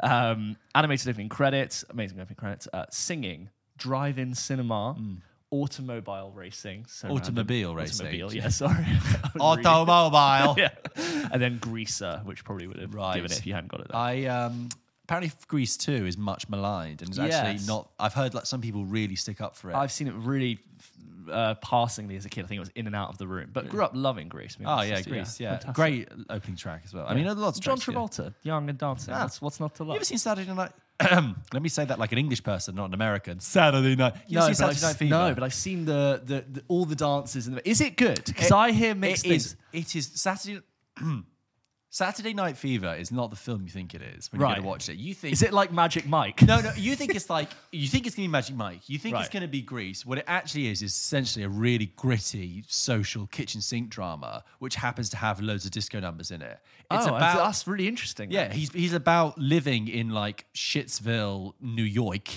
Um, 0.00 0.56
animated 0.74 1.08
opening 1.08 1.28
credits, 1.28 1.84
amazing 1.90 2.20
opening 2.20 2.36
credits, 2.36 2.68
uh, 2.72 2.86
singing, 2.90 3.50
drive-in 3.76 4.34
cinema, 4.34 4.96
automobile 5.50 6.32
racing, 6.34 6.86
so. 6.88 7.08
Automobile 7.08 7.74
random. 7.74 7.76
racing. 7.76 8.06
automobile, 8.06 8.34
yeah, 8.34 8.48
sorry, 8.48 8.84
I 8.86 9.30
was 9.34 9.34
really- 9.34 9.64
Automobile. 9.66 10.54
yeah, 10.58 10.70
and 11.32 11.40
then 11.40 11.58
Greaser, 11.58 12.20
which 12.24 12.44
probably 12.44 12.66
would 12.66 12.78
have 12.78 12.94
Right. 12.94 13.16
given 13.16 13.30
it 13.30 13.38
if 13.38 13.46
you 13.46 13.54
hadn't 13.54 13.70
got 13.70 13.80
it. 13.80 13.88
There. 13.88 13.96
I 13.96 14.24
um 14.26 14.68
apparently 15.04 15.32
Grease 15.48 15.76
2 15.76 16.06
is 16.06 16.16
much 16.16 16.48
maligned 16.48 17.02
and 17.02 17.10
it's 17.10 17.18
actually 17.18 17.66
not 17.66 17.90
I've 17.98 18.14
heard 18.14 18.32
like 18.34 18.46
some 18.46 18.60
people 18.62 18.84
really 18.84 19.16
stick 19.16 19.40
up 19.40 19.56
for 19.56 19.70
it. 19.70 19.74
I've 19.76 19.92
seen 19.92 20.08
it 20.08 20.14
really 20.14 20.58
uh, 21.30 21.54
passingly 21.56 22.16
as 22.16 22.24
a 22.24 22.28
kid. 22.28 22.44
I 22.44 22.48
think 22.48 22.56
it 22.56 22.60
was 22.60 22.70
in 22.74 22.86
and 22.86 22.96
out 22.96 23.08
of 23.10 23.18
the 23.18 23.26
room, 23.26 23.50
but 23.52 23.68
grew 23.68 23.84
up 23.84 23.92
loving 23.94 24.28
Grease. 24.28 24.56
I 24.58 24.62
mean, 24.62 24.68
oh 24.68 24.82
yeah, 24.82 24.96
just- 24.96 25.08
Grease, 25.08 25.40
yeah. 25.40 25.50
fantastic. 25.58 25.74
Great 25.74 26.08
opening 26.30 26.56
track 26.56 26.82
as 26.84 26.94
well. 26.94 27.06
I 27.06 27.14
mean, 27.14 27.26
lots 27.38 27.58
of 27.58 27.64
John 27.64 27.78
tracks, 27.78 27.88
yeah. 28.18 28.24
Travolta, 28.26 28.34
young 28.42 28.68
and 28.68 28.78
dancing. 28.78 29.14
Ah. 29.14 29.20
That's 29.20 29.40
what's 29.42 29.60
not 29.60 29.74
to 29.76 29.84
love. 29.84 29.94
You 29.94 29.96
ever 29.96 30.04
seen 30.04 30.18
Saturday 30.18 30.52
Night? 30.52 30.72
Let 31.52 31.62
me 31.62 31.68
say 31.68 31.84
that 31.84 31.98
like 31.98 32.12
an 32.12 32.18
English 32.18 32.42
person, 32.42 32.74
not 32.76 32.86
an 32.86 32.94
American. 32.94 33.40
Saturday 33.40 33.96
Night. 33.96 34.14
You 34.28 34.38
no, 34.38 34.52
Saturday 34.52 34.80
Night 34.86 34.96
Fever? 34.96 35.10
no, 35.10 35.34
but 35.34 35.42
I've 35.42 35.54
seen 35.54 35.84
the, 35.84 36.20
the, 36.24 36.44
the 36.48 36.62
all 36.68 36.84
the 36.84 36.94
dances. 36.94 37.46
And 37.48 37.56
the, 37.56 37.68
is 37.68 37.80
it 37.80 37.96
good? 37.96 38.22
Because 38.24 38.52
I 38.52 38.70
hear 38.72 38.94
mixed 38.94 39.24
It 39.24 39.30
things. 39.30 39.46
is. 39.46 39.56
It 39.72 39.96
is 39.96 40.10
Saturday. 40.14 40.60
Saturday 41.94 42.32
Night 42.32 42.56
Fever 42.56 42.94
is 42.98 43.12
not 43.12 43.28
the 43.28 43.36
film 43.36 43.64
you 43.64 43.68
think 43.68 43.94
it 43.94 44.00
is 44.00 44.32
when 44.32 44.40
you 44.40 44.46
Right. 44.46 44.56
go 44.56 44.62
to 44.62 44.66
watch 44.66 44.88
it. 44.88 44.96
You 44.96 45.12
think 45.12 45.34
Is 45.34 45.42
it 45.42 45.52
like 45.52 45.70
Magic 45.74 46.06
Mike? 46.06 46.40
No, 46.40 46.58
no. 46.62 46.72
You 46.74 46.96
think 46.96 47.14
it's 47.14 47.28
like 47.28 47.50
you 47.70 47.86
think 47.86 48.06
it's 48.06 48.16
gonna 48.16 48.28
be 48.28 48.32
Magic 48.32 48.56
Mike. 48.56 48.88
You 48.88 48.98
think 48.98 49.14
it's 49.18 49.28
gonna 49.28 49.46
be 49.46 49.60
Grease. 49.60 50.06
What 50.06 50.16
it 50.16 50.24
actually 50.26 50.68
is 50.68 50.80
is 50.80 50.90
essentially 50.92 51.44
a 51.44 51.50
really 51.50 51.92
gritty 51.96 52.64
social 52.66 53.26
kitchen 53.26 53.60
sink 53.60 53.90
drama, 53.90 54.42
which 54.58 54.74
happens 54.74 55.10
to 55.10 55.18
have 55.18 55.42
loads 55.42 55.66
of 55.66 55.70
disco 55.70 56.00
numbers 56.00 56.30
in 56.30 56.40
it. 56.40 56.58
It's 56.90 57.04
oh, 57.06 57.14
about 57.14 57.36
that's 57.36 57.66
really 57.66 57.86
interesting. 57.86 58.30
yeah. 58.30 58.48
then. 58.48 58.56
He's 58.56 58.72
he's 58.72 58.94
about 58.94 59.36
living 59.36 59.88
in 59.88 60.08
like 60.08 60.46
Shitsville, 60.54 61.52
New 61.60 61.84
York. 61.84 62.28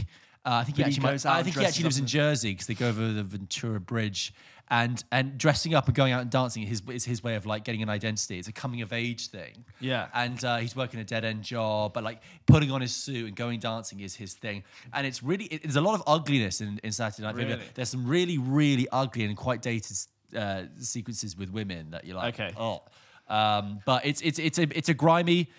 Uh, 0.45 0.59
I 0.59 0.63
think 0.65 0.75
he 0.77 0.83
But 0.83 0.91
he 0.91 0.97
actually 0.97 1.11
might- 1.13 1.25
out 1.25 1.37
I 1.37 1.43
think 1.43 1.55
he 1.55 1.61
dresses 1.61 1.69
actually 1.77 1.83
lives 1.85 1.97
up 1.97 2.01
in- 2.01 2.07
Jersey 2.07 2.51
because 2.51 2.67
they 2.67 2.73
go 2.75 2.89
over 2.89 3.13
the 3.13 3.23
Ventura 3.23 3.79
Bridge. 3.79 4.33
And 4.69 5.03
and 5.11 5.37
dressing 5.37 5.75
up 5.75 5.85
and 5.85 5.95
going 5.95 6.11
out 6.11 6.21
and 6.21 6.31
dancing 6.31 6.63
is, 6.63 6.81
is 6.89 7.05
his 7.05 7.23
way 7.23 7.35
of 7.35 7.45
like 7.45 7.63
getting 7.63 7.83
an 7.83 7.89
identity. 7.89 8.39
It's 8.39 8.47
a 8.47 8.51
coming 8.51 8.81
of 8.81 8.91
age 8.93 9.27
thing. 9.27 9.63
Yeah. 9.79 10.07
And 10.13 10.43
uh, 10.43 10.57
he's 10.57 10.75
working 10.75 10.99
a 10.99 11.03
dead 11.03 11.23
end 11.23 11.43
job, 11.43 11.93
but 11.93 12.03
like 12.03 12.21
putting 12.47 12.71
on 12.71 12.81
his 12.81 12.95
suit 12.95 13.27
and 13.27 13.35
going 13.35 13.59
dancing 13.59 13.99
is 13.99 14.15
his 14.15 14.33
thing. 14.33 14.63
And 14.91 15.05
it's 15.05 15.21
really 15.21 15.45
it, 15.45 15.61
there's 15.61 15.75
a 15.75 15.81
lot 15.81 15.93
of 15.93 16.03
ugliness 16.07 16.61
in, 16.61 16.79
in 16.83 16.91
Saturday 16.91 17.27
Night 17.27 17.35
Fever. 17.35 17.49
Really? 17.49 17.63
There's 17.75 17.89
some 17.89 18.07
really 18.07 18.39
really 18.39 18.87
ugly 18.91 19.25
and 19.25 19.37
quite 19.37 19.61
dated 19.61 19.97
uh, 20.35 20.63
sequences 20.79 21.37
with 21.37 21.51
women 21.51 21.91
that 21.91 22.05
you're 22.05 22.15
like, 22.17 22.39
Okay. 22.39 22.53
oh. 22.57 22.81
Um, 23.27 23.81
but 23.85 24.05
it's 24.05 24.21
it's 24.21 24.39
it's 24.39 24.57
a 24.57 24.63
it's 24.75 24.89
a 24.89 24.93
grimy 24.95 25.49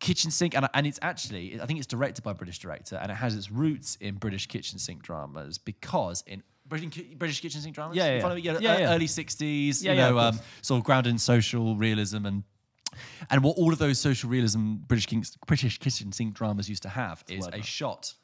kitchen 0.00 0.30
sink, 0.30 0.56
and 0.56 0.68
and 0.74 0.86
it's 0.86 0.98
actually 1.02 1.60
I 1.60 1.66
think 1.66 1.78
it's 1.78 1.86
directed 1.86 2.22
by 2.22 2.32
a 2.32 2.34
British 2.34 2.58
director, 2.58 2.96
and 2.96 3.10
it 3.12 3.16
has 3.16 3.36
its 3.36 3.50
roots 3.50 3.96
in 4.00 4.16
British 4.16 4.46
kitchen 4.48 4.78
sink 4.80 5.02
dramas 5.02 5.56
because 5.58 6.24
in. 6.26 6.42
British, 6.68 7.04
British 7.16 7.40
kitchen 7.40 7.60
sink 7.60 7.74
dramas. 7.74 7.96
Yeah, 7.96 8.18
yeah. 8.18 8.34
yeah, 8.34 8.58
Yeah, 8.60 8.78
yeah. 8.78 8.94
early 8.94 9.06
'60s. 9.06 9.82
Yeah, 9.82 9.92
you 9.92 9.98
yeah, 9.98 10.10
know, 10.10 10.18
of 10.18 10.34
um, 10.34 10.40
sort 10.62 10.78
of 10.78 10.84
grounded 10.84 11.10
in 11.10 11.18
social 11.18 11.76
realism 11.76 12.26
and 12.26 12.42
and 13.30 13.42
what 13.42 13.56
all 13.56 13.72
of 13.72 13.78
those 13.78 13.98
social 13.98 14.30
realism 14.30 14.76
British 14.86 15.06
Kings, 15.06 15.36
British 15.46 15.78
kitchen 15.78 16.12
sink 16.12 16.34
dramas 16.34 16.68
used 16.68 16.82
to 16.82 16.88
have 16.88 17.24
is 17.28 17.46
a 17.52 17.62
shot 17.62 18.14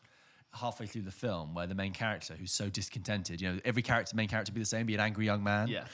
halfway 0.55 0.87
through 0.87 1.03
the 1.03 1.11
film 1.11 1.55
where 1.55 1.67
the 1.67 1.75
main 1.75 1.93
character, 1.93 2.35
who's 2.35 2.53
so 2.53 2.69
discontented, 2.69 3.41
you 3.41 3.51
know, 3.53 3.59
every 3.65 3.83
character, 3.83 4.15
main 4.15 4.29
character, 4.29 4.53
be 4.53 4.61
the 4.61 4.67
same, 4.67 4.87
be 4.87 4.95
an 4.95 5.01
angry 5.01 5.25
young 5.25 5.43
man. 5.43 5.69
Yeah. 5.69 5.85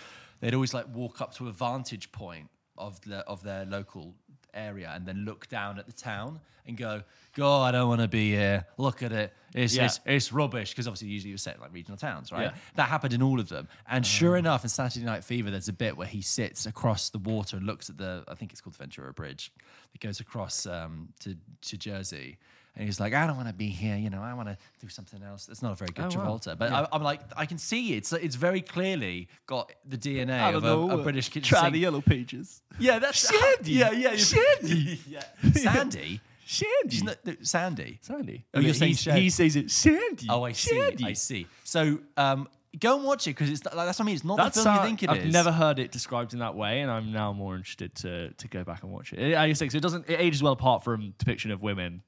they'd 0.40 0.54
always 0.54 0.74
like 0.74 0.87
walk 0.94 1.20
up 1.20 1.34
to 1.34 1.48
a 1.48 1.52
vantage 1.52 2.11
point 2.12 2.48
of 2.76 3.00
the 3.02 3.18
of 3.26 3.42
their 3.42 3.64
local 3.64 4.14
area 4.54 4.90
and 4.94 5.06
then 5.06 5.24
look 5.24 5.48
down 5.48 5.78
at 5.78 5.87
the 5.87 5.92
town 5.92 6.40
and 6.66 6.76
go, 6.76 7.02
"God, 7.34 7.74
I 7.74 7.78
don't 7.78 7.88
want 7.88 8.00
to 8.02 8.08
be 8.08 8.30
here. 8.30 8.66
Look 8.76 9.02
at 9.02 9.12
it. 9.12 9.32
It's 9.54 9.74
Yeah. 9.74 9.87
it's, 9.87 10.00
it's 10.04 10.32
rubbish." 10.32 10.70
Because 10.70 10.87
obviously, 10.87 11.08
usually 11.08 11.32
was 11.32 11.42
set 11.42 11.54
in 11.56 11.61
like 11.61 11.72
regional 11.72 11.96
towns, 11.96 12.30
right? 12.30 12.52
Yeah. 12.52 12.54
That 12.74 12.88
happened 12.88 13.14
in 13.14 13.22
all 13.22 13.40
of 13.40 13.48
them. 13.48 13.68
And 13.88 14.06
sure 14.06 14.37
enough, 14.37 14.64
in 14.64 14.68
Saturday 14.68 15.04
Night 15.06 15.24
Fever, 15.24 15.50
there's 15.50 15.68
a 15.68 15.72
bit 15.72 15.96
where 15.96 16.06
he 16.06 16.20
sits 16.20 16.66
across 16.66 17.08
the 17.11 17.18
water 17.18 17.56
and 17.56 17.66
looks 17.66 17.88
at 17.88 17.96
the, 17.96 18.24
I 18.28 18.34
think 18.34 18.52
it's 18.52 18.61
called 18.61 18.74
the 18.74 18.78
Ventura 18.78 19.12
Bridge, 19.14 19.52
that 19.92 20.00
goes 20.00 20.20
across 20.20 20.66
um, 20.66 21.08
to, 21.20 21.37
to 21.62 21.76
Jersey. 21.78 22.37
And 22.78 22.86
he's 22.86 23.00
like, 23.00 23.12
I 23.12 23.26
don't 23.26 23.36
want 23.36 23.48
to 23.48 23.54
be 23.54 23.66
here, 23.66 23.96
you 23.96 24.08
know, 24.08 24.22
I 24.22 24.32
want 24.34 24.48
to 24.48 24.56
do 24.80 24.88
something 24.88 25.20
else. 25.22 25.48
It's 25.48 25.62
not 25.62 25.72
a 25.72 25.74
very 25.74 25.90
good 25.92 26.04
Oh, 26.14 26.18
wow. 26.18 26.24
Travolta. 26.38 26.56
But 26.56 26.70
I, 26.72 26.86
I'm 26.92 27.02
like, 27.02 27.20
I 27.36 27.44
can 27.44 27.58
see 27.58 27.92
it. 27.94 27.96
It's, 27.98 28.12
it's 28.12 28.36
very 28.36 28.60
clearly 28.60 29.28
got 29.46 29.72
the 29.84 29.98
DNA 29.98 30.38
I 30.40 30.52
of 30.52 30.62
don't 30.62 30.90
a, 30.90 30.94
know. 30.94 31.00
a 31.00 31.02
British 31.02 31.28
kitchen 31.28 31.42
Try 31.56 31.62
sink. 31.62 31.72
the 31.72 31.80
yellow 31.80 32.00
pages. 32.00 32.62
Yeah, 32.78 33.00
that's 33.00 33.28
Shandy. 33.28 33.72
Yeah, 33.72 33.90
yeah. 33.90 34.14
Shandy. 34.14 35.00
yeah. 35.08 35.24
Sandy? 35.54 36.20
Shandy. 36.46 36.96
Isn't 36.96 37.18
no, 37.26 37.34
Sandy? 37.42 37.98
Sandy. 38.00 38.44
Oh, 38.54 38.60
you're 38.60 38.72
saying 38.74 38.94
Shandy. 38.94 39.22
he 39.22 39.30
says 39.30 39.56
it 39.56 39.70
Sandy. 39.70 40.26
Oh, 40.30 40.44
I 40.44 40.52
see. 40.52 40.76
Shandy. 40.78 41.04
I 41.04 41.12
see. 41.14 41.46
So 41.64 41.98
um, 42.16 42.48
go 42.78 42.96
and 42.96 43.04
watch 43.04 43.26
it 43.26 43.30
because 43.30 43.50
it's 43.50 43.64
like, 43.64 43.74
that's 43.74 43.98
what 43.98 44.04
I 44.04 44.06
mean. 44.06 44.14
It's 44.14 44.24
not 44.24 44.36
That's 44.38 44.56
the 44.56 44.62
film 44.62 44.76
how- 44.76 44.82
you 44.82 44.86
think 44.88 45.02
it 45.02 45.10
is. 45.10 45.24
I've 45.26 45.32
never 45.32 45.50
heard 45.52 45.78
it 45.78 45.90
described 45.90 46.32
in 46.32 46.38
that 46.38 46.54
way, 46.54 46.80
and 46.80 46.90
I'm 46.90 47.12
now 47.12 47.32
more 47.32 47.56
interested 47.56 47.94
to 47.96 48.30
to 48.32 48.48
go 48.48 48.62
back 48.64 48.82
and 48.84 48.92
watch 48.92 49.12
it. 49.12 49.34
I 49.36 49.52
think 49.52 49.72
so. 49.72 49.78
It 49.78 49.82
doesn't. 49.82 50.08
It 50.08 50.20
ages 50.20 50.42
well 50.42 50.52
apart 50.52 50.84
from 50.84 51.12
depiction 51.18 51.50
of 51.50 51.60
women. 51.60 52.02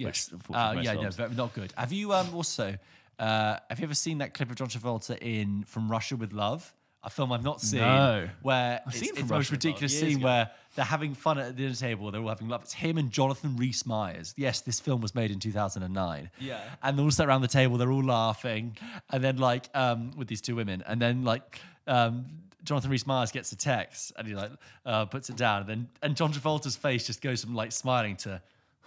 Yes. 0.00 0.30
which, 0.32 0.42
Uh, 0.52 0.80
yeah, 0.80 0.94
no, 0.94 1.00
films- 1.02 1.16
very, 1.16 1.34
not 1.34 1.54
good. 1.54 1.72
Have 1.76 1.92
you 1.92 2.12
um, 2.12 2.34
also 2.34 2.76
uh, 3.20 3.58
have 3.68 3.78
you 3.78 3.84
ever 3.84 3.94
seen 3.94 4.18
that 4.18 4.32
clip 4.32 4.50
of 4.50 4.56
John 4.56 4.68
Travolta 4.68 5.16
in 5.20 5.62
From 5.64 5.90
Russia 5.90 6.16
with 6.16 6.32
Love? 6.32 6.72
A 7.02 7.10
film 7.10 7.32
I've 7.32 7.44
not 7.44 7.60
seen. 7.60 7.80
No. 7.80 8.28
Where 8.42 8.80
I've 8.86 8.92
it's, 8.92 8.98
seen 8.98 9.10
it's 9.10 9.18
the 9.18 9.24
most 9.24 9.30
Russia 9.30 9.38
with 9.38 9.50
Love 9.50 9.52
ridiculous 9.52 10.00
scene 10.00 10.16
ago. 10.16 10.24
where 10.24 10.50
they're 10.74 10.84
having 10.84 11.14
fun 11.14 11.38
at 11.38 11.46
the 11.48 11.52
dinner 11.52 11.74
table. 11.74 12.10
They're 12.10 12.20
all 12.20 12.28
having 12.28 12.48
love. 12.48 12.62
It's 12.62 12.72
him 12.72 12.96
and 12.98 13.10
Jonathan 13.10 13.56
Rhys 13.56 13.86
Meyers. 13.86 14.34
Yes, 14.36 14.60
this 14.62 14.80
film 14.80 15.00
was 15.02 15.14
made 15.14 15.30
in 15.30 15.38
2009. 15.38 16.30
Yeah. 16.40 16.60
And 16.82 16.98
they're 16.98 17.04
all 17.04 17.10
sat 17.10 17.28
around 17.28 17.42
the 17.42 17.48
table. 17.48 17.76
They're 17.76 17.92
all 17.92 18.04
laughing, 18.04 18.76
and 19.10 19.22
then 19.22 19.36
like 19.36 19.68
um, 19.74 20.12
with 20.16 20.28
these 20.28 20.40
two 20.40 20.56
women, 20.56 20.82
and 20.86 21.00
then 21.00 21.24
like. 21.24 21.60
Um, 21.86 22.26
Jonathan 22.62 22.90
Rhys 22.90 23.06
Meyers 23.06 23.32
gets 23.32 23.50
a 23.52 23.56
text 23.56 24.12
and 24.18 24.28
he 24.28 24.34
like 24.34 24.50
uh, 24.84 25.06
puts 25.06 25.30
it 25.30 25.36
down, 25.36 25.62
and 25.62 25.68
then 25.68 25.88
and 26.02 26.14
John 26.14 26.30
Travolta's 26.30 26.76
face 26.76 27.06
just 27.06 27.22
goes 27.22 27.42
from 27.42 27.54
like 27.54 27.72
smiling 27.72 28.16
to 28.16 28.42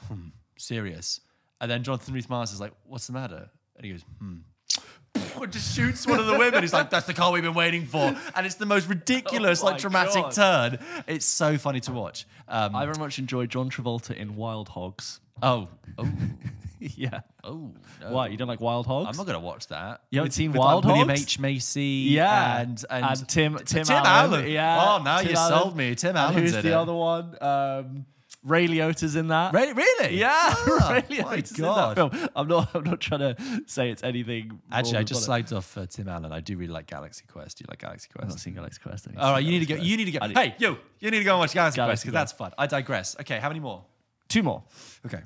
hmm, 0.08 0.28
serious. 0.63 1.19
And 1.62 1.69
then 1.69 1.84
Jonathan 1.84 2.13
Rhys 2.13 2.30
Meyers 2.30 2.52
is 2.52 2.60
like, 2.60 2.73
"What's 2.86 3.08
the 3.08 3.13
matter?" 3.13 3.49
And 3.76 3.86
he 3.86 3.91
goes, 3.91 4.02
hmm. 4.19 4.38
And 5.41 5.52
just 5.52 5.76
shoots 5.76 6.08
one 6.08 6.19
of 6.19 6.26
the 6.26 6.38
women. 6.38 6.62
He's 6.63 6.73
like, 6.73 6.89
"That's 6.89 7.06
the 7.06 7.13
car 7.13 7.32
we've 7.32 7.43
been 7.43 7.54
waiting 7.54 7.86
for," 7.86 8.15
and 8.36 8.45
it's 8.45 8.56
the 8.56 8.65
most 8.65 8.88
ridiculous, 8.88 9.62
Oh 9.62 9.67
like 9.67 9.78
dramatic 9.80 10.23
God. 10.23 10.32
turn. 10.32 10.80
It's 11.08 11.26
so 11.26 11.58
funny 11.58 11.80
to 11.82 11.91
watch. 11.91 12.26
Um, 12.47 12.76
I 12.76 12.86
very 12.86 12.97
much 12.97 13.19
enjoy 13.19 13.45
John 13.47 13.69
Travolta 13.69 14.15
in 14.15 14.36
Wild 14.36 14.69
Hogs. 14.69 15.19
oh, 15.41 15.67
oh, 15.97 16.08
yeah. 16.80 17.21
oh. 17.43 17.71
No. 18.02 18.12
Why 18.12 18.28
you 18.28 18.38
don't 18.38 18.47
like 18.47 18.62
Wild 18.62 18.86
Hogs? 18.86 19.10
I'm 19.10 19.17
not 19.17 19.26
going 19.26 19.39
to 19.39 19.45
watch 19.45 19.67
that. 19.67 20.02
You 20.12 20.19
haven't 20.19 20.28
With- 20.30 20.34
seen 20.34 20.52
with, 20.52 20.60
Wild 20.60 20.86
like, 20.86 20.91
William 20.93 21.10
Hogs? 21.10 21.21
H 21.23 21.39
Macy. 21.39 22.08
Yeah, 22.10 22.60
and 22.62 22.86
and, 22.89 23.06
and 23.06 23.28
Tim 23.30 23.58
Tim, 23.65 23.84
Tim 23.86 23.95
Allen. 23.97 24.34
Allen. 24.41 24.47
Yeah. 24.52 24.95
Oh, 24.99 25.04
now 25.04 25.17
Tim 25.19 25.30
you 25.30 25.36
Allen. 25.36 25.60
sold 25.62 25.76
me. 25.78 25.95
Tim 25.95 26.10
And 26.10 26.17
Allen's 26.17 26.39
Who's 26.39 26.56
in 26.56 26.62
the 26.63 26.69
it. 26.69 26.73
other 26.73 26.93
one? 26.93 27.38
Um, 27.41 28.06
Ray 28.45 28.67
Liotta's 28.67 29.15
in 29.15 29.29
that. 29.29 29.53
Really? 29.53 29.71
really? 29.73 30.17
Yeah, 30.17 30.29
Ah, 30.34 30.89
Ray 31.10 31.21
my 31.21 31.36
Liotta's 31.38 31.51
in 31.58 31.63
that 31.63 31.95
God. 31.95 31.95
film. 32.12 32.29
I'm 32.36 32.47
not. 32.47 32.75
I'm 32.75 32.84
not 32.84 32.99
trying 32.99 33.21
to 33.36 33.63
say 33.67 33.89
it's 33.89 34.03
anything. 34.03 34.60
Actually, 34.71 34.97
I 34.97 35.03
just 35.03 35.27
slagged 35.27 35.56
off 35.56 35.77
uh, 35.77 35.86
Tim 35.86 36.10
Allen. 36.10 36.32
I 36.34 36.41
do 36.41 36.58
really 36.58 36.73
like 36.73 36.86
Galaxy 36.88 37.23
Quest. 37.25 37.58
Do 37.58 37.63
you 37.63 37.67
like 37.69 37.79
Galaxy 37.79 38.10
Quest? 38.12 38.23
I've 38.25 38.29
not 38.29 38.39
seen 38.39 38.53
Galaxy 38.56 38.82
Quest. 38.82 39.08
I 39.08 39.12
need 39.12 39.19
All 39.19 39.32
right, 39.32 39.39
see 39.39 39.45
you 39.45 39.51
need 39.51 39.60
to 39.60 39.65
go. 39.65 39.75
Galaxy 39.75 39.89
You 39.91 39.97
need 39.97 40.06
to 40.06 40.19
go. 40.19 40.27
Need- 40.27 40.38
Hey, 40.38 40.56
you! 40.60 40.77
You 40.99 41.12
need 41.12 41.19
to 41.19 41.23
go 41.23 41.32
and 41.32 41.39
watch 41.39 41.53
Galaxy, 41.53 41.79
Quest 41.82 42.03
because 42.03 42.13
that's 42.13 42.32
fun. 42.34 42.51
I 42.58 42.67
digress. 42.67 43.15
Okay, 43.19 43.39
how 43.39 43.47
many 43.47 43.60
more? 43.62 43.86
Two 44.27 44.43
more. 44.43 44.63
Okay. 45.06 45.21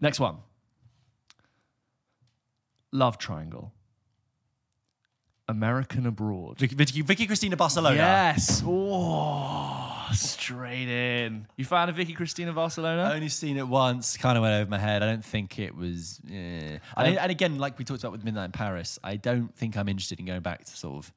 Next 0.00 0.20
one. 0.20 0.36
Love 2.92 3.18
Triangle. 3.18 3.72
American 5.48 6.06
Abroad. 6.06 6.58
Vicky, 6.58 6.74
Vicky, 6.74 7.02
Vicky 7.02 7.26
Cristina 7.26 7.56
Barcelona. 7.56 7.96
Yes. 7.96 8.62
Oh, 8.66 9.77
straight 10.14 10.88
in. 10.88 11.46
You 11.56 11.64
fan 11.64 11.88
a 11.88 11.92
Vicky 11.92 12.12
Cristina 12.12 12.52
Barcelona? 12.52 13.02
I 13.04 13.14
only 13.14 13.28
seen 13.28 13.56
it 13.56 13.66
once, 13.66 14.16
kind 14.16 14.36
of 14.38 14.42
went 14.42 14.54
over 14.60 14.70
my 14.70 14.78
head. 14.78 15.02
I 15.02 15.06
don't 15.06 15.24
think 15.24 15.58
it 15.58 15.74
was. 15.76 16.20
I- 16.28 16.80
And, 16.96 17.18
and 17.18 17.30
again, 17.30 17.58
like 17.58 17.78
we 17.78 17.84
talked 17.84 18.02
about 18.02 18.12
with 18.12 18.24
Midnight 18.24 18.46
in 18.46 18.52
Paris, 18.52 18.98
I 19.04 19.16
don't 19.16 19.54
think 19.56 19.76
I'm 19.76 19.88
interested 19.88 20.18
in 20.20 20.26
going 20.26 20.40
back 20.42 20.64
to 20.64 20.76
sort 20.76 21.04
of 21.04 21.12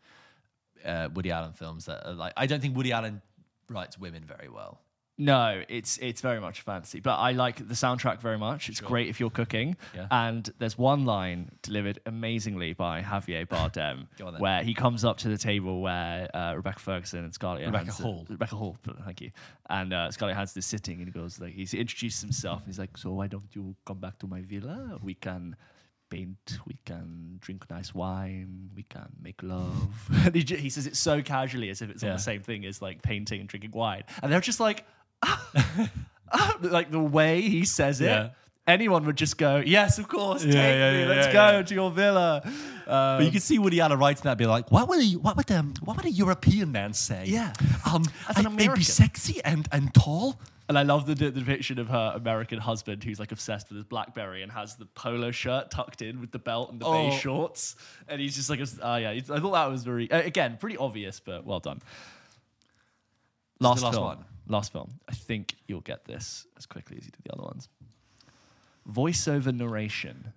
uh, 0.86 1.10
Woody 1.14 1.32
Allen 1.32 1.54
films 1.54 1.86
that 1.86 2.06
are 2.08 2.14
like. 2.14 2.34
I 2.38 2.46
don't 2.48 2.60
think 2.62 2.76
Woody 2.76 2.92
Allen 2.92 3.22
writes 3.70 3.98
women 3.98 4.24
very 4.26 4.50
well. 4.50 4.82
No, 5.22 5.62
it's 5.70 6.00
it's 6.00 6.20
very 6.20 6.40
much 6.40 6.62
fantasy, 6.62 7.00
but 7.00 7.18
I 7.18 7.34
like 7.34 7.58
the 7.58 7.76
soundtrack 7.76 8.22
very 8.22 8.40
much. 8.40 8.70
It's 8.70 8.80
great 8.82 9.08
if 9.08 9.20
you're 9.20 9.30
cooking. 9.30 9.78
Yeah. 9.94 10.08
And 10.10 10.50
there's 10.58 10.80
one 10.80 11.06
line 11.06 11.52
delivered 11.62 12.00
amazingly 12.08 12.74
by 12.74 13.04
Javier 13.04 13.48
Bardem 13.48 14.08
Go 14.18 14.26
on 14.26 14.34
then. 14.34 14.42
where 14.42 14.64
he 14.64 14.74
comes 14.74 15.06
up 15.06 15.18
to 15.18 15.28
the 15.30 15.38
table 15.38 15.80
where 15.80 16.28
uh, 16.36 16.56
Rebecca 16.56 16.80
Ferguson 16.80 17.24
and 17.24 17.32
Scarlett 17.32 17.68
Rebecca 17.68 17.86
Johansson- 17.86 18.04
Hall. 18.06 18.26
Rebecca 18.30 18.56
Hall, 18.56 18.78
thank 19.06 19.22
you. 19.22 19.30
And 19.70 19.94
uh, 19.94 20.10
Scarlett 20.10 20.34
Johansson 20.34 20.58
is 20.58 20.66
sitting 20.66 20.98
and 20.98 21.06
he 21.06 21.12
goes 21.12 21.40
like 21.40 21.54
he's 21.54 21.76
introduced 21.76 22.24
himself. 22.24 22.62
And 22.62 22.68
he's 22.68 22.80
like, 22.80 22.98
so 22.98 23.12
why 23.12 23.28
don't 23.28 23.56
you 23.56 23.76
come 23.86 24.00
back 24.00 24.18
to 24.20 24.28
my 24.28 24.42
villa? 24.42 24.98
We 25.04 25.14
can 25.14 25.56
paint, 26.10 26.60
we 26.66 26.80
can 26.84 27.38
drink 27.42 27.70
nice 27.70 27.94
wine, 27.94 28.72
we 28.76 28.84
can 28.84 29.10
make 29.22 29.44
love. 29.44 30.10
he, 30.34 30.70
says 30.70 30.88
it 30.88 30.96
so 30.96 31.22
casually 31.22 31.70
as 31.70 31.84
if 31.84 31.92
it's 31.92 32.04
all 32.04 32.12
the 32.12 32.18
same 32.18 32.42
thing 32.42 32.66
as 32.66 32.82
like 32.82 33.04
painting 33.04 33.40
and 33.40 33.48
drinking 33.48 33.72
wine. 33.72 34.04
And 34.24 34.32
they're 34.32 34.42
just 34.42 34.60
like, 34.60 34.84
like 36.62 36.92
the 36.92 37.00
way 37.00 37.42
he 37.42 37.66
says 37.66 38.02
it. 38.02 38.06
Yeah. 38.06 38.30
Anyone 38.68 39.06
would 39.06 39.16
just 39.16 39.38
go, 39.40 39.58
yes, 39.58 39.98
of 39.98 40.08
course, 40.08 40.44
take 40.44 40.54
yeah, 40.54 40.92
me, 40.94 41.00
yeah, 41.02 41.08
let's 41.08 41.28
yeah, 41.28 41.34
go 41.34 41.52
yeah. 41.58 41.62
to 41.64 41.74
your 41.74 41.92
villa. 41.92 42.42
Um, 42.46 42.52
But 43.18 43.26
you 43.26 43.32
can 43.32 43.40
see 43.42 43.58
Woody 43.58 43.82
Allen 43.82 43.98
writing 43.98 44.22
that, 44.26 44.38
be 44.38 44.46
like, 44.46 44.72
"What 44.72 44.88
would 44.88 45.00
a, 45.04 45.14
what 45.18 45.36
would 45.36 45.52
um, 45.52 45.74
what 45.84 45.98
would 45.98 46.06
a 46.06 46.12
European 46.12 46.72
man 46.72 46.94
say? 46.94 47.24
Yeah. 47.26 47.54
um, 47.92 48.04
As 48.30 48.38
an 48.38 48.46
I- 48.48 48.56
they'd 48.56 48.74
be 48.76 48.84
sexy 48.84 49.44
and 49.44 49.68
and 49.72 49.94
tall. 49.94 50.40
And 50.70 50.78
I 50.80 50.84
love 50.84 51.06
the, 51.06 51.16
the 51.16 51.32
depiction 51.32 51.80
of 51.80 51.90
her 51.90 52.14
American 52.16 52.60
husband 52.60 53.04
who's 53.04 53.20
like 53.20 53.34
obsessed 53.34 53.68
with 53.70 53.76
his 53.78 53.84
Blackberry 53.84 54.42
and 54.42 54.50
has 54.54 54.76
the 54.76 54.86
polo 54.86 55.32
shirt 55.32 55.70
tucked 55.70 56.02
in 56.02 56.22
with 56.22 56.32
the 56.32 56.40
belt 56.40 56.72
and 56.72 56.80
the 56.80 56.86
Oh. 56.86 57.10
beige 57.10 57.20
shorts. 57.20 57.76
And 58.08 58.22
he's 58.22 58.36
just 58.36 58.50
like, 58.50 58.62
oh 58.82 58.96
yeah, 58.96 59.10
I 59.10 59.20
thought 59.20 59.52
that 59.52 59.66
was 59.70 59.84
very, 59.84 60.10
uh, 60.10 60.22
again, 60.22 60.56
pretty 60.58 60.78
obvious, 60.78 61.20
but 61.20 61.46
well 61.46 61.60
done. 61.60 61.82
Last, 63.60 63.84
last 63.84 63.96
film. 63.96 64.06
one. 64.06 64.26
Last 64.52 64.74
film. 64.74 65.00
I 65.08 65.14
think 65.14 65.56
you'll 65.68 65.80
get 65.80 66.04
this 66.04 66.46
as 66.58 66.66
quickly 66.66 66.98
as 66.98 67.06
you 67.06 67.12
did 67.12 67.24
the 67.24 67.32
other 67.32 67.44
ones. 67.44 67.70
Voiceover 68.92 69.56
narration, 69.56 70.34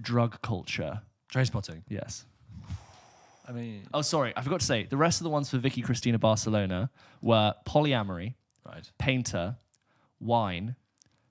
drug 0.00 0.40
culture. 0.40 1.02
Trainspotting. 1.28 1.82
Yes. 1.88 2.26
I 3.48 3.50
mean, 3.50 3.88
Oh, 3.92 4.02
sorry, 4.02 4.32
I 4.36 4.42
forgot 4.42 4.60
to 4.60 4.66
say 4.66 4.84
the 4.84 4.96
rest 4.96 5.20
of 5.20 5.24
the 5.24 5.30
ones 5.30 5.50
for 5.50 5.58
Vicky 5.58 5.82
Cristina 5.82 6.16
Barcelona 6.16 6.90
were 7.20 7.54
polyamory, 7.66 8.34
right. 8.64 8.88
painter, 8.98 9.56
wine, 10.20 10.76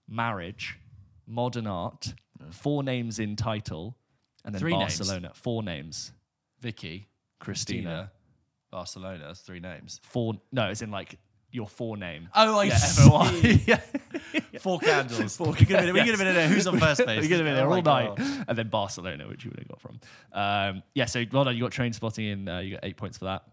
marriage, 0.10 0.78
modern 1.26 1.68
art, 1.68 2.14
mm. 2.38 2.54
four 2.54 2.84
names 2.84 3.18
in 3.18 3.38
title, 3.38 3.96
and 4.44 4.54
then 4.54 4.60
Three 4.60 4.76
names? 4.76 4.98
Barcelona. 4.98 5.32
Four 5.36 5.64
names. 5.64 6.12
Vicky, 6.60 7.08
Christina. 7.40 7.82
Christina, 7.82 8.12
Barcelona. 8.72 9.24
That's 9.28 9.40
three 9.40 9.62
names. 9.62 10.02
Four. 10.04 10.34
No, 10.52 10.68
it's 10.70 10.82
in 10.82 10.92
like 10.92 11.18
your 11.52 11.68
forename. 11.68 12.28
Oh, 12.34 12.60
I 12.60 12.64
yeah, 12.66 12.78
see. 12.78 13.04
F-O-I. 13.04 13.62
yeah. 13.68 13.80
Four 14.60 14.80
candles. 14.80 15.36
Four- 15.36 15.48
we 15.48 15.54
could 15.66 15.70
have 15.70 15.86
been, 15.86 15.94
we 15.94 16.00
yes. 16.00 16.06
could 16.06 16.12
have 16.12 16.20
been 16.20 16.28
in 16.28 16.36
there. 16.36 16.48
Who's 16.48 16.68
on 16.68 16.80
first 16.80 17.06
base? 17.06 17.22
we 17.22 17.28
could 17.28 17.38
have 17.38 17.46
been 17.46 17.54
Oh 17.54 17.56
there 17.56 17.70
my 17.70 17.76
all 17.78 17.82
night, 17.82 18.16
God. 18.16 18.46
and 18.48 18.58
then 18.58 18.68
Barcelona, 18.70 19.28
which 19.28 19.44
you 19.44 19.52
would 19.52 19.60
have 19.60 19.68
got 19.68 19.82
from. 19.82 20.00
Um, 20.34 20.84
yeah, 20.94 21.06
so 21.06 21.24
well 21.32 21.44
done. 21.46 21.56
You 21.56 21.64
got 21.64 21.72
Trainspotting 21.72 22.32
in. 22.32 22.48
Uh, 22.48 22.60
you 22.60 22.72
got 22.72 22.82
eight 22.84 22.98
points 22.98 23.18
for 23.18 23.26
that. 23.26 23.44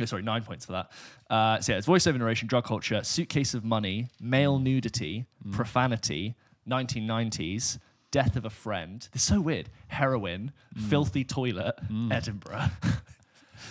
Oh, 0.00 0.04
sorry, 0.06 0.22
nine 0.22 0.42
points 0.42 0.66
for 0.66 0.72
that. 0.72 0.90
Uh, 1.30 1.60
so 1.60 1.72
yeah, 1.72 1.78
it's 1.78 1.86
voiceover 1.86 2.18
narration, 2.18 2.48
drug 2.48 2.64
culture, 2.64 3.02
suitcase 3.04 3.54
of 3.54 3.64
money, 3.64 4.08
male 4.20 4.58
nudity, 4.58 5.24
profanity, 5.52 6.34
1990s, 6.68 7.78
death 8.10 8.34
of 8.36 8.44
a 8.44 8.50
friend. 8.50 9.08
It's 9.14 9.22
so 9.22 9.40
weird. 9.40 9.70
Heroin, 9.88 10.50
filthy 10.88 11.22
toilet, 11.24 11.74
Edinburgh. 12.10 12.66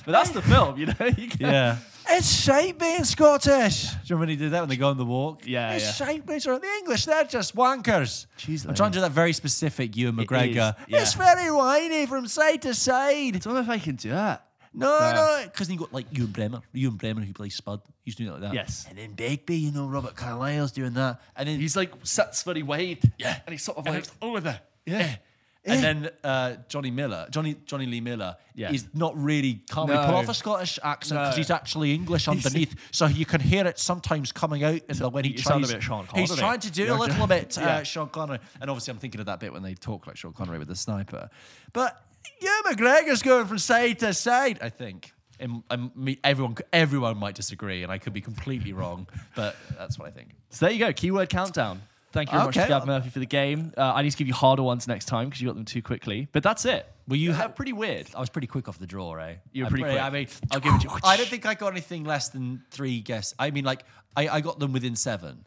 But 0.06 0.12
that's 0.12 0.32
the 0.32 0.42
film, 0.42 0.78
you 0.78 0.88
know. 0.88 0.94
You 1.18 1.30
Yeah. 1.40 1.78
It's 2.10 2.30
shite 2.30 2.78
being 2.78 3.06
Scottish. 3.06 3.84
Do 3.84 3.88
you 3.88 4.00
remember 4.10 4.20
when 4.20 4.30
he 4.30 4.36
did 4.36 4.52
that 4.52 4.60
when 4.60 4.70
they 4.70 4.76
go 4.76 4.90
on 4.90 4.98
the 4.98 5.06
walk? 5.06 5.48
Yeah, 5.48 5.72
It's 5.74 5.86
yeah. 5.86 6.06
shite 6.08 6.26
being 6.26 6.40
The 6.40 6.70
English, 6.80 7.06
they're 7.06 7.24
just 7.24 7.56
wankers. 7.56 8.26
Jeez, 8.38 8.68
I'm 8.68 8.76
trying 8.76 8.92
to 8.92 8.98
do 8.98 9.02
that 9.02 9.12
very 9.14 9.32
specific 9.32 9.96
Ewan 9.96 10.20
It 10.20 10.28
McGregor. 10.28 10.50
is, 10.80 10.86
yeah. 10.90 11.02
It's 11.02 11.14
very 11.14 11.50
whiny 11.50 12.06
from 12.06 12.28
side 12.28 12.62
to 12.64 12.74
side. 12.74 13.36
I 13.36 13.40
don't 13.40 13.54
know 13.54 13.62
if 13.62 13.70
I 13.70 13.80
can 13.80 13.96
do 13.96 14.10
that. 14.10 14.46
No, 14.74 14.92
Yeah. 15.00 15.14
no, 15.14 15.42
because 15.46 15.70
you 15.72 15.78
got 15.78 15.94
like 15.94 16.08
Ewen 16.12 16.32
Bremner, 16.32 16.60
Ewen 16.74 16.98
Bremner 16.98 17.22
who 17.22 17.32
plays 17.32 17.56
Spud. 17.56 17.80
He's 18.04 18.16
doing 18.16 18.30
it 18.30 18.34
like 18.34 18.42
that. 18.42 18.54
Yes. 18.54 18.86
And 18.90 18.98
then 18.98 19.14
Begbie, 19.14 19.56
you 19.58 19.72
know, 19.72 19.86
Robert 19.88 20.16
Carlyle's 20.16 20.72
doing 20.74 20.94
that. 20.96 21.22
And 21.38 21.48
then 21.48 21.60
He's 21.60 21.78
like 21.78 21.98
sats 22.04 22.44
very 22.44 22.64
wide. 22.64 23.00
Yeah. 23.18 23.40
And 23.46 23.54
he's 23.54 23.64
sort 23.64 23.78
of 23.78 23.86
And 23.86 23.96
like 23.96 24.06
over 24.22 24.42
there. 24.42 24.60
Yeah. 24.86 25.16
And 25.66 25.82
then 25.82 26.10
uh, 26.26 26.56
Jonny 26.68 26.92
Miller, 26.92 27.26
Johnny 27.32 27.56
Jonny 27.66 27.86
Lee 27.86 28.02
Miller, 28.02 28.36
Yeah. 28.54 28.72
is 28.72 28.86
not 28.94 29.18
really 29.18 29.62
can't 29.72 29.90
really 29.90 30.02
No. 30.02 30.08
pull 30.08 30.16
off 30.18 30.28
a 30.28 30.34
Scottish 30.34 30.78
accent 30.84 31.22
because 31.22 31.36
No. 31.36 31.38
he's 31.38 31.50
actually 31.52 31.94
English 31.94 32.28
underneath, 32.34 32.76
so 32.92 33.06
you 33.06 33.26
can 33.26 33.40
hear 33.40 33.66
it 33.66 33.80
sometimes 33.80 34.32
coming 34.34 34.64
out 34.66 34.82
in 34.90 34.98
the, 34.98 35.10
when 35.10 35.24
he 35.24 35.32
you 35.32 35.38
tries. 35.38 35.46
sound 35.48 35.64
a 35.64 35.68
bit 35.70 35.82
Sean 35.82 36.06
he's 36.16 36.36
trying 36.36 36.60
to 36.60 36.72
do 36.72 36.94
a 36.94 36.96
little 36.96 37.28
bit 37.28 37.58
uh, 37.58 37.62
Yeah. 37.62 37.84
Sean 37.84 38.10
Connery, 38.10 38.40
and 38.60 38.70
obviously 38.70 38.92
I'm 38.92 38.98
thinking 38.98 39.22
of 39.22 39.28
that 39.28 39.40
bit 39.40 39.54
when 39.54 39.64
they 39.64 39.74
talk 39.74 40.06
like 40.06 40.18
Sean 40.18 40.34
Connery 40.34 40.60
with 40.60 40.68
the 40.68 40.76
sniper. 40.76 41.30
But 41.72 41.98
yeah, 42.42 42.60
McGregor's 42.66 43.22
going 43.22 43.46
from 43.48 43.58
side 43.60 44.00
to 44.00 44.14
side. 44.14 44.60
I 44.62 44.68
think. 44.70 45.14
And, 45.40 45.64
and 45.70 45.94
me, 45.96 46.20
everyone, 46.24 46.56
everyone 46.72 47.18
might 47.18 47.36
disagree, 47.36 47.84
and 47.84 47.92
I 47.92 47.98
could 47.98 48.14
be 48.14 48.22
completely 48.22 48.72
wrong, 48.72 49.08
but 49.36 49.56
that's 49.78 49.98
what 49.98 50.08
I 50.08 50.12
think. 50.12 50.30
So 50.52 50.66
there 50.66 50.74
you 50.74 50.80
go. 50.80 50.94
Keyword 50.94 51.30
countdown. 51.30 51.82
Thank 52.14 52.30
you 52.32 52.38
very 52.38 52.46
much 52.46 52.58
Okay. 52.58 52.66
to 52.68 52.70
Gab 52.70 52.86
Murphy 52.86 53.10
for 53.10 53.20
the 53.20 53.26
game. 53.26 53.74
Uh, 53.76 53.92
I 53.94 54.02
need 54.04 54.12
to 54.12 54.18
give 54.18 54.28
you 54.28 54.34
harder 54.36 54.62
ones 54.64 54.88
next 54.88 55.06
time 55.06 55.26
because 55.30 55.42
you 55.42 55.48
got 55.48 55.56
them 55.56 55.66
too 55.66 55.82
quickly. 55.82 56.28
But 56.32 56.44
that's 56.44 56.64
it. 56.64 56.86
Well, 57.08 57.18
you 57.18 57.30
They're 57.32 57.42
had 57.42 57.56
pretty 57.56 57.74
weird. 57.74 58.08
I 58.16 58.20
was 58.20 58.30
pretty 58.30 58.48
quick 58.48 58.70
off 58.70 58.78
the 58.80 58.86
draw, 58.88 59.16
eh? 59.16 59.36
You 59.52 59.64
were 59.64 59.66
I'm 59.66 59.72
pretty 59.72 59.84
quick. 59.84 60.00
I 60.02 60.10
mean, 60.12 60.28
I'll 60.52 60.60
give 60.60 60.76
it 60.76 60.82
to 60.82 60.88
you. 60.90 60.96
I 61.04 61.18
don't 61.18 61.28
think 61.28 61.46
I 61.46 61.56
got 61.56 61.72
anything 61.74 62.04
less 62.06 62.30
than 62.30 62.64
three 62.72 63.02
guesses. 63.02 63.34
I 63.40 63.50
mean, 63.52 63.66
like, 63.66 63.84
I, 64.16 64.28
I 64.30 64.42
got 64.42 64.60
them 64.60 64.72
within 64.74 64.96
seven. 64.96 65.44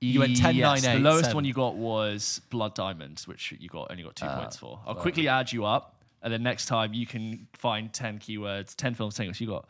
You 0.00 0.20
went 0.20 0.38
10, 0.38 0.56
yes, 0.56 0.82
9, 0.82 1.02
The 1.02 1.08
lowest 1.10 1.24
7. 1.26 1.34
one 1.34 1.44
you 1.44 1.52
got 1.52 1.76
was 1.76 2.40
Blood 2.48 2.74
Diamonds, 2.74 3.28
which 3.28 3.52
you 3.60 3.68
got 3.68 3.90
only 3.90 4.02
got 4.02 4.16
two 4.16 4.24
Uh, 4.24 4.40
points 4.40 4.56
for. 4.56 4.80
I'll 4.86 4.94
quickly 4.94 5.28
add 5.28 5.52
you 5.52 5.66
up, 5.66 6.02
and 6.22 6.32
then 6.32 6.42
next 6.42 6.64
time 6.66 6.94
you 6.94 7.04
can 7.06 7.46
find 7.52 7.92
ten 7.92 8.18
keywords, 8.18 8.74
ten 8.74 8.94
film 8.94 9.10
singles. 9.10 9.38
You 9.38 9.48
got 9.48 9.68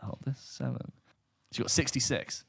hold 0.00 0.18
this 0.24 0.38
seven. 0.40 0.90
So 1.52 1.58
you 1.58 1.64
got 1.64 1.70
sixty 1.70 2.00
six. 2.00 2.44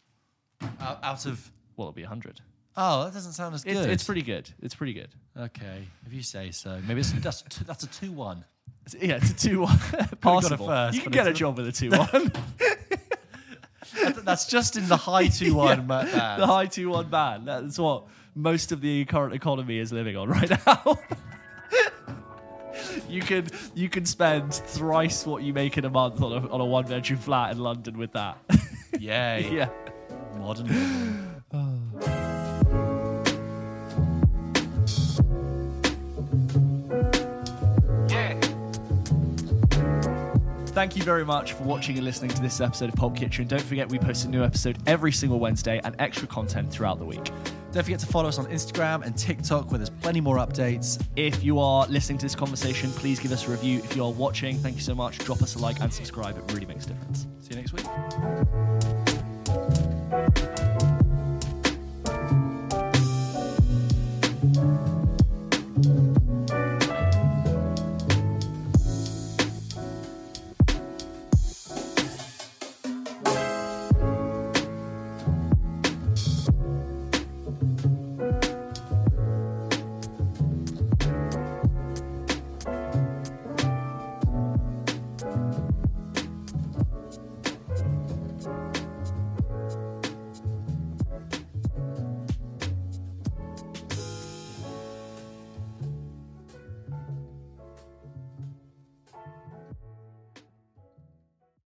Out, 0.79 0.99
out 1.03 1.25
of. 1.25 1.51
Well, 1.75 1.89
it'll 1.89 1.93
be 1.95 2.03
hundred. 2.03 2.39
Oh, 2.79 3.05
that 3.05 3.13
doesn't 3.13 3.33
sound 3.33 3.55
as 3.55 3.63
good. 3.63 3.75
It's, 3.75 3.87
it's 3.87 4.03
pretty 4.03 4.21
good. 4.21 4.49
It's 4.61 4.75
pretty 4.75 4.93
good. 4.93 5.09
Okay, 5.35 5.87
if 6.05 6.13
you 6.13 6.21
say 6.21 6.51
so. 6.51 6.79
Maybe 6.87 6.99
it's, 6.99 7.11
that's, 7.11 7.41
two, 7.41 7.63
that's 7.63 7.83
a 7.83 7.87
2 7.87 8.11
1. 8.11 8.45
Yeah, 9.01 9.15
it's 9.15 9.31
a 9.31 9.35
two 9.35 9.61
one. 9.61 9.77
Possible. 10.21 10.67
first, 10.67 10.95
you 10.95 11.01
can 11.01 11.11
get 11.11 11.27
a 11.27 11.33
job 11.33 11.57
with 11.57 11.67
a 11.67 11.71
two 11.71 11.89
one. 11.89 12.31
That's 14.23 14.45
just 14.45 14.75
in 14.77 14.87
the 14.87 14.97
high 14.97 15.27
2 15.27 15.53
1. 15.55 15.87
band. 15.87 16.41
the 16.41 16.47
high 16.47 16.67
two 16.67 16.89
one 16.89 17.09
band. 17.09 17.47
That's 17.47 17.79
what 17.79 18.05
most 18.35 18.71
of 18.71 18.81
the 18.81 19.05
current 19.05 19.33
economy 19.33 19.77
is 19.79 19.91
living 19.91 20.15
on 20.15 20.29
right 20.29 20.49
now. 20.65 20.99
you 23.09 23.21
can 23.21 23.47
you 23.73 23.89
can 23.89 24.05
spend 24.05 24.53
thrice 24.53 25.25
what 25.25 25.43
you 25.43 25.53
make 25.53 25.77
in 25.77 25.85
a 25.85 25.89
month 25.89 26.21
on 26.21 26.31
a, 26.31 26.49
on 26.49 26.61
a 26.61 26.65
one 26.65 26.85
bedroom 26.85 27.19
flat 27.19 27.51
in 27.51 27.59
London 27.59 27.97
with 27.97 28.13
that. 28.13 28.37
Yay. 28.99 29.49
yeah. 29.51 29.69
Modern. 30.37 31.26
Thank 40.77 40.95
you 40.95 41.01
very 41.01 41.25
much 41.25 41.53
for 41.53 41.63
watching 41.63 41.95
and 41.97 42.05
listening 42.05 42.29
to 42.29 42.39
this 42.39 42.61
episode 42.61 42.89
of 42.89 42.95
Pulp 42.95 43.15
Kitchen. 43.15 43.47
Don't 43.47 43.63
forget, 43.63 43.89
we 43.89 43.97
post 43.97 44.25
a 44.25 44.29
new 44.29 44.43
episode 44.43 44.77
every 44.85 45.11
single 45.11 45.39
Wednesday 45.39 45.81
and 45.83 45.95
extra 45.97 46.27
content 46.27 46.71
throughout 46.71 46.99
the 46.99 47.03
week. 47.03 47.31
Don't 47.71 47.83
forget 47.83 47.99
to 48.01 48.05
follow 48.05 48.29
us 48.29 48.37
on 48.37 48.45
Instagram 48.45 49.03
and 49.03 49.17
TikTok 49.17 49.71
where 49.71 49.79
there's 49.79 49.89
plenty 49.89 50.21
more 50.21 50.37
updates. 50.37 51.03
If 51.15 51.43
you 51.43 51.57
are 51.57 51.87
listening 51.87 52.19
to 52.19 52.25
this 52.27 52.35
conversation, 52.35 52.91
please 52.91 53.19
give 53.19 53.31
us 53.31 53.47
a 53.47 53.49
review. 53.49 53.79
If 53.79 53.95
you 53.95 54.05
are 54.05 54.11
watching, 54.11 54.59
thank 54.59 54.75
you 54.75 54.83
so 54.83 54.93
much. 54.93 55.17
Drop 55.17 55.41
us 55.41 55.55
a 55.55 55.57
like 55.57 55.79
and 55.79 55.91
subscribe. 55.91 56.37
It 56.37 56.53
really 56.53 56.67
makes 56.67 56.85
a 56.85 56.89
difference. 56.89 57.25
See 57.41 57.55
you 57.55 57.55
next 57.55 57.73
week. 57.73 59.06